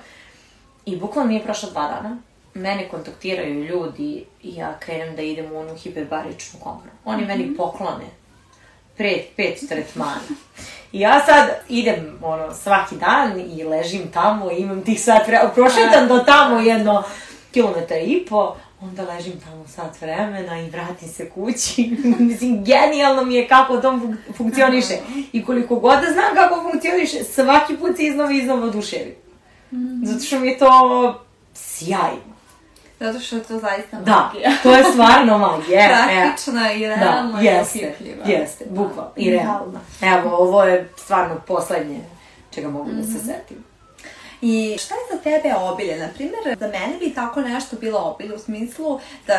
I 0.87 0.97
bukvalno 0.97 1.29
nije 1.29 1.45
prošlo 1.45 1.71
dva 1.71 1.89
dana. 1.89 2.17
Mene 2.55 2.89
kontaktiraju 2.89 3.65
ljudi 3.65 4.25
i 4.43 4.55
ja 4.55 4.79
krenem 4.79 5.17
da 5.17 5.23
idem 5.23 5.53
u 5.53 5.59
onu 5.59 5.77
hiperbaričnu 5.77 6.61
komoru. 6.61 6.91
Oni 7.05 7.25
meni 7.25 7.57
poklone 7.57 8.05
pred 8.97 9.21
pet 9.37 9.69
tretmana. 9.69 10.21
I 10.93 11.01
ja 11.01 11.25
sad 11.27 11.49
idem 11.69 12.19
ono, 12.23 12.55
svaki 12.55 12.97
dan 12.97 13.41
i 13.41 13.65
ležim 13.65 14.11
tamo 14.13 14.51
i 14.51 14.57
imam 14.57 14.85
tih 14.85 15.01
sat 15.01 15.27
vremena. 15.27 15.51
Prošetam 15.51 16.09
do 16.09 16.19
tamo 16.19 16.61
jedno 16.61 17.03
kilometar 17.53 17.99
i 17.99 18.27
po, 18.29 18.57
onda 18.81 19.03
ležim 19.03 19.33
tamo 19.45 19.69
sat 19.69 20.01
vremena 20.01 20.61
i 20.61 20.71
vratim 20.71 21.09
se 21.09 21.31
kući. 21.31 21.97
Mislim, 22.19 22.65
genijalno 22.65 23.25
mi 23.25 23.35
je 23.35 23.49
kako 23.49 23.77
to 23.77 23.91
fun- 23.91 24.17
funkcioniše. 24.37 24.95
I 25.33 25.45
koliko 25.45 25.77
god 25.77 26.01
da 26.01 26.13
znam 26.13 26.35
kako 26.35 26.71
funkcioniše, 26.71 27.25
svaki 27.25 27.77
put 27.77 27.97
se 27.97 28.03
iznova 28.03 28.33
i 28.33 28.37
iznova 28.39 28.67
oduševim. 28.67 29.15
-hmm. 29.73 30.05
Zato 30.05 30.25
što 30.25 30.39
mi 30.39 30.49
je 30.49 30.59
to 30.59 31.25
sjajno. 31.55 32.32
Zato 33.03 33.21
što 33.21 33.37
je 33.37 33.43
to 33.43 33.59
zaista 33.59 33.97
Da, 33.97 34.13
magija. 34.25 34.51
to 34.63 34.73
je 34.73 34.85
stvarno 34.85 35.39
magija. 35.39 35.81
E, 35.81 35.89
Praktična 35.89 36.73
i 36.73 36.87
realna 36.87 37.33
da, 37.33 37.43
i 37.43 37.45
jeste, 37.47 37.79
opipljiva. 37.89 38.25
jeste, 38.27 38.65
bukvalno, 38.71 39.11
i 39.17 39.31
realna. 39.31 39.81
Evo, 40.03 40.31
ovo 40.33 40.65
je 40.65 40.89
stvarno 40.97 41.35
poslednje 41.39 42.01
čega 42.51 42.69
mogu 42.69 42.91
da 42.91 43.03
se 43.03 43.19
setim. 43.21 43.65
I 44.41 44.77
šta 44.79 44.95
je 44.95 45.01
za 45.13 45.23
tebe 45.23 45.55
obilje? 45.57 45.97
Na 45.99 46.09
primjer, 46.09 46.59
za 46.61 46.67
mene 46.67 46.97
bi 47.01 47.15
tako 47.15 47.41
nešto 47.41 47.77
bilo 47.77 47.99
obilje 48.01 48.35
u 48.35 48.39
smislu 48.39 49.01
da 49.27 49.39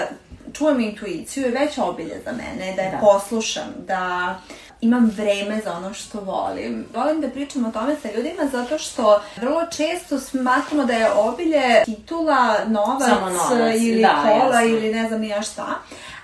čujem 0.54 0.80
intuiciju 0.80 1.48
i 1.48 1.52
već 1.52 1.78
obilje 1.78 2.22
za 2.26 2.32
mene, 2.32 2.74
da 2.76 2.82
je 2.82 2.92
Da. 2.92 2.98
poslušam, 2.98 3.74
da 3.78 4.36
imam 4.84 5.12
vreme 5.16 5.62
za 5.64 5.78
ono 5.78 5.94
što 5.94 6.20
volim. 6.20 6.86
Volim 6.96 7.22
da 7.22 7.30
pričam 7.30 7.66
o 7.66 7.72
tome 7.72 7.96
sa 8.02 8.08
ljudima 8.16 8.46
zato 8.52 8.78
što 8.78 9.22
vrlo 9.36 9.62
često 9.66 10.20
smatramo 10.20 10.86
da 10.86 10.94
je 10.94 11.12
obilje 11.12 11.84
titula, 11.86 12.58
novac, 12.68 13.04
Samo 13.10 13.30
novac, 13.30 13.76
ili 13.78 14.02
da, 14.02 14.22
kola 14.24 14.62
jasno. 14.62 14.78
ili 14.78 14.94
ne 14.94 15.08
znam 15.08 15.22
ni 15.22 15.28
ja 15.28 15.42
šta. 15.42 15.68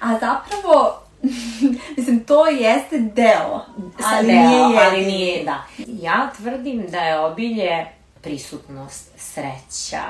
A 0.02 0.12
zapravo, 0.20 1.02
mislim, 1.98 2.24
to 2.24 2.48
jeste 2.48 2.98
deo, 3.00 3.66
ali 4.06 4.28
Deo, 4.28 4.50
nije 4.50 4.80
ali 4.86 5.06
nije, 5.06 5.44
da. 5.44 5.64
Ja 5.88 6.30
tvrdim 6.38 6.88
da 6.90 6.98
je 7.00 7.20
obilje 7.20 7.86
prisutnost, 8.22 9.10
sreća, 9.18 10.04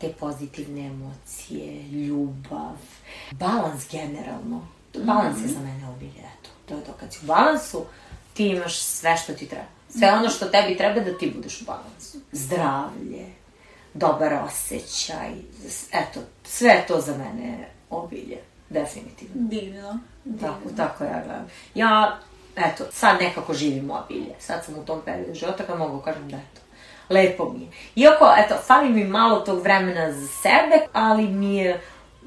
te 0.00 0.08
pozitivne 0.08 0.86
emocije, 0.86 1.82
ljubav, 1.82 2.76
balans 3.30 3.90
generalno. 3.90 4.66
Balans 5.04 5.42
je 5.42 5.48
za 5.48 5.60
mene 5.60 5.88
obilje, 5.96 6.20
eto. 6.38 6.50
To 6.66 6.74
je 6.74 6.84
to, 6.84 6.92
kad 7.00 7.12
si 7.12 7.18
u 7.22 7.26
balansu, 7.26 7.84
ti 8.34 8.46
imaš 8.46 8.78
sve 8.82 9.16
što 9.16 9.32
ti 9.32 9.46
treba. 9.48 9.64
Sve 9.98 10.12
ono 10.12 10.28
što 10.28 10.46
tebi 10.46 10.76
treba 10.76 11.00
da 11.00 11.18
ti 11.18 11.32
budeš 11.36 11.60
u 11.62 11.64
balansu. 11.64 12.18
Zdravlje, 12.32 13.26
dobar 13.94 14.34
osjećaj, 14.34 15.30
eto, 15.92 16.20
sve 16.44 16.70
je 16.70 16.86
to 16.86 17.00
za 17.00 17.12
mene 17.12 17.68
obilje, 17.90 18.38
definitivno. 18.68 19.34
Divno. 19.34 19.98
Tako, 20.40 20.76
tako 20.76 21.04
ja 21.04 21.22
gledam. 21.24 21.46
Ja, 21.74 22.18
eto, 22.56 22.84
sad 22.92 23.20
nekako 23.20 23.54
živim 23.54 23.90
obilje. 23.90 24.34
Sad 24.40 24.64
sam 24.64 24.74
u 24.78 24.84
tom 24.84 25.00
periodu 25.04 25.34
života 25.34 25.64
kad 25.64 25.78
mogu 25.78 26.00
kažem 26.00 26.30
da 26.30 26.36
eto, 26.36 26.60
lepo 27.08 27.52
mi 27.52 27.60
je. 27.64 27.68
Iako, 27.96 28.34
eto, 28.38 28.54
fali 28.66 28.88
mi 28.88 29.04
malo 29.04 29.40
tog 29.40 29.62
vremena 29.62 30.12
za 30.12 30.26
sebe, 30.26 30.86
ali 30.92 31.26
mi 31.26 31.56
je 31.56 31.80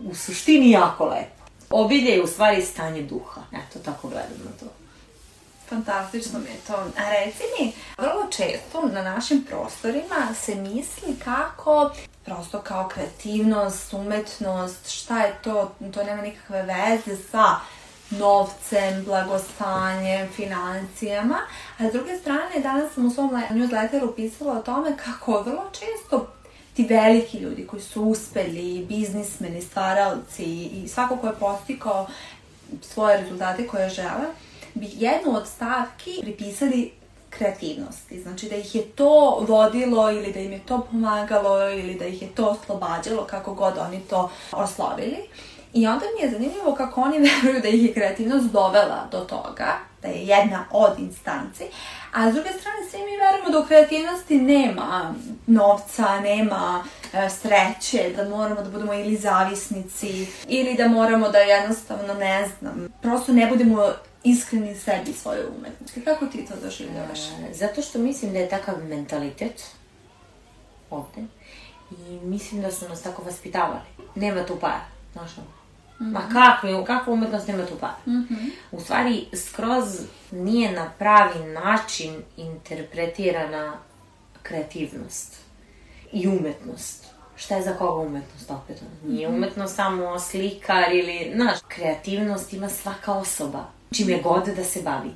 u 0.03 0.15
suštini 0.15 0.71
jako 0.71 1.05
lepo. 1.05 1.34
Obilje 1.69 2.11
je 2.11 2.23
u 2.23 2.27
stvari 2.27 2.61
stanje 2.61 3.01
duha. 3.01 3.41
Eto, 3.51 3.79
tako 3.79 4.07
gledam 4.07 4.39
na 4.45 4.51
to. 4.59 4.65
Fantastično 5.69 6.39
mi 6.39 6.45
je 6.49 6.57
to. 6.67 6.73
A 6.73 7.09
reci 7.09 7.43
mi, 7.59 7.71
vrlo 7.97 8.27
često 8.31 8.81
na 8.93 9.01
našim 9.03 9.43
prostorima 9.43 10.33
se 10.41 10.55
misli 10.55 11.15
kako 11.23 11.91
prosto 12.25 12.59
kao 12.61 12.87
kreativnost, 12.87 13.93
umetnost, 13.93 14.89
šta 14.89 15.19
je 15.19 15.35
to, 15.43 15.71
to 15.93 16.03
nema 16.03 16.21
nikakve 16.21 16.63
veze 16.63 17.21
sa 17.31 17.55
novcem, 18.09 19.03
blagostanjem, 19.05 20.29
financijama. 20.35 21.37
A 21.79 21.89
s 21.89 21.93
druge 21.93 22.17
strane, 22.19 22.59
danas 22.63 22.93
sam 22.93 23.05
u 23.05 23.11
svom 23.11 23.33
le- 23.33 23.47
newsletteru 23.51 24.15
pisala 24.15 24.53
o 24.53 24.61
tome 24.61 24.97
kako 24.97 25.41
vrlo 25.41 25.63
često 25.71 26.27
ti 26.75 26.83
veliki 26.83 27.37
ljudi 27.37 27.67
koji 27.67 27.81
su 27.81 28.03
uspeli, 28.03 28.85
biznismeni, 28.89 29.61
stvaralci 29.61 30.43
i 30.45 30.87
svako 30.87 31.17
ko 31.17 31.27
je 31.27 31.33
postikao 31.33 32.07
svoje 32.81 33.21
rezultate 33.21 33.67
koje 33.67 33.89
žele, 33.89 34.25
bi 34.73 34.89
jednu 34.93 35.35
od 35.35 35.47
stavki 35.47 36.19
pripisali 36.21 36.91
kreativnosti. 37.29 38.21
Znači 38.21 38.49
da 38.49 38.55
ih 38.55 38.75
je 38.75 38.81
to 38.81 39.45
vodilo 39.47 40.11
ili 40.11 40.33
da 40.33 40.39
im 40.39 40.51
je 40.51 40.61
to 40.65 40.87
pomagalo 40.91 41.69
ili 41.69 41.95
da 41.95 42.05
ih 42.05 42.21
je 42.21 42.27
to 42.27 42.45
oslobađalo, 42.45 43.23
kako 43.23 43.53
god 43.53 43.77
oni 43.77 43.99
to 43.99 44.29
oslovili. 44.51 45.17
I 45.75 45.87
onda 45.87 46.05
mi 46.15 46.25
je 46.25 46.31
zanimljivo 46.31 46.75
kako 46.75 47.01
oni 47.01 47.19
veruju 47.43 47.61
da 47.61 47.67
ih 47.67 47.83
je 47.83 47.93
kreativnost 47.93 48.45
dovela 48.45 49.07
do 49.11 49.19
toga, 49.19 49.77
da 50.01 50.07
je 50.07 50.25
jedna 50.25 50.65
od 50.71 50.99
instanci, 50.99 51.63
a 52.13 52.31
s 52.31 52.33
druge 52.33 52.49
strane 52.49 52.89
svi 52.89 52.97
mi 52.97 53.17
verujemo 53.17 53.49
da 53.49 53.59
u 53.59 53.65
kreativnosti 53.67 54.41
nema 54.41 55.13
novca, 55.47 56.19
nema 56.19 56.83
e, 57.13 57.29
sreće, 57.29 58.13
da 58.15 58.29
moramo 58.29 58.61
da 58.61 58.69
budemo 58.69 58.93
ili 58.93 59.15
zavisnici, 59.15 60.27
ili 60.47 60.73
da 60.75 60.87
moramo 60.87 61.29
da 61.29 61.37
jednostavno, 61.37 62.13
ne 62.13 62.49
znam, 62.59 62.87
prosto 63.01 63.33
ne 63.33 63.47
budemo 63.47 63.91
iskreni 64.23 64.75
sebi 64.75 65.11
i 65.11 65.13
svojoj 65.13 65.45
umetnosti. 65.59 66.05
Kako 66.05 66.25
ti 66.25 66.45
to 66.45 66.53
doživljavaš? 66.63 67.19
E, 67.19 67.53
Zato 67.53 67.81
što 67.81 67.99
mislim 67.99 68.33
da 68.33 68.39
je 68.39 68.49
takav 68.49 68.75
mentalitet 68.89 69.63
ovde 70.89 71.21
i 71.91 72.19
mislim 72.23 72.61
da 72.61 72.71
su 72.71 72.89
nas 72.89 73.01
tako 73.01 73.23
vaspitavali. 73.23 73.79
Nema 74.15 74.45
tu 74.45 74.55
para, 74.55 74.85
znaš 75.13 75.37
ono. 75.37 75.54
Ma 75.99 76.21
kakva, 76.33 76.85
kakva 76.85 77.13
umetnost 77.13 77.47
nema 77.47 77.65
tu 77.65 77.75
para? 77.79 77.95
U 78.71 78.79
stvari, 78.79 79.25
skroz 79.33 79.85
nije 80.31 80.71
na 80.71 80.89
pravi 80.99 81.39
način 81.39 82.15
interpretirana 82.37 83.73
kreativnost 84.43 85.35
i 86.11 86.27
umetnost. 86.27 87.05
Šta 87.35 87.55
je 87.55 87.63
za 87.63 87.73
koga 87.73 88.01
umetnost 88.01 88.51
opet? 88.51 88.81
Nije 89.05 89.27
umetnost 89.27 89.75
samo 89.75 90.19
slikar 90.19 90.93
ili, 90.93 91.31
znaš, 91.35 91.59
kreativnost 91.67 92.53
ima 92.53 92.69
svaka 92.69 93.13
osoba, 93.13 93.65
čime 93.91 94.21
god 94.23 94.45
da 94.45 94.63
se 94.63 94.81
bavi. 94.81 95.11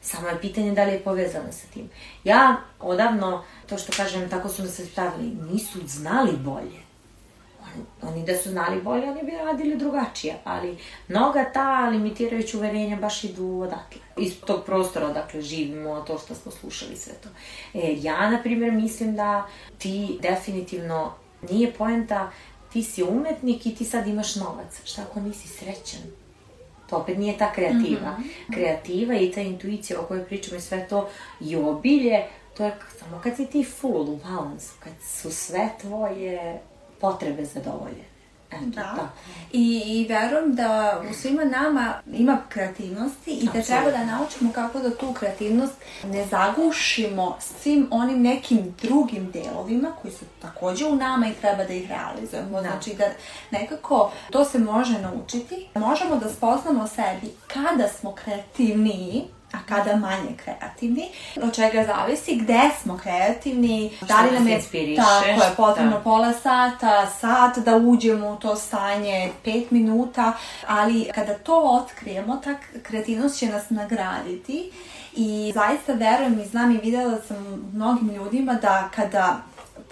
Samo 0.00 0.28
je 0.28 0.40
pitanje 0.40 0.72
da 0.72 0.84
li 0.84 0.92
je 0.92 1.00
povezana 1.04 1.52
sa 1.52 1.66
tim. 1.74 1.90
Ja 2.24 2.56
odavno, 2.80 3.44
to 3.68 3.78
što 3.78 3.92
kažem, 3.96 4.30
tako 4.30 4.48
su 4.48 4.62
nas 4.62 4.80
stavili, 4.92 5.36
nisu 5.52 5.78
znali 5.86 6.32
bolje. 6.36 6.83
Oni, 8.02 8.24
da 8.24 8.36
su 8.36 8.50
znali 8.50 8.82
bolje, 8.82 9.10
oni 9.10 9.22
bi 9.22 9.30
radili 9.30 9.76
drugačije, 9.76 10.36
ali 10.44 10.78
mnoga 11.08 11.44
ta 11.52 11.88
limitirajuća 11.88 12.58
uverenja 12.58 12.96
baš 12.96 13.24
idu 13.24 13.60
odatle. 13.60 14.00
Iz 14.18 14.40
tog 14.40 14.64
prostora 14.64 15.06
odakle 15.06 15.42
živimo, 15.42 16.00
to 16.00 16.18
što 16.18 16.34
smo 16.34 16.52
slušali 16.52 16.96
sve 16.96 17.12
to. 17.12 17.28
E, 17.74 17.96
ja, 18.00 18.30
na 18.30 18.42
primjer, 18.42 18.72
mislim 18.72 19.16
da 19.16 19.46
ti 19.78 20.18
definitivno 20.22 21.12
nije 21.50 21.72
poenta 21.72 22.30
ti 22.74 22.82
si 22.82 23.02
umetnik 23.02 23.66
i 23.66 23.74
ti 23.74 23.84
sad 23.84 24.06
imaš 24.06 24.36
novac. 24.36 24.80
Šta 24.84 25.02
ako 25.02 25.20
nisi 25.20 25.48
srećan? 25.48 26.00
To 26.90 26.96
opet 26.96 27.18
nije 27.18 27.38
ta 27.38 27.52
kreativa. 27.52 28.16
Kreativa 28.54 29.14
i 29.14 29.32
ta 29.32 29.40
intuicija 29.40 30.00
o 30.00 30.02
kojoj 30.02 30.24
pričamo 30.24 30.56
i 30.56 30.60
sve 30.60 30.88
to 30.88 31.08
i 31.40 31.56
obilje, 31.56 32.24
to 32.56 32.64
je 32.64 32.76
samo 32.98 33.20
kad 33.22 33.36
si 33.36 33.46
ti 33.46 33.64
full 33.64 34.10
u 34.10 34.16
balansu, 34.16 34.72
kad 34.78 34.92
su 35.02 35.30
sve 35.30 35.70
tvoje 35.80 36.60
potrebe 37.00 37.44
zadovoljene. 37.44 38.14
Eto, 38.50 38.66
Da. 38.66 39.08
I, 39.52 39.82
I 39.86 40.06
verujem 40.08 40.54
da 40.54 41.02
u 41.10 41.14
svima 41.14 41.44
nama 41.44 41.94
ima 42.12 42.38
kreativnosti 42.48 43.30
i 43.30 43.48
da 43.54 43.62
treba 43.62 43.90
da 43.90 44.04
naučimo 44.04 44.52
kako 44.52 44.78
da 44.78 44.96
tu 44.96 45.12
kreativnost 45.12 45.74
ne 46.04 46.26
zagušimo 46.26 47.36
svim 47.40 47.88
onim 47.90 48.22
nekim 48.22 48.74
drugim 48.82 49.30
delovima 49.30 49.92
koji 50.02 50.14
su 50.14 50.24
takođe 50.42 50.86
u 50.86 50.96
nama 50.96 51.26
i 51.26 51.40
treba 51.40 51.64
da 51.64 51.72
ih 51.72 51.90
realizujemo. 51.90 52.60
Da. 52.62 52.68
Znači 52.68 52.94
da 52.94 53.04
nekako 53.50 54.12
to 54.30 54.44
se 54.44 54.58
može 54.58 54.98
naučiti. 54.98 55.68
Možemo 55.74 56.16
da 56.16 56.28
spoznamo 56.28 56.88
sebi 56.88 57.32
kada 57.46 57.88
smo 57.88 58.14
kreativniji 58.14 59.24
a 59.54 59.58
kada 59.68 59.96
manje 59.96 60.36
kreativni, 60.44 61.08
od 61.42 61.54
čega 61.54 61.84
zavisi? 61.84 62.36
Gde 62.36 62.60
smo 62.82 62.98
kreativni, 62.98 63.92
da 64.08 64.22
li 64.22 64.30
nam 64.30 64.48
je 64.48 64.60
tako 64.96 65.44
je 65.44 65.54
potrebno 65.56 65.96
da. 65.96 66.00
pola 66.00 66.32
sata, 66.32 67.06
sat 67.20 67.58
da 67.58 67.76
uđemo 67.76 68.30
u 68.30 68.36
to 68.36 68.56
stanje, 68.56 69.32
pet 69.44 69.70
minuta, 69.70 70.32
ali 70.66 71.10
kada 71.14 71.34
to 71.34 71.80
otkrijemo, 71.82 72.36
ta 72.36 72.54
kreativnost 72.82 73.38
će 73.38 73.46
nas 73.46 73.70
nagraditi 73.70 74.70
i 75.16 75.52
zaista 75.54 75.92
verujem 75.92 76.40
i 76.40 76.44
znam 76.46 76.70
i 76.70 76.78
videla 76.78 77.18
sam 77.28 77.70
mnogim 77.72 78.14
ljudima 78.14 78.54
da 78.54 78.90
kada 78.94 79.42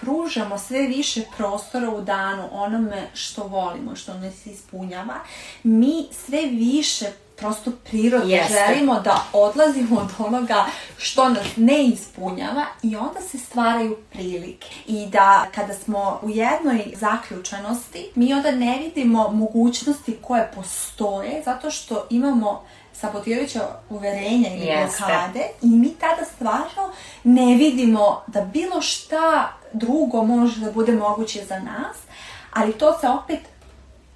pružamo 0.01 0.59
sve 0.59 0.83
više 0.83 1.23
prostora 1.37 1.91
u 1.91 2.01
danu 2.01 2.49
onome 2.53 3.03
što 3.15 3.43
volimo, 3.43 3.97
što 3.97 4.15
nas 4.15 4.47
ispunjava, 4.47 5.15
mi 5.63 6.07
sve 6.27 6.47
više 6.47 7.07
prosto 7.37 7.71
prirodno 7.85 8.35
Jeste. 8.35 8.55
želimo 8.55 9.01
da 9.01 9.25
odlazimo 9.33 10.01
od 10.01 10.27
onoga 10.27 10.67
što 10.99 11.29
nas 11.29 11.47
ne 11.57 11.85
ispunjava 11.85 12.65
i 12.83 12.97
onda 12.97 13.21
se 13.21 13.39
stvaraju 13.39 13.97
prilike. 14.13 14.69
I 14.87 15.07
da 15.07 15.47
kada 15.55 15.75
smo 15.75 16.21
u 16.23 16.31
jednoj 16.31 16.93
zaključanosti, 16.97 18.11
mi 18.15 18.35
onda 18.35 18.51
ne 18.51 18.79
vidimo 18.79 19.29
mogućnosti 19.29 20.19
koje 20.23 20.51
postoje 20.55 21.43
zato 21.45 21.71
što 21.71 22.07
imamo 22.11 22.63
sabotirajuća 22.93 23.61
uverenja 23.91 24.49
ili 24.55 24.67
Jeste. 24.67 24.99
blokade 24.99 25.49
i 25.63 25.67
mi 25.67 25.95
tada 25.95 26.25
stvarno 26.35 26.93
ne 27.25 27.55
vidimo 27.55 28.23
da 28.27 28.41
bilo 28.41 28.83
šta 28.83 29.53
drugo 29.73 30.25
može 30.25 30.61
da 30.61 30.73
bude 30.73 30.93
moguće 30.93 31.45
za 31.45 31.59
nas, 31.59 31.97
ali 32.53 32.73
to 32.73 32.99
se 33.01 33.09
opet 33.09 33.41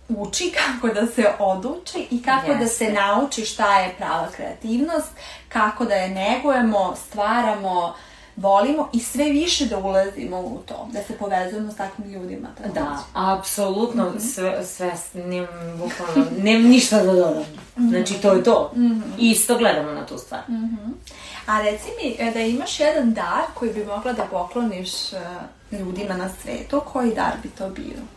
uči 0.09 0.53
kako 0.57 0.95
da 0.95 1.07
se 1.07 1.27
oduči 1.39 2.07
i 2.11 2.23
kako 2.23 2.55
da 2.55 2.69
se 2.69 2.93
nauči 2.93 3.45
šta 3.45 3.79
je 3.79 3.95
prava 3.99 4.29
kreativnost, 4.37 5.11
kako 5.49 5.85
da 5.85 5.95
je 5.95 6.09
negujemo, 6.09 6.97
stvaramo, 6.97 7.95
volimo 8.37 8.89
i 8.93 9.01
sve 9.01 9.25
više 9.25 9.67
da 9.67 9.79
ulazimo 9.79 10.39
u 10.39 10.59
to, 10.67 10.89
da 10.93 11.03
se 11.03 11.13
povezujemo 11.13 11.73
s 11.73 11.77
takvim 11.77 12.13
ljudima. 12.13 12.49
takođe. 12.57 12.75
Da, 12.75 12.99
apsolutno 13.15 14.13
sve, 14.21 14.65
sve, 14.65 14.93
nem, 15.15 15.47
bukvalno, 15.79 16.31
nem 16.39 16.63
ništa 16.63 17.03
da 17.03 17.13
dodam. 17.13 17.45
Znači, 17.77 18.15
to 18.15 18.33
je 18.33 18.45
to. 18.45 18.73
Isto 19.19 19.59
gledamo 19.59 19.93
na 19.93 20.07
tu 20.07 20.19
stvar. 20.19 20.41
A 21.47 21.63
reci 21.63 21.89
mi 22.03 22.17
e, 22.19 22.31
da 22.31 22.41
imaš 22.41 22.81
jedan 22.81 23.13
dar 23.13 23.43
koji 23.55 23.73
bi 23.73 23.85
mogla 23.85 24.13
da 24.13 24.25
pokloniš 24.25 25.13
e, 25.13 25.19
ljudima 25.73 26.15
na 26.17 26.29
svetu, 26.43 26.83
koji 26.93 27.15
dar 27.15 27.33
bi 27.43 27.49
to 27.49 27.69
bio? 27.69 28.16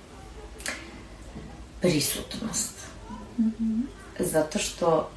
Prisutnost. 1.82 2.73
Zato 4.19 4.59
što 4.59 5.09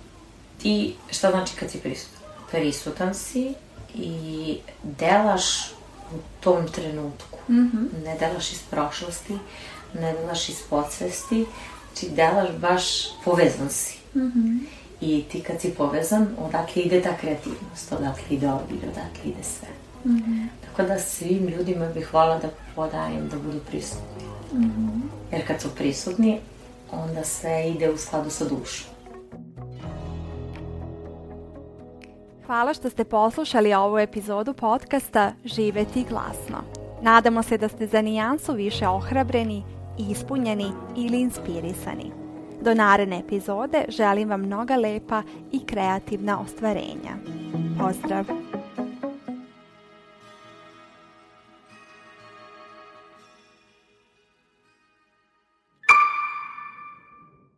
ti, 0.62 0.94
šta 1.10 1.30
znači 1.30 1.52
kad 1.56 1.70
si 1.70 1.78
prisutan? 1.78 2.20
Prisutan 2.50 3.14
si 3.14 3.54
i 3.94 4.58
delaš 4.82 5.70
u 6.14 6.18
tom 6.40 6.68
trenutku. 6.68 7.38
Ne 8.04 8.16
delaš 8.18 8.52
iz 8.52 8.58
prošlosti, 8.70 9.38
ne 9.94 10.12
delaš 10.12 10.48
iz 10.48 10.56
podsvesti, 10.70 11.46
znači 11.92 12.14
delaš 12.14 12.48
baš 12.60 12.82
povezan 13.24 13.70
si. 13.70 13.98
I 15.00 15.24
ti 15.32 15.40
kad 15.40 15.60
si 15.60 15.74
povezan, 15.74 16.28
odakle 16.38 16.82
ide 16.82 17.02
ta 17.02 17.16
kreativnost, 17.16 17.92
odakle 17.92 18.24
ide 18.30 18.48
odbir, 18.48 18.78
odakle 18.82 19.24
ide 19.24 19.42
sve. 19.42 19.68
Tako 20.66 20.82
da 20.82 20.98
svim 20.98 21.48
ljudima 21.48 21.86
bih 21.86 22.06
hvala 22.06 22.38
da 22.38 22.48
podajem 22.74 23.28
da 23.28 23.36
budu 23.36 23.58
prisutni. 23.70 24.24
Jer 25.32 25.46
kad 25.46 25.60
su 25.60 25.68
prisutni, 25.74 26.40
onda 26.92 27.24
sve 27.24 27.70
ide 27.70 27.90
u 27.90 27.96
skladu 27.96 28.30
sa 28.30 28.44
dušom. 28.44 28.92
Hvala 32.46 32.74
što 32.74 32.90
ste 32.90 33.04
poslušali 33.04 33.74
ovu 33.74 33.98
epizodu 33.98 34.54
podcasta 34.54 35.32
Živeti 35.44 36.04
glasno. 36.08 36.56
Nadamo 37.02 37.42
se 37.42 37.58
da 37.58 37.68
ste 37.68 37.86
za 37.86 38.02
nijansu 38.02 38.52
više 38.52 38.88
ohrabreni, 38.88 39.62
ispunjeni 39.98 40.72
ili 40.96 41.20
inspirisani. 41.20 42.12
Do 42.60 42.74
naredne 42.74 43.18
epizode 43.18 43.84
želim 43.88 44.28
vam 44.28 44.40
mnoga 44.40 44.76
lepa 44.76 45.22
i 45.52 45.66
kreativna 45.66 46.40
ostvarenja. 46.40 47.16
Pozdrav! 47.78 48.41